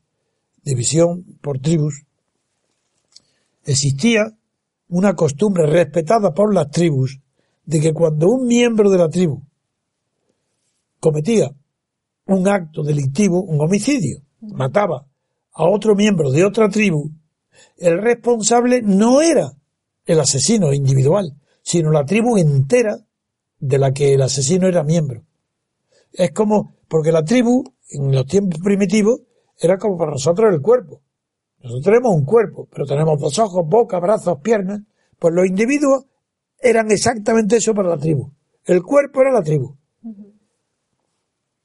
división 0.64 1.24
por 1.42 1.60
tribus, 1.60 2.04
existía 3.66 4.38
una 4.90 5.16
costumbre 5.16 5.66
respetada 5.66 6.34
por 6.34 6.54
las 6.54 6.70
tribus 6.70 7.20
de 7.66 7.80
que 7.80 7.94
cuando 7.94 8.28
un 8.28 8.46
miembro 8.48 8.90
de 8.90 8.98
la 8.98 9.10
tribu 9.10 9.44
cometía 11.00 11.52
un 12.26 12.48
acto 12.48 12.84
delictivo, 12.84 13.42
un 13.42 13.62
homicidio, 13.62 14.22
mataba 14.42 15.06
a 15.54 15.70
otro 15.70 15.96
miembro 15.96 16.32
de 16.32 16.46
otra 16.46 16.70
tribu, 16.70 17.12
el 17.78 18.02
responsable 18.02 18.82
no 18.82 19.22
era 19.22 19.52
el 20.06 20.20
asesino 20.20 20.74
individual, 20.74 21.34
sino 21.62 21.92
la 21.92 22.06
tribu 22.06 22.38
entera 22.38 22.98
de 23.62 23.78
la 23.78 23.94
que 23.94 24.16
el 24.16 24.22
asesino 24.22 24.68
era 24.68 24.84
miembro. 24.84 25.24
Es 26.12 26.32
como, 26.32 26.76
porque 26.90 27.12
la 27.12 27.24
tribu, 27.24 27.64
en 27.90 28.12
los 28.12 28.26
tiempos 28.26 28.60
primitivos, 28.60 29.22
era 29.58 29.78
como 29.78 29.98
para 29.98 30.12
nosotros 30.12 30.54
el 30.54 30.62
cuerpo. 30.62 31.02
Nosotros 31.60 31.86
tenemos 31.86 32.16
un 32.16 32.26
cuerpo, 32.26 32.68
pero 32.72 32.86
tenemos 32.86 33.20
dos 33.20 33.38
ojos, 33.38 33.64
boca, 33.68 34.00
brazos, 34.00 34.40
piernas. 34.42 34.82
Pues 35.20 35.34
los 35.34 35.46
individuos 35.46 36.06
eran 36.60 36.90
exactamente 36.90 37.58
eso 37.58 37.74
para 37.76 37.90
la 37.90 37.98
tribu. 37.98 38.32
El 38.66 38.82
cuerpo 38.82 39.22
era 39.22 39.32
la 39.32 39.44
tribu. 39.44 39.78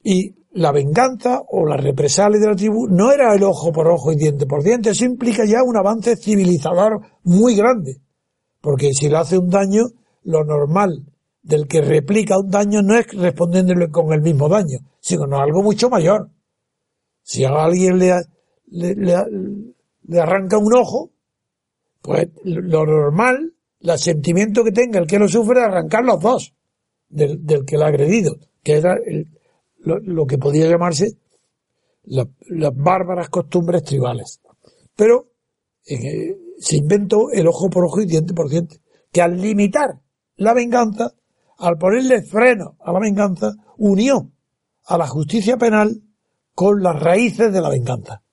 Y 0.03 0.35
la 0.51 0.71
venganza 0.71 1.41
o 1.49 1.65
la 1.65 1.77
represalia 1.77 2.39
de 2.39 2.47
la 2.47 2.55
tribu 2.55 2.87
no 2.87 3.11
era 3.11 3.33
el 3.33 3.43
ojo 3.43 3.71
por 3.71 3.87
ojo 3.87 4.11
y 4.11 4.15
diente 4.15 4.45
por 4.45 4.63
diente. 4.63 4.91
Eso 4.91 5.05
implica 5.05 5.45
ya 5.45 5.63
un 5.63 5.75
avance 5.75 6.15
civilizador 6.15 7.01
muy 7.23 7.55
grande. 7.55 8.01
Porque 8.61 8.93
si 8.93 9.09
le 9.09 9.17
hace 9.17 9.39
un 9.39 9.49
daño, 9.49 9.85
lo 10.23 10.43
normal 10.43 11.03
del 11.47 11.65
que 11.65 11.81
replica 11.81 12.37
un 12.37 12.51
daño 12.51 12.81
no 12.81 12.97
es 12.97 13.07
respondiéndole 13.13 13.89
con 13.89 14.11
el 14.11 14.21
mismo 14.21 14.49
daño, 14.49 14.79
sino 14.99 15.39
algo 15.39 15.63
mucho 15.63 15.89
mayor. 15.89 16.29
Si 17.23 17.45
a 17.45 17.51
alguien 17.51 17.97
le, 17.97 18.15
le, 18.67 20.19
arranca 20.19 20.57
un 20.57 20.73
ojo, 20.73 21.11
pues 22.01 22.27
lo 22.43 22.85
normal, 22.85 23.53
el 23.79 23.97
sentimiento 23.97 24.61
que 24.65 24.73
tenga 24.73 24.99
el 24.99 25.07
que 25.07 25.19
lo 25.19 25.29
sufre, 25.29 25.61
es 25.61 25.67
arrancar 25.67 26.03
los 26.03 26.19
dos 26.19 26.53
del, 27.07 27.39
que 27.65 27.77
lo 27.77 27.85
ha 27.85 27.87
agredido, 27.87 28.35
que 28.61 28.73
era 28.73 28.97
lo, 29.77 30.25
que 30.25 30.37
podía 30.37 30.69
llamarse 30.69 31.17
las 32.03 32.75
bárbaras 32.75 33.29
costumbres 33.29 33.83
tribales. 33.83 34.41
Pero 34.97 35.31
eh, 35.85 36.37
se 36.59 36.75
inventó 36.75 37.31
el 37.31 37.47
ojo 37.47 37.69
por 37.69 37.85
ojo 37.85 38.01
y 38.01 38.05
diente 38.05 38.33
por 38.33 38.49
diente, 38.49 38.81
que 39.13 39.21
al 39.21 39.39
limitar 39.39 40.01
la 40.35 40.53
venganza, 40.53 41.13
al 41.57 41.77
ponerle 41.77 42.21
freno 42.21 42.77
a 42.79 42.91
la 42.91 42.99
venganza, 42.99 43.53
unió 43.77 44.31
a 44.85 44.97
la 44.97 45.07
justicia 45.07 45.57
penal 45.57 46.01
con 46.53 46.81
las 46.81 46.99
raíces 46.99 47.51
de 47.51 47.61
la 47.61 47.69
venganza. 47.69 48.23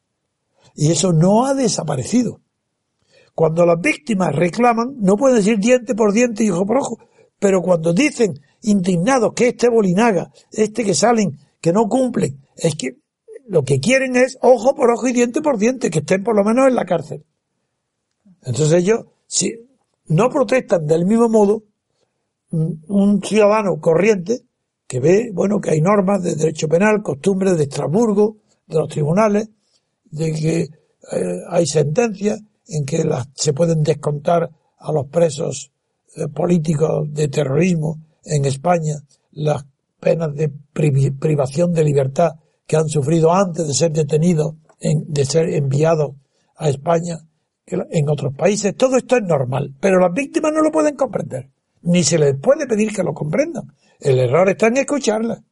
Y 0.74 0.90
eso 0.90 1.12
no 1.12 1.46
ha 1.46 1.54
desaparecido. 1.54 2.40
Cuando 3.34 3.66
las 3.66 3.80
víctimas 3.80 4.34
reclaman, 4.34 4.96
no 4.98 5.16
pueden 5.16 5.38
decir 5.38 5.58
diente 5.58 5.94
por 5.94 6.12
diente 6.12 6.44
y 6.44 6.50
ojo 6.50 6.66
por 6.66 6.78
ojo, 6.78 6.98
pero 7.38 7.62
cuando 7.62 7.92
dicen 7.92 8.40
indignados 8.62 9.32
que 9.34 9.48
este 9.48 9.68
bolinaga, 9.68 10.30
este 10.52 10.84
que 10.84 10.94
salen, 10.94 11.38
que 11.60 11.72
no 11.72 11.88
cumplen, 11.88 12.40
es 12.56 12.74
que 12.76 12.98
lo 13.46 13.62
que 13.62 13.80
quieren 13.80 14.16
es 14.16 14.38
ojo 14.40 14.74
por 14.74 14.90
ojo 14.90 15.08
y 15.08 15.12
diente 15.12 15.42
por 15.42 15.58
diente, 15.58 15.90
que 15.90 15.98
estén 15.98 16.22
por 16.22 16.36
lo 16.36 16.44
menos 16.44 16.68
en 16.68 16.74
la 16.74 16.86
cárcel. 16.86 17.24
Entonces 18.42 18.72
ellos, 18.72 19.06
si 19.26 19.52
no 20.06 20.30
protestan 20.30 20.86
del 20.86 21.04
mismo 21.04 21.28
modo, 21.28 21.64
un 22.88 23.22
ciudadano 23.22 23.78
corriente 23.80 24.42
que 24.86 25.00
ve, 25.00 25.30
bueno, 25.32 25.60
que 25.60 25.70
hay 25.70 25.80
normas 25.80 26.22
de 26.22 26.36
derecho 26.36 26.68
penal, 26.68 27.02
costumbres 27.02 27.56
de 27.56 27.64
Estrasburgo, 27.64 28.36
de 28.66 28.78
los 28.78 28.88
tribunales, 28.88 29.48
de 30.04 30.32
que 30.32 30.60
eh, 30.60 30.68
hay 31.48 31.66
sentencias 31.66 32.40
en 32.68 32.84
que 32.84 33.04
las, 33.04 33.28
se 33.34 33.52
pueden 33.52 33.82
descontar 33.82 34.50
a 34.78 34.92
los 34.92 35.06
presos 35.08 35.72
eh, 36.16 36.28
políticos 36.28 37.12
de 37.12 37.28
terrorismo 37.28 37.98
en 38.24 38.44
España 38.44 38.94
las 39.32 39.64
penas 40.00 40.34
de 40.34 40.50
privación 40.72 41.72
de 41.72 41.84
libertad 41.84 42.32
que 42.66 42.76
han 42.76 42.88
sufrido 42.88 43.32
antes 43.32 43.66
de 43.66 43.74
ser 43.74 43.92
detenidos, 43.92 44.54
de 44.80 45.24
ser 45.24 45.48
enviados 45.50 46.12
a 46.56 46.68
España 46.68 47.18
en 47.66 48.08
otros 48.08 48.34
países. 48.34 48.76
Todo 48.76 48.96
esto 48.96 49.16
es 49.16 49.22
normal, 49.22 49.74
pero 49.80 49.98
las 49.98 50.12
víctimas 50.12 50.52
no 50.52 50.62
lo 50.62 50.70
pueden 50.70 50.94
comprender, 50.94 51.50
ni 51.84 52.02
se 52.02 52.18
les 52.18 52.36
puede 52.38 52.66
pedir 52.66 52.94
que 52.94 53.02
lo 53.02 53.14
comprendan. 53.14 53.72
El 54.00 54.18
error 54.18 54.48
está 54.48 54.66
en 54.66 54.78
escucharla. 54.78 55.44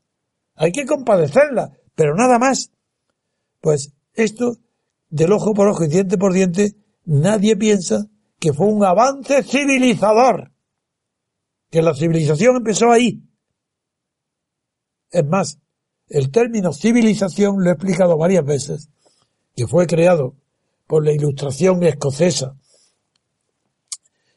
Hay 0.55 0.73
que 0.73 0.87
compadecerla, 0.87 1.73
pero 1.95 2.15
nada 2.15 2.39
más. 2.39 2.71
Pues 3.61 3.93
esto 4.15 4.57
del 5.09 5.33
ojo 5.33 5.55
por 5.55 5.69
ojo 5.69 5.85
y 5.85 5.89
diente 5.89 6.19
por 6.19 6.33
diente, 6.33 6.75
nadie 7.05 7.57
piensa 7.57 8.07
que 8.39 8.53
fue 8.53 8.67
un 8.67 8.85
avance 8.85 9.43
civilizador. 9.43 10.53
Que 11.71 11.83
la 11.83 11.95
civilización 11.95 12.57
empezó 12.57 12.91
ahí. 12.91 13.23
Es 15.11 15.25
más, 15.27 15.59
el 16.09 16.31
término 16.31 16.73
civilización 16.73 17.63
lo 17.63 17.71
he 17.71 17.75
explicado 17.75 18.17
varias 18.17 18.45
veces, 18.45 18.91
que 19.55 19.67
fue 19.67 19.87
creado 19.87 20.35
por 20.87 21.05
la 21.05 21.13
ilustración 21.13 21.83
escocesa 21.85 22.57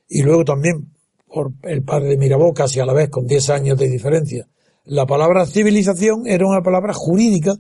y 0.07 0.21
luego 0.23 0.45
también 0.45 0.94
por 1.35 1.51
el 1.63 1.83
padre 1.83 2.11
de 2.11 2.17
Mirabeau, 2.17 2.53
casi 2.53 2.79
a 2.79 2.85
la 2.85 2.93
vez, 2.93 3.09
con 3.09 3.27
10 3.27 3.49
años 3.49 3.77
de 3.77 3.89
diferencia. 3.89 4.47
La 4.85 5.05
palabra 5.05 5.45
civilización 5.45 6.25
era 6.25 6.47
una 6.47 6.61
palabra 6.61 6.93
jurídica 6.93 7.57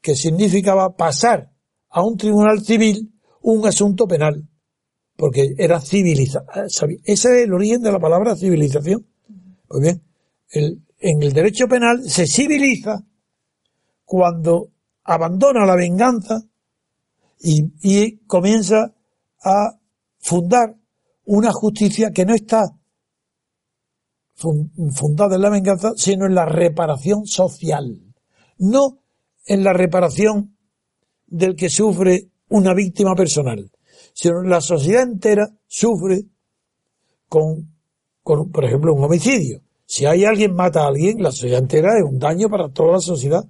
que 0.00 0.14
significaba 0.14 0.96
pasar 0.96 1.52
a 1.90 2.02
un 2.02 2.16
tribunal 2.16 2.62
civil 2.62 3.12
un 3.42 3.66
asunto 3.66 4.08
penal, 4.08 4.48
porque 5.16 5.52
era 5.58 5.82
civilizar. 5.82 6.44
Ese 6.64 6.96
es 7.04 7.24
el 7.26 7.52
origen 7.52 7.82
de 7.82 7.92
la 7.92 7.98
palabra 7.98 8.34
civilización. 8.36 9.06
Pues 9.68 9.82
bien, 9.82 10.02
en 10.50 11.22
el 11.22 11.32
derecho 11.34 11.68
penal 11.68 12.02
se 12.08 12.26
civiliza 12.26 13.04
cuando 14.06 14.70
abandona 15.04 15.66
la 15.66 15.76
venganza 15.76 16.40
y, 17.38 17.70
y 17.82 18.16
comienza 18.20 18.94
a 19.44 19.78
fundar 20.20 20.74
una 21.26 21.52
justicia 21.52 22.12
que 22.12 22.24
no 22.24 22.34
está 22.34 22.79
fundada 24.94 25.36
en 25.36 25.42
la 25.42 25.50
venganza, 25.50 25.92
sino 25.96 26.26
en 26.26 26.34
la 26.34 26.46
reparación 26.46 27.26
social. 27.26 28.02
No 28.58 28.98
en 29.46 29.64
la 29.64 29.72
reparación 29.72 30.56
del 31.26 31.56
que 31.56 31.70
sufre 31.70 32.30
una 32.48 32.74
víctima 32.74 33.14
personal, 33.14 33.70
sino 34.12 34.42
la 34.42 34.60
sociedad 34.60 35.02
entera 35.02 35.48
sufre 35.66 36.26
con, 37.28 37.74
con, 38.22 38.50
por 38.50 38.64
ejemplo, 38.64 38.92
un 38.92 39.04
homicidio. 39.04 39.62
Si 39.86 40.04
hay 40.06 40.24
alguien 40.24 40.54
mata 40.54 40.84
a 40.84 40.88
alguien, 40.88 41.22
la 41.22 41.32
sociedad 41.32 41.60
entera 41.60 41.98
es 41.98 42.04
un 42.04 42.18
daño 42.18 42.48
para 42.48 42.68
toda 42.68 42.92
la 42.92 43.00
sociedad, 43.00 43.44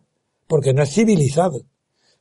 porque 0.47 0.73
no 0.73 0.83
es 0.83 0.93
civilizado. 0.93 1.63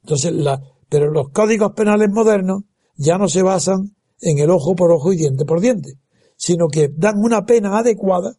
Entonces, 0.04 0.32
la, 0.34 0.62
pero 0.90 1.12
los 1.12 1.30
códigos 1.30 1.74
penales 1.74 2.10
modernos 2.10 2.64
ya 2.96 3.18
no 3.18 3.28
se 3.28 3.44
basan 3.44 3.96
en 4.22 4.40
el 4.40 4.50
ojo 4.50 4.76
por 4.76 4.92
ojo 4.92 5.14
y 5.14 5.18
diente 5.18 5.46
por 5.46 5.62
diente, 5.62 5.94
sino 6.36 6.68
que 6.68 6.90
dan 6.94 7.18
una 7.18 7.46
pena 7.46 7.78
adecuada, 7.78 8.36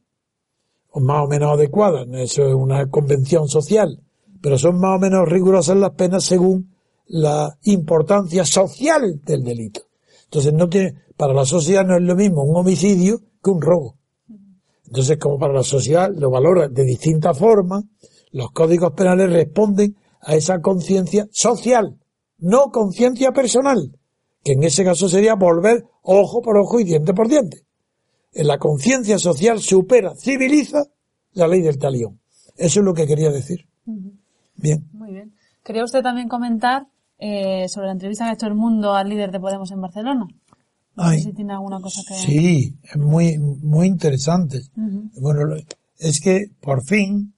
más 0.96 1.24
o 1.24 1.28
menos 1.28 1.52
adecuada, 1.52 2.04
eso 2.20 2.46
es 2.46 2.54
una 2.54 2.88
convención 2.88 3.48
social, 3.48 4.00
pero 4.40 4.58
son 4.58 4.78
más 4.80 4.96
o 4.96 5.00
menos 5.00 5.28
rigurosas 5.28 5.76
las 5.76 5.90
penas 5.90 6.24
según 6.24 6.74
la 7.06 7.56
importancia 7.62 8.44
social 8.44 9.20
del 9.24 9.44
delito. 9.44 9.82
Entonces 10.24 10.52
no 10.52 10.68
tiene, 10.68 10.94
para 11.16 11.34
la 11.34 11.44
sociedad 11.44 11.84
no 11.84 11.96
es 11.96 12.02
lo 12.02 12.14
mismo 12.16 12.42
un 12.42 12.56
homicidio 12.56 13.20
que 13.42 13.50
un 13.50 13.60
robo. 13.60 13.96
Entonces 14.86 15.18
como 15.18 15.38
para 15.38 15.54
la 15.54 15.62
sociedad 15.62 16.10
lo 16.12 16.30
valora 16.30 16.68
de 16.68 16.84
distinta 16.84 17.34
forma, 17.34 17.82
los 18.32 18.50
códigos 18.52 18.92
penales 18.92 19.32
responden 19.32 19.96
a 20.20 20.34
esa 20.34 20.60
conciencia 20.60 21.26
social, 21.30 21.98
no 22.38 22.70
conciencia 22.70 23.32
personal, 23.32 23.96
que 24.42 24.52
en 24.52 24.64
ese 24.64 24.84
caso 24.84 25.08
sería 25.08 25.34
volver 25.34 25.84
ojo 26.02 26.42
por 26.42 26.56
ojo 26.56 26.80
y 26.80 26.84
diente 26.84 27.14
por 27.14 27.28
diente. 27.28 27.64
En 28.32 28.46
la 28.46 28.58
conciencia 28.58 29.18
social 29.18 29.60
supera, 29.60 30.14
civiliza 30.14 30.84
la 31.32 31.48
ley 31.48 31.60
del 31.62 31.78
talión. 31.78 32.20
Eso 32.56 32.80
es 32.80 32.84
lo 32.84 32.94
que 32.94 33.06
quería 33.06 33.30
decir. 33.30 33.66
Bien. 34.56 34.88
Muy 34.92 35.12
bien. 35.12 35.34
¿Quería 35.64 35.84
usted 35.84 36.02
también 36.02 36.28
comentar 36.28 36.86
eh, 37.18 37.68
sobre 37.68 37.86
la 37.86 37.92
entrevista 37.92 38.24
que 38.24 38.30
ha 38.30 38.34
hecho 38.34 38.46
el 38.46 38.54
mundo 38.54 38.94
al 38.94 39.08
líder 39.08 39.30
de 39.30 39.40
Podemos 39.40 39.70
en 39.70 39.80
Barcelona? 39.80 40.26
No 40.96 41.10
sé 41.10 41.20
si 41.20 41.32
tiene 41.32 41.52
alguna 41.52 41.80
cosa 41.80 42.02
que... 42.06 42.14
Sí, 42.14 42.76
es 42.82 42.96
muy, 42.96 43.38
muy 43.38 43.86
interesante. 43.86 44.60
Bueno, 44.74 45.56
es 45.98 46.20
que 46.20 46.50
por 46.60 46.84
fin 46.84 47.34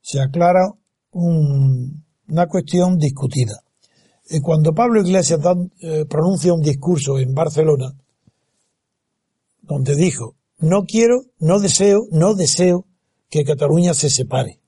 se 0.00 0.20
aclara 0.20 0.72
una 1.12 2.46
cuestión 2.48 2.98
discutida. 2.98 3.60
Eh, 4.28 4.40
cuando 4.40 4.74
Pablo 4.74 5.00
Iglesias 5.00 5.40
eh, 5.80 6.04
pronuncia 6.08 6.52
un 6.52 6.62
discurso 6.62 7.18
en 7.18 7.32
Barcelona, 7.34 7.94
donde 9.66 9.94
dijo, 9.94 10.36
no 10.58 10.84
quiero, 10.84 11.24
no 11.38 11.60
deseo, 11.60 12.06
no 12.10 12.34
deseo 12.34 12.86
que 13.28 13.44
Cataluña 13.44 13.94
se 13.94 14.10
separe. 14.10 14.60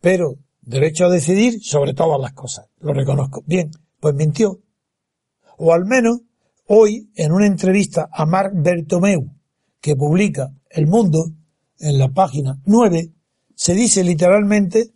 Pero 0.00 0.36
derecho 0.60 1.06
a 1.06 1.10
decidir 1.10 1.62
sobre 1.62 1.94
todas 1.94 2.20
las 2.20 2.32
cosas. 2.32 2.66
Lo 2.80 2.92
reconozco. 2.92 3.42
Bien, 3.46 3.70
pues 4.00 4.14
mintió. 4.14 4.60
O 5.56 5.72
al 5.72 5.84
menos 5.86 6.20
hoy, 6.66 7.10
en 7.14 7.32
una 7.32 7.46
entrevista 7.46 8.08
a 8.12 8.26
Marc 8.26 8.52
Bertomeu, 8.54 9.30
que 9.80 9.96
publica 9.96 10.52
El 10.70 10.86
Mundo, 10.86 11.30
en 11.78 11.98
la 11.98 12.08
página 12.08 12.60
9, 12.64 13.12
se 13.54 13.74
dice 13.74 14.04
literalmente 14.04 14.90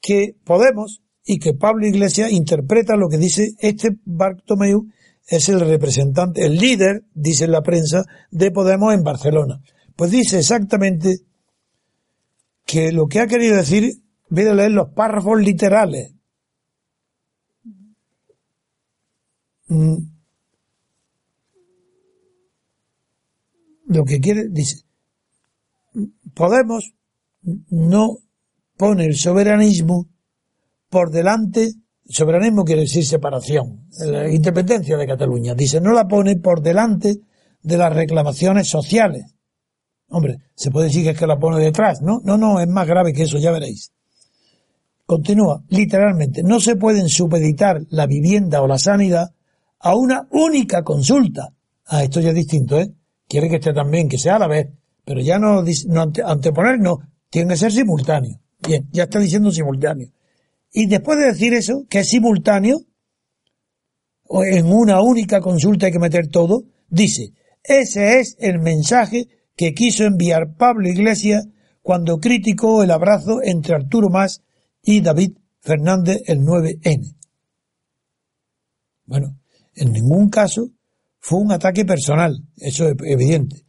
que 0.00 0.36
Podemos 0.44 1.02
y 1.24 1.38
que 1.38 1.54
Pablo 1.54 1.86
Iglesias 1.86 2.30
interpreta 2.30 2.96
lo 2.96 3.08
que 3.08 3.18
dice 3.18 3.54
este 3.58 3.96
Bartomeu 4.04 4.86
es 5.26 5.48
el 5.48 5.60
representante, 5.60 6.44
el 6.44 6.56
líder, 6.56 7.04
dice 7.14 7.46
la 7.46 7.62
prensa, 7.62 8.04
de 8.30 8.50
Podemos 8.50 8.92
en 8.94 9.02
Barcelona. 9.02 9.62
Pues 9.96 10.10
dice 10.10 10.38
exactamente 10.38 11.20
que 12.66 12.92
lo 12.92 13.06
que 13.06 13.20
ha 13.20 13.26
querido 13.26 13.56
decir, 13.56 14.02
voy 14.28 14.46
a 14.46 14.54
leer 14.54 14.72
los 14.72 14.90
párrafos 14.90 15.40
literales. 15.40 16.12
Mm. 19.68 19.96
Lo 23.86 24.04
que 24.04 24.20
quiere, 24.20 24.48
dice, 24.48 24.84
Podemos 26.34 26.92
no 27.70 28.18
pone 28.76 29.06
el 29.06 29.16
soberanismo 29.16 30.08
por 30.88 31.10
delante, 31.10 31.74
soberanismo 32.08 32.64
quiere 32.64 32.82
decir 32.82 33.04
separación, 33.04 33.86
la 33.98 34.28
independencia 34.28 34.96
de 34.96 35.06
Cataluña. 35.06 35.54
Dice, 35.54 35.80
no 35.80 35.92
la 35.92 36.06
pone 36.06 36.36
por 36.36 36.60
delante 36.60 37.20
de 37.62 37.78
las 37.78 37.94
reclamaciones 37.94 38.68
sociales. 38.68 39.34
Hombre, 40.08 40.38
se 40.54 40.70
puede 40.70 40.88
decir 40.88 41.04
que 41.04 41.10
es 41.10 41.18
que 41.18 41.26
la 41.26 41.38
pone 41.38 41.58
detrás, 41.58 42.02
¿no? 42.02 42.20
No, 42.24 42.36
no, 42.36 42.60
es 42.60 42.68
más 42.68 42.86
grave 42.86 43.12
que 43.12 43.22
eso, 43.22 43.38
ya 43.38 43.50
veréis. 43.50 43.92
Continúa, 45.06 45.62
literalmente, 45.68 46.42
no 46.42 46.60
se 46.60 46.76
pueden 46.76 47.08
supeditar 47.08 47.82
la 47.90 48.06
vivienda 48.06 48.62
o 48.62 48.66
la 48.66 48.78
sanidad 48.78 49.34
a 49.80 49.96
una 49.96 50.26
única 50.30 50.82
consulta. 50.82 51.52
Ah, 51.86 52.02
esto 52.02 52.20
ya 52.20 52.30
es 52.30 52.34
distinto, 52.34 52.78
¿eh? 52.78 52.92
Quiere 53.28 53.48
que 53.48 53.56
esté 53.56 53.72
también, 53.72 54.08
que 54.08 54.18
sea 54.18 54.36
a 54.36 54.38
la 54.38 54.46
vez, 54.46 54.68
pero 55.04 55.20
ya 55.20 55.38
no, 55.38 55.62
no 55.88 56.12
anteponer, 56.24 56.78
no, 56.78 57.00
tiene 57.28 57.50
que 57.50 57.56
ser 57.56 57.72
simultáneo. 57.72 58.40
Bien, 58.66 58.88
ya 58.92 59.04
está 59.04 59.18
diciendo 59.18 59.50
simultáneo. 59.50 60.08
Y 60.76 60.86
después 60.86 61.20
de 61.20 61.26
decir 61.26 61.54
eso, 61.54 61.86
que 61.88 62.00
es 62.00 62.08
simultáneo, 62.08 62.78
o 64.24 64.42
en 64.42 64.66
una 64.66 65.00
única 65.02 65.40
consulta 65.40 65.86
hay 65.86 65.92
que 65.92 66.00
meter 66.00 66.26
todo, 66.26 66.64
dice, 66.88 67.32
ese 67.62 68.18
es 68.18 68.36
el 68.40 68.58
mensaje 68.58 69.28
que 69.54 69.72
quiso 69.72 70.02
enviar 70.02 70.56
Pablo 70.56 70.88
Iglesias 70.88 71.46
cuando 71.80 72.18
criticó 72.18 72.82
el 72.82 72.90
abrazo 72.90 73.40
entre 73.40 73.76
Arturo 73.76 74.10
Más 74.10 74.42
y 74.82 75.00
David 75.00 75.36
Fernández 75.60 76.22
el 76.26 76.40
9N. 76.40 77.14
Bueno, 79.06 79.38
en 79.76 79.92
ningún 79.92 80.28
caso 80.28 80.70
fue 81.20 81.38
un 81.38 81.52
ataque 81.52 81.84
personal, 81.84 82.36
eso 82.56 82.88
es 82.88 82.96
evidente. 83.04 83.64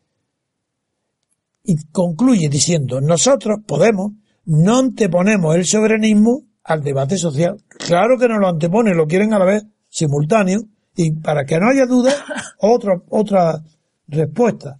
Y 1.63 1.75
concluye 1.91 2.49
diciendo, 2.49 2.99
nosotros 2.99 3.59
podemos, 3.67 4.13
no 4.45 4.79
anteponemos 4.79 5.55
el 5.55 5.65
soberanismo 5.65 6.44
al 6.65 6.83
debate 6.83 7.17
social. 7.17 7.63
Claro 7.67 8.17
que 8.17 8.27
no 8.27 8.39
lo 8.39 8.47
antepone, 8.47 8.93
lo 8.93 9.07
quieren 9.07 9.33
a 9.33 9.39
la 9.39 9.45
vez 9.45 9.65
simultáneo 9.89 10.61
y 10.95 11.11
para 11.11 11.45
que 11.45 11.59
no 11.59 11.69
haya 11.69 11.85
duda, 11.85 12.13
otra, 12.59 13.01
otra 13.09 13.63
respuesta. 14.07 14.79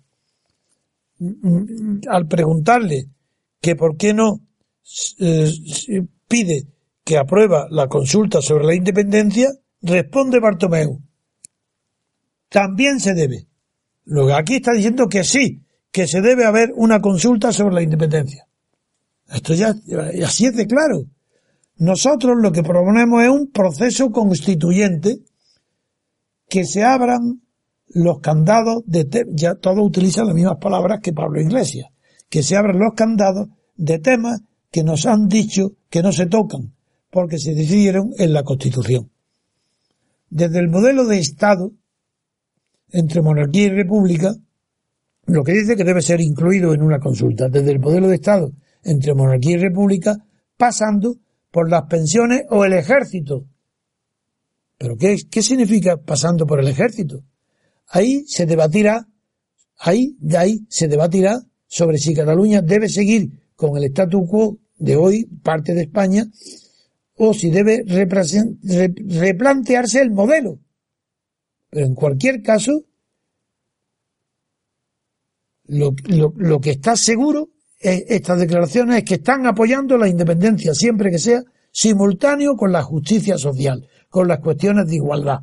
Al 2.10 2.28
preguntarle 2.28 3.08
que 3.62 3.76
por 3.76 3.96
qué 3.96 4.14
no 4.14 4.42
eh, 5.20 5.52
pide 6.28 6.68
que 7.04 7.18
aprueba 7.18 7.68
la 7.70 7.88
consulta 7.88 8.42
sobre 8.42 8.66
la 8.66 8.76
independencia, 8.76 9.50
responde 9.82 10.40
Bartomeu. 10.40 11.00
También 12.50 13.00
se 13.00 13.14
debe. 13.14 13.48
Luego 14.06 14.34
aquí 14.34 14.56
está 14.56 14.74
diciendo 14.74 15.08
que 15.08 15.24
sí, 15.24 15.64
que 15.92 16.08
se 16.08 16.22
debe 16.22 16.46
haber 16.46 16.72
una 16.76 17.00
consulta 17.00 17.54
sobre 17.54 17.76
la 17.76 17.82
independencia. 17.84 18.48
Esto 19.28 19.54
ya, 19.54 19.74
así 20.24 20.48
es 20.48 20.56
de 20.56 20.68
claro. 20.68 21.06
Nosotros 21.78 22.38
lo 22.42 22.52
que 22.52 22.64
proponemos 22.64 23.24
es 23.24 23.30
un 23.30 23.52
proceso 23.52 24.12
constituyente 24.12 25.20
que 26.48 26.64
se 26.64 26.84
abran 26.84 27.42
los 27.88 28.20
candados 28.20 28.84
de 28.86 29.26
ya 29.34 29.56
todos 29.56 29.86
utilizan 29.86 30.28
las 30.28 30.36
mismas 30.36 30.58
palabras 30.58 31.00
que 31.02 31.14
Pablo 31.14 31.42
Iglesias, 31.42 31.90
que 32.30 32.44
se 32.44 32.56
abran 32.56 32.80
los 32.80 32.94
candados 32.94 33.50
de 33.76 34.00
temas 34.00 34.42
que 34.72 34.84
nos 34.84 35.06
han 35.06 35.28
dicho 35.28 35.74
que 35.90 36.02
no 36.02 36.12
se 36.12 36.26
tocan, 36.26 36.74
porque 37.10 37.40
se 37.40 37.54
decidieron 37.54 38.12
en 38.18 38.34
la 38.34 38.44
Constitución. 38.44 39.10
Desde 40.30 40.60
el 40.60 40.70
modelo 40.70 41.06
de 41.06 41.20
Estado, 41.20 41.72
entre 42.92 43.22
monarquía 43.22 43.66
y 43.66 43.70
república, 43.70 44.34
lo 45.26 45.44
que 45.44 45.54
dice 45.54 45.76
que 45.76 45.84
debe 45.84 46.02
ser 46.02 46.22
incluido 46.22 46.74
en 46.74 46.82
una 46.82 47.00
consulta, 47.00 47.50
desde 47.50 47.72
el 47.72 47.80
modelo 47.80 48.08
de 48.08 48.16
Estado 48.16 48.52
entre 48.84 49.14
monarquía 49.14 49.56
y 49.56 49.60
república, 49.60 50.18
pasando 50.58 51.16
por 51.56 51.70
las 51.70 51.84
pensiones 51.84 52.44
o 52.50 52.66
el 52.66 52.74
ejército. 52.74 53.46
¿Pero 54.78 54.98
qué, 54.98 55.16
qué 55.32 55.42
significa 55.42 55.96
pasando 55.96 56.46
por 56.46 56.60
el 56.60 56.68
ejército? 56.68 57.24
Ahí 57.88 58.26
se 58.28 58.46
debatirá, 58.46 59.08
ahí, 59.78 60.18
de 60.20 60.38
ahí 60.38 60.66
se 60.68 60.90
debatirá 60.90 61.40
sobre 61.66 61.98
si 61.98 62.14
Cataluña 62.14 62.62
debe 62.62 62.90
seguir 62.90 63.54
con 63.56 63.78
el 63.78 63.86
statu 63.86 64.28
quo 64.28 64.60
de 64.76 64.98
hoy, 64.98 65.28
parte 65.44 65.74
de 65.74 65.84
España, 65.84 66.26
o 67.16 67.34
si 67.34 67.50
debe 67.50 67.86
replantearse 67.88 70.02
el 70.02 70.12
modelo. 70.12 70.60
Pero 71.70 71.86
en 71.86 71.96
cualquier 71.96 72.42
caso, 72.42 72.84
lo, 75.68 75.96
lo, 76.10 76.34
lo 76.36 76.60
que 76.60 76.72
está 76.72 76.98
seguro 76.98 77.52
eh, 77.86 78.06
estas 78.10 78.40
declaraciones 78.40 78.98
es 78.98 79.04
que 79.04 79.16
están 79.16 79.46
apoyando 79.46 79.98
la 79.98 80.08
independencia 80.08 80.74
siempre 80.74 81.12
que 81.12 81.20
sea 81.20 81.44
simultáneo 81.72 82.56
con 82.56 82.72
la 82.72 82.82
justicia 82.82 83.38
social, 83.38 83.88
con 84.10 84.28
las 84.28 84.40
cuestiones 84.40 84.88
de 84.88 84.96
igualdad. 84.96 85.42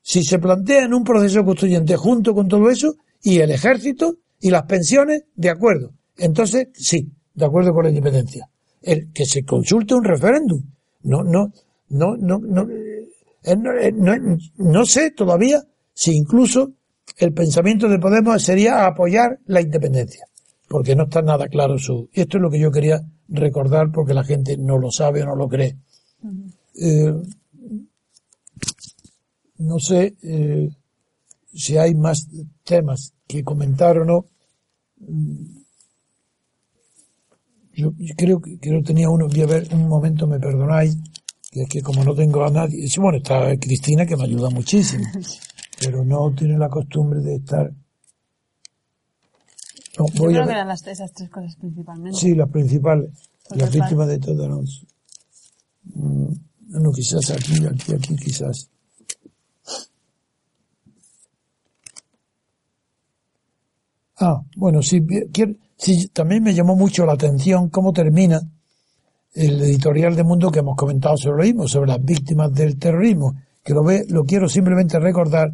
Si 0.00 0.22
se 0.22 0.38
plantea 0.38 0.84
en 0.84 0.94
un 0.94 1.04
proceso 1.04 1.44
constituyente 1.44 1.96
junto 1.96 2.34
con 2.34 2.48
todo 2.48 2.70
eso 2.70 2.94
y 3.22 3.38
el 3.38 3.50
ejército 3.50 4.18
y 4.40 4.50
las 4.50 4.64
pensiones, 4.64 5.24
de 5.34 5.50
acuerdo. 5.50 5.92
Entonces, 6.16 6.68
sí, 6.74 7.12
de 7.34 7.44
acuerdo 7.44 7.72
con 7.72 7.84
la 7.84 7.90
independencia. 7.90 8.48
El 8.80 9.12
que 9.12 9.24
se 9.24 9.44
consulte 9.44 9.94
un 9.94 10.04
referéndum. 10.04 10.62
No, 11.02 11.22
no, 11.22 11.52
no, 11.88 12.16
no, 12.16 12.38
no, 12.38 12.68
eh, 13.44 13.56
no, 13.56 13.72
eh, 13.72 13.92
no 14.58 14.84
sé 14.84 15.10
todavía 15.10 15.62
si 15.92 16.12
incluso 16.14 16.72
el 17.18 17.32
pensamiento 17.32 17.88
de 17.88 17.98
Podemos 17.98 18.42
sería 18.42 18.86
apoyar 18.86 19.38
la 19.46 19.60
independencia, 19.60 20.24
porque 20.72 20.96
no 20.96 21.04
está 21.04 21.20
nada 21.20 21.48
claro 21.48 21.78
su. 21.78 22.08
Y 22.14 22.22
esto 22.22 22.38
es 22.38 22.42
lo 22.42 22.50
que 22.50 22.58
yo 22.58 22.72
quería 22.72 22.98
recordar 23.28 23.92
porque 23.92 24.14
la 24.14 24.24
gente 24.24 24.56
no 24.56 24.78
lo 24.78 24.90
sabe 24.90 25.22
o 25.22 25.26
no 25.26 25.36
lo 25.36 25.46
cree. 25.46 25.76
eh, 26.74 27.12
no 29.58 29.78
sé 29.78 30.16
eh, 30.22 30.70
si 31.52 31.76
hay 31.76 31.94
más 31.94 32.26
temas 32.64 33.12
que 33.26 33.44
comentar 33.44 33.98
o 33.98 34.06
no. 34.06 34.24
Yo, 37.74 37.92
yo 37.98 38.14
creo 38.16 38.40
que 38.40 38.58
creo 38.58 38.82
tenía 38.82 39.10
uno, 39.10 39.28
voy 39.28 39.42
a 39.42 39.46
ver 39.46 39.68
un 39.74 39.88
momento, 39.88 40.26
me 40.26 40.40
perdonáis, 40.40 40.96
que 41.50 41.62
es 41.62 41.68
que 41.68 41.82
como 41.82 42.02
no 42.02 42.14
tengo 42.14 42.44
a 42.44 42.50
nadie, 42.50 42.88
bueno, 42.98 43.18
está 43.18 43.54
Cristina 43.58 44.06
que 44.06 44.16
me 44.16 44.24
ayuda 44.24 44.48
muchísimo 44.48 45.04
pero 45.80 46.02
no 46.02 46.32
tiene 46.32 46.56
la 46.56 46.70
costumbre 46.70 47.20
de 47.20 47.36
estar. 47.36 47.70
No, 49.98 50.06
Yo 50.06 50.24
creo 50.24 50.46
que 50.46 50.52
eran 50.52 50.68
las, 50.68 50.86
esas 50.86 51.12
tres 51.12 51.28
cosas 51.28 51.56
principalmente. 51.56 52.18
Sí, 52.18 52.34
las 52.34 52.48
principales. 52.48 53.10
las 53.50 53.70
víctimas 53.70 54.08
de 54.08 54.18
todas 54.18 54.48
las. 54.48 54.82
Mm, 55.94 56.32
no, 56.68 56.92
quizás 56.92 57.30
aquí, 57.30 57.66
aquí, 57.66 57.92
aquí, 57.92 58.16
quizás. 58.16 58.70
Ah, 64.18 64.40
bueno, 64.56 64.82
sí, 64.82 65.04
también 66.12 66.44
me 66.44 66.54
llamó 66.54 66.76
mucho 66.76 67.04
la 67.04 67.14
atención 67.14 67.68
cómo 67.68 67.92
termina 67.92 68.40
el 69.34 69.60
editorial 69.62 70.14
de 70.14 70.22
Mundo 70.22 70.50
que 70.50 70.60
hemos 70.60 70.76
comentado 70.76 71.16
sobre 71.16 71.38
lo 71.38 71.42
mismo, 71.42 71.68
sobre 71.68 71.88
las 71.88 72.04
víctimas 72.04 72.54
del 72.54 72.78
terrorismo, 72.78 73.34
que 73.64 73.74
lo 73.74 73.82
ve, 73.82 74.06
lo 74.08 74.24
quiero 74.24 74.48
simplemente 74.48 74.98
recordar 75.00 75.52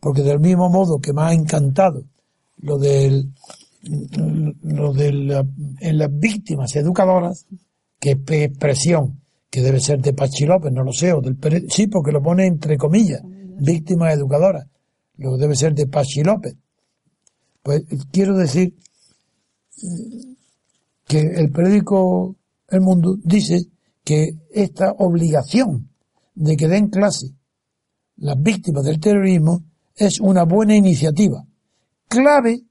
porque 0.00 0.22
del 0.22 0.40
mismo 0.40 0.68
modo 0.68 0.98
que 0.98 1.12
me 1.12 1.22
ha 1.22 1.32
encantado 1.32 2.02
lo 2.58 2.78
del 2.78 3.32
lo 3.82 4.92
de 4.92 5.12
las 5.12 6.18
víctimas 6.18 6.74
educadoras, 6.76 7.46
que 8.00 8.12
es 8.12 8.18
expresión 8.30 9.20
que 9.50 9.62
debe 9.62 9.80
ser 9.80 10.00
de 10.00 10.12
Pachi 10.12 10.44
López, 10.44 10.72
no 10.72 10.82
lo 10.82 10.92
sé, 10.92 11.12
o 11.12 11.20
del 11.20 11.38
sí, 11.70 11.86
porque 11.86 12.12
lo 12.12 12.22
pone 12.22 12.46
entre 12.46 12.76
comillas, 12.76 13.22
víctimas 13.24 14.14
educadoras, 14.14 14.66
lo 15.16 15.36
debe 15.36 15.56
ser 15.56 15.74
de 15.74 15.86
Pachi 15.86 16.22
López. 16.22 16.56
Pues 17.62 17.84
quiero 18.12 18.36
decir 18.36 18.74
que 21.06 21.20
el 21.20 21.50
periódico 21.50 22.36
El 22.68 22.80
Mundo 22.80 23.16
dice 23.22 23.66
que 24.04 24.36
esta 24.50 24.92
obligación 24.92 25.88
de 26.34 26.56
que 26.56 26.68
den 26.68 26.88
clase 26.88 27.34
las 28.16 28.40
víctimas 28.40 28.84
del 28.84 29.00
terrorismo 29.00 29.64
es 29.94 30.20
una 30.20 30.44
buena 30.44 30.76
iniciativa, 30.76 31.44
clave 32.08 32.67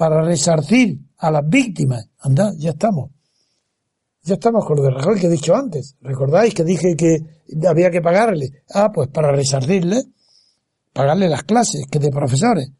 para 0.00 0.22
resarcir 0.22 0.98
a 1.18 1.30
las 1.30 1.46
víctimas. 1.46 2.08
Anda, 2.20 2.54
ya 2.56 2.70
estamos. 2.70 3.10
Ya 4.22 4.36
estamos 4.36 4.64
con 4.64 4.78
lo 4.78 4.84
de 4.84 4.92
Rajoy 4.92 5.20
que 5.20 5.26
he 5.26 5.30
dicho 5.30 5.54
antes. 5.54 5.94
¿Recordáis 6.00 6.54
que 6.54 6.64
dije 6.64 6.96
que 6.96 7.18
había 7.68 7.90
que 7.90 8.00
pagarle? 8.00 8.62
Ah, 8.72 8.90
pues 8.94 9.08
para 9.08 9.30
resarcirle, 9.30 10.04
pagarle 10.94 11.28
las 11.28 11.42
clases 11.42 11.84
que 11.90 11.98
de 11.98 12.08
profesores, 12.10 12.70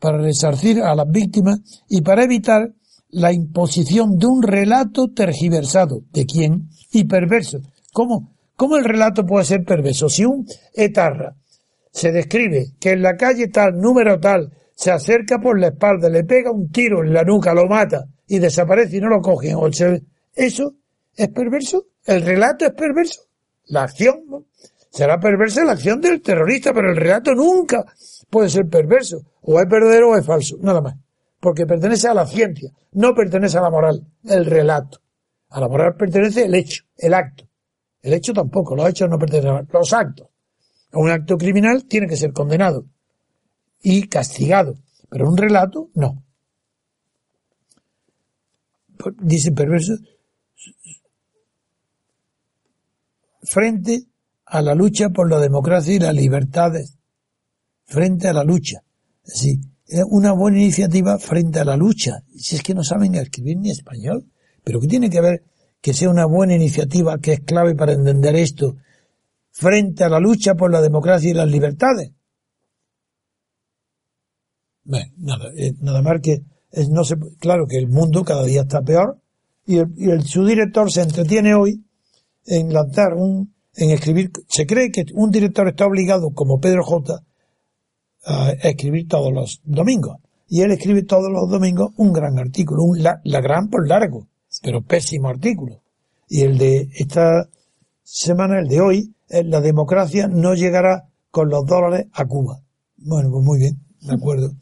para 0.00 0.16
resarcir 0.16 0.80
a 0.80 0.94
las 0.94 1.06
víctimas 1.06 1.60
y 1.86 2.00
para 2.00 2.24
evitar 2.24 2.72
la 3.10 3.30
imposición 3.30 4.16
de 4.16 4.26
un 4.26 4.42
relato 4.42 5.12
tergiversado. 5.12 6.00
¿De 6.12 6.24
quién? 6.24 6.70
Y 6.92 7.04
perverso. 7.04 7.58
¿Cómo? 7.92 8.32
¿Cómo 8.56 8.78
el 8.78 8.86
relato 8.86 9.26
puede 9.26 9.44
ser 9.44 9.64
perverso? 9.66 10.08
Si 10.08 10.24
un 10.24 10.46
etarra 10.72 11.36
se 11.92 12.10
describe 12.10 12.68
que 12.80 12.92
en 12.92 13.02
la 13.02 13.18
calle 13.18 13.48
tal, 13.48 13.78
número 13.78 14.18
tal, 14.18 14.50
se 14.74 14.90
acerca 14.90 15.38
por 15.38 15.58
la 15.58 15.68
espalda, 15.68 16.08
le 16.08 16.24
pega 16.24 16.50
un 16.50 16.70
tiro 16.70 17.02
en 17.02 17.12
la 17.12 17.22
nuca, 17.22 17.54
lo 17.54 17.66
mata 17.66 18.04
y 18.26 18.38
desaparece 18.38 18.96
y 18.96 19.00
no 19.00 19.08
lo 19.08 19.20
cogen. 19.20 19.56
O 19.56 19.68
¿Eso 19.68 20.74
es 21.16 21.28
perverso? 21.28 21.86
¿El 22.04 22.22
relato 22.22 22.66
es 22.66 22.72
perverso? 22.72 23.22
La 23.66 23.84
acción 23.84 24.46
será 24.90 25.18
perversa 25.18 25.64
la 25.64 25.72
acción 25.72 26.00
del 26.00 26.20
terrorista, 26.20 26.72
pero 26.72 26.90
el 26.90 26.96
relato 26.96 27.34
nunca 27.34 27.84
puede 28.28 28.48
ser 28.48 28.68
perverso. 28.68 29.22
O 29.42 29.60
es 29.60 29.68
verdadero 29.68 30.10
o 30.10 30.16
es 30.16 30.26
falso, 30.26 30.56
nada 30.60 30.80
más. 30.80 30.96
Porque 31.40 31.66
pertenece 31.66 32.08
a 32.08 32.14
la 32.14 32.26
ciencia, 32.26 32.70
no 32.92 33.14
pertenece 33.14 33.58
a 33.58 33.62
la 33.62 33.70
moral, 33.70 34.06
el 34.24 34.46
relato. 34.46 35.00
A 35.50 35.60
la 35.60 35.68
moral 35.68 35.94
pertenece 35.96 36.44
el 36.46 36.54
hecho, 36.54 36.84
el 36.96 37.14
acto. 37.14 37.44
El 38.02 38.14
hecho 38.14 38.32
tampoco, 38.32 38.74
los 38.74 38.88
hechos 38.88 39.08
no 39.08 39.18
pertenecen 39.18 39.50
a 39.50 39.66
los 39.72 39.92
actos 39.92 40.28
un 40.94 41.10
acto 41.10 41.36
criminal 41.36 41.84
tiene 41.86 42.06
que 42.06 42.16
ser 42.16 42.32
condenado 42.32 42.86
y 43.84 44.08
castigado, 44.08 44.78
pero 45.10 45.28
un 45.28 45.36
relato 45.36 45.90
no. 45.94 46.24
Dice 49.20 49.52
perverso, 49.52 49.92
frente 53.42 54.06
a 54.46 54.62
la 54.62 54.74
lucha 54.74 55.10
por 55.10 55.30
la 55.30 55.38
democracia 55.38 55.94
y 55.94 55.98
las 55.98 56.14
libertades, 56.14 56.96
frente 57.84 58.26
a 58.26 58.32
la 58.32 58.42
lucha. 58.42 58.82
Es 59.24 59.44
es 59.86 60.02
una 60.08 60.32
buena 60.32 60.58
iniciativa 60.58 61.18
frente 61.18 61.60
a 61.60 61.64
la 61.64 61.76
lucha. 61.76 62.24
Si 62.34 62.56
es 62.56 62.62
que 62.62 62.74
no 62.74 62.82
saben 62.82 63.14
escribir 63.16 63.58
ni 63.58 63.70
español, 63.70 64.24
pero 64.64 64.80
¿qué 64.80 64.88
tiene 64.88 65.10
que 65.10 65.20
ver 65.20 65.44
que 65.82 65.92
sea 65.92 66.08
una 66.08 66.24
buena 66.24 66.54
iniciativa 66.54 67.18
que 67.18 67.34
es 67.34 67.40
clave 67.40 67.74
para 67.74 67.92
entender 67.92 68.34
esto 68.34 68.78
frente 69.50 70.02
a 70.02 70.08
la 70.08 70.18
lucha 70.18 70.54
por 70.54 70.70
la 70.70 70.80
democracia 70.80 71.30
y 71.30 71.34
las 71.34 71.48
libertades. 71.48 72.10
Bueno, 74.84 75.10
nada, 75.18 75.50
eh, 75.56 75.74
nada 75.80 76.02
más 76.02 76.20
que 76.20 76.42
es, 76.70 76.90
no 76.90 77.04
se, 77.04 77.16
claro 77.38 77.66
que 77.66 77.78
el 77.78 77.88
mundo 77.88 78.24
cada 78.24 78.44
día 78.44 78.62
está 78.62 78.82
peor 78.82 79.18
y, 79.66 79.78
el, 79.78 80.22
su 80.24 80.44
director 80.44 80.90
se 80.92 81.02
entretiene 81.02 81.54
hoy 81.54 81.84
en 82.46 82.72
lanzar 82.72 83.14
un, 83.14 83.54
en 83.74 83.90
escribir, 83.90 84.30
se 84.48 84.66
cree 84.66 84.90
que 84.90 85.06
un 85.14 85.30
director 85.30 85.68
está 85.68 85.86
obligado 85.86 86.30
como 86.30 86.60
Pedro 86.60 86.84
J 86.84 87.22
a 88.26 88.50
escribir 88.62 89.08
todos 89.08 89.32
los 89.32 89.60
domingos 89.64 90.18
y 90.48 90.60
él 90.60 90.72
escribe 90.72 91.02
todos 91.02 91.30
los 91.30 91.48
domingos 91.48 91.92
un 91.96 92.12
gran 92.12 92.38
artículo, 92.38 92.82
un, 92.82 93.02
la, 93.02 93.20
la 93.24 93.40
gran 93.40 93.68
por 93.68 93.88
largo, 93.88 94.28
pero 94.62 94.82
pésimo 94.82 95.28
artículo. 95.28 95.80
Y 96.28 96.42
el 96.42 96.58
de 96.58 96.88
esta 96.94 97.48
semana, 98.02 98.58
el 98.58 98.68
de 98.68 98.80
hoy, 98.80 99.14
la 99.28 99.60
democracia 99.60 100.28
no 100.28 100.54
llegará 100.54 101.08
con 101.30 101.48
los 101.48 101.66
dólares 101.66 102.06
a 102.12 102.24
Cuba. 102.26 102.60
Bueno, 102.96 103.30
pues 103.30 103.44
muy 103.44 103.58
bien, 103.58 103.80
de 104.00 104.14
acuerdo. 104.14 104.52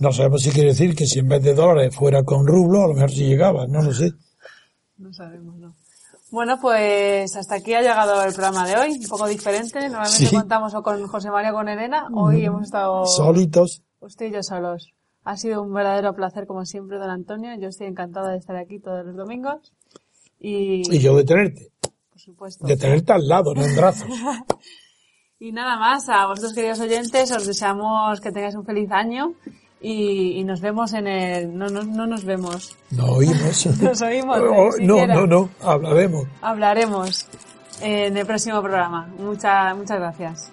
No 0.00 0.12
sabemos 0.12 0.42
si 0.42 0.50
quiere 0.50 0.70
decir 0.70 0.96
que 0.96 1.06
si 1.06 1.20
en 1.20 1.28
vez 1.28 1.42
de 1.42 1.54
dólares 1.54 1.94
fuera 1.94 2.24
con 2.24 2.46
rublos, 2.46 2.82
a 2.82 2.88
lo 2.88 2.94
mejor 2.94 3.10
si 3.10 3.26
llegaba, 3.26 3.66
no 3.66 3.82
lo 3.82 3.92
sé. 3.92 4.12
No 4.98 5.12
sabemos, 5.12 5.56
no. 5.56 5.74
Bueno, 6.30 6.58
pues 6.60 7.36
hasta 7.36 7.56
aquí 7.56 7.74
ha 7.74 7.82
llegado 7.82 8.22
el 8.24 8.32
programa 8.32 8.66
de 8.66 8.76
hoy, 8.76 8.98
un 9.00 9.08
poco 9.08 9.26
diferente. 9.26 9.80
Normalmente 9.88 10.30
contamos 10.34 10.74
o 10.74 10.82
con 10.82 11.06
José 11.06 11.30
María 11.30 11.52
con 11.52 11.68
Elena. 11.68 12.08
Hoy 12.14 12.44
hemos 12.44 12.64
estado... 12.64 13.06
Solitos. 13.06 13.82
Usted 14.00 14.26
y 14.26 14.32
yo 14.32 14.42
solos. 14.42 14.92
Ha 15.24 15.36
sido 15.36 15.62
un 15.62 15.72
verdadero 15.72 16.14
placer, 16.14 16.46
como 16.46 16.64
siempre, 16.64 16.98
don 16.98 17.10
Antonio. 17.10 17.50
Yo 17.60 17.68
estoy 17.68 17.86
encantada 17.86 18.32
de 18.32 18.38
estar 18.38 18.56
aquí 18.56 18.78
todos 18.78 19.04
los 19.04 19.16
domingos. 19.16 19.72
Y, 20.38 20.82
y 20.94 20.98
yo 20.98 21.16
de 21.16 21.24
tenerte 21.24 21.70
supuesto. 22.20 22.66
De 22.66 22.76
tenerte 22.76 23.12
al 23.12 23.26
lado, 23.26 23.54
no 23.54 23.64
en 23.64 23.76
brazos. 23.76 24.08
y 25.38 25.52
nada 25.52 25.78
más, 25.78 26.08
a 26.08 26.26
vosotros 26.26 26.54
queridos 26.54 26.80
oyentes, 26.80 27.32
os 27.32 27.46
deseamos 27.46 28.20
que 28.20 28.30
tengáis 28.30 28.54
un 28.54 28.64
feliz 28.64 28.90
año 28.90 29.34
y, 29.80 30.44
nos 30.44 30.60
vemos 30.60 30.92
en 30.92 31.06
el... 31.06 31.56
No, 31.56 31.68
no, 31.68 31.82
no 31.82 32.06
nos 32.06 32.24
vemos. 32.24 32.76
No 32.90 33.06
oímos. 33.06 33.66
nos 33.80 34.02
oímos. 34.02 34.38
Oh, 34.38 34.70
no, 34.80 35.06
no, 35.06 35.26
no, 35.26 35.50
hablaremos. 35.62 36.26
Hablaremos 36.42 37.26
en 37.80 38.16
el 38.16 38.26
próximo 38.26 38.60
programa. 38.60 39.08
Muchas, 39.18 39.76
muchas 39.76 39.98
gracias. 39.98 40.52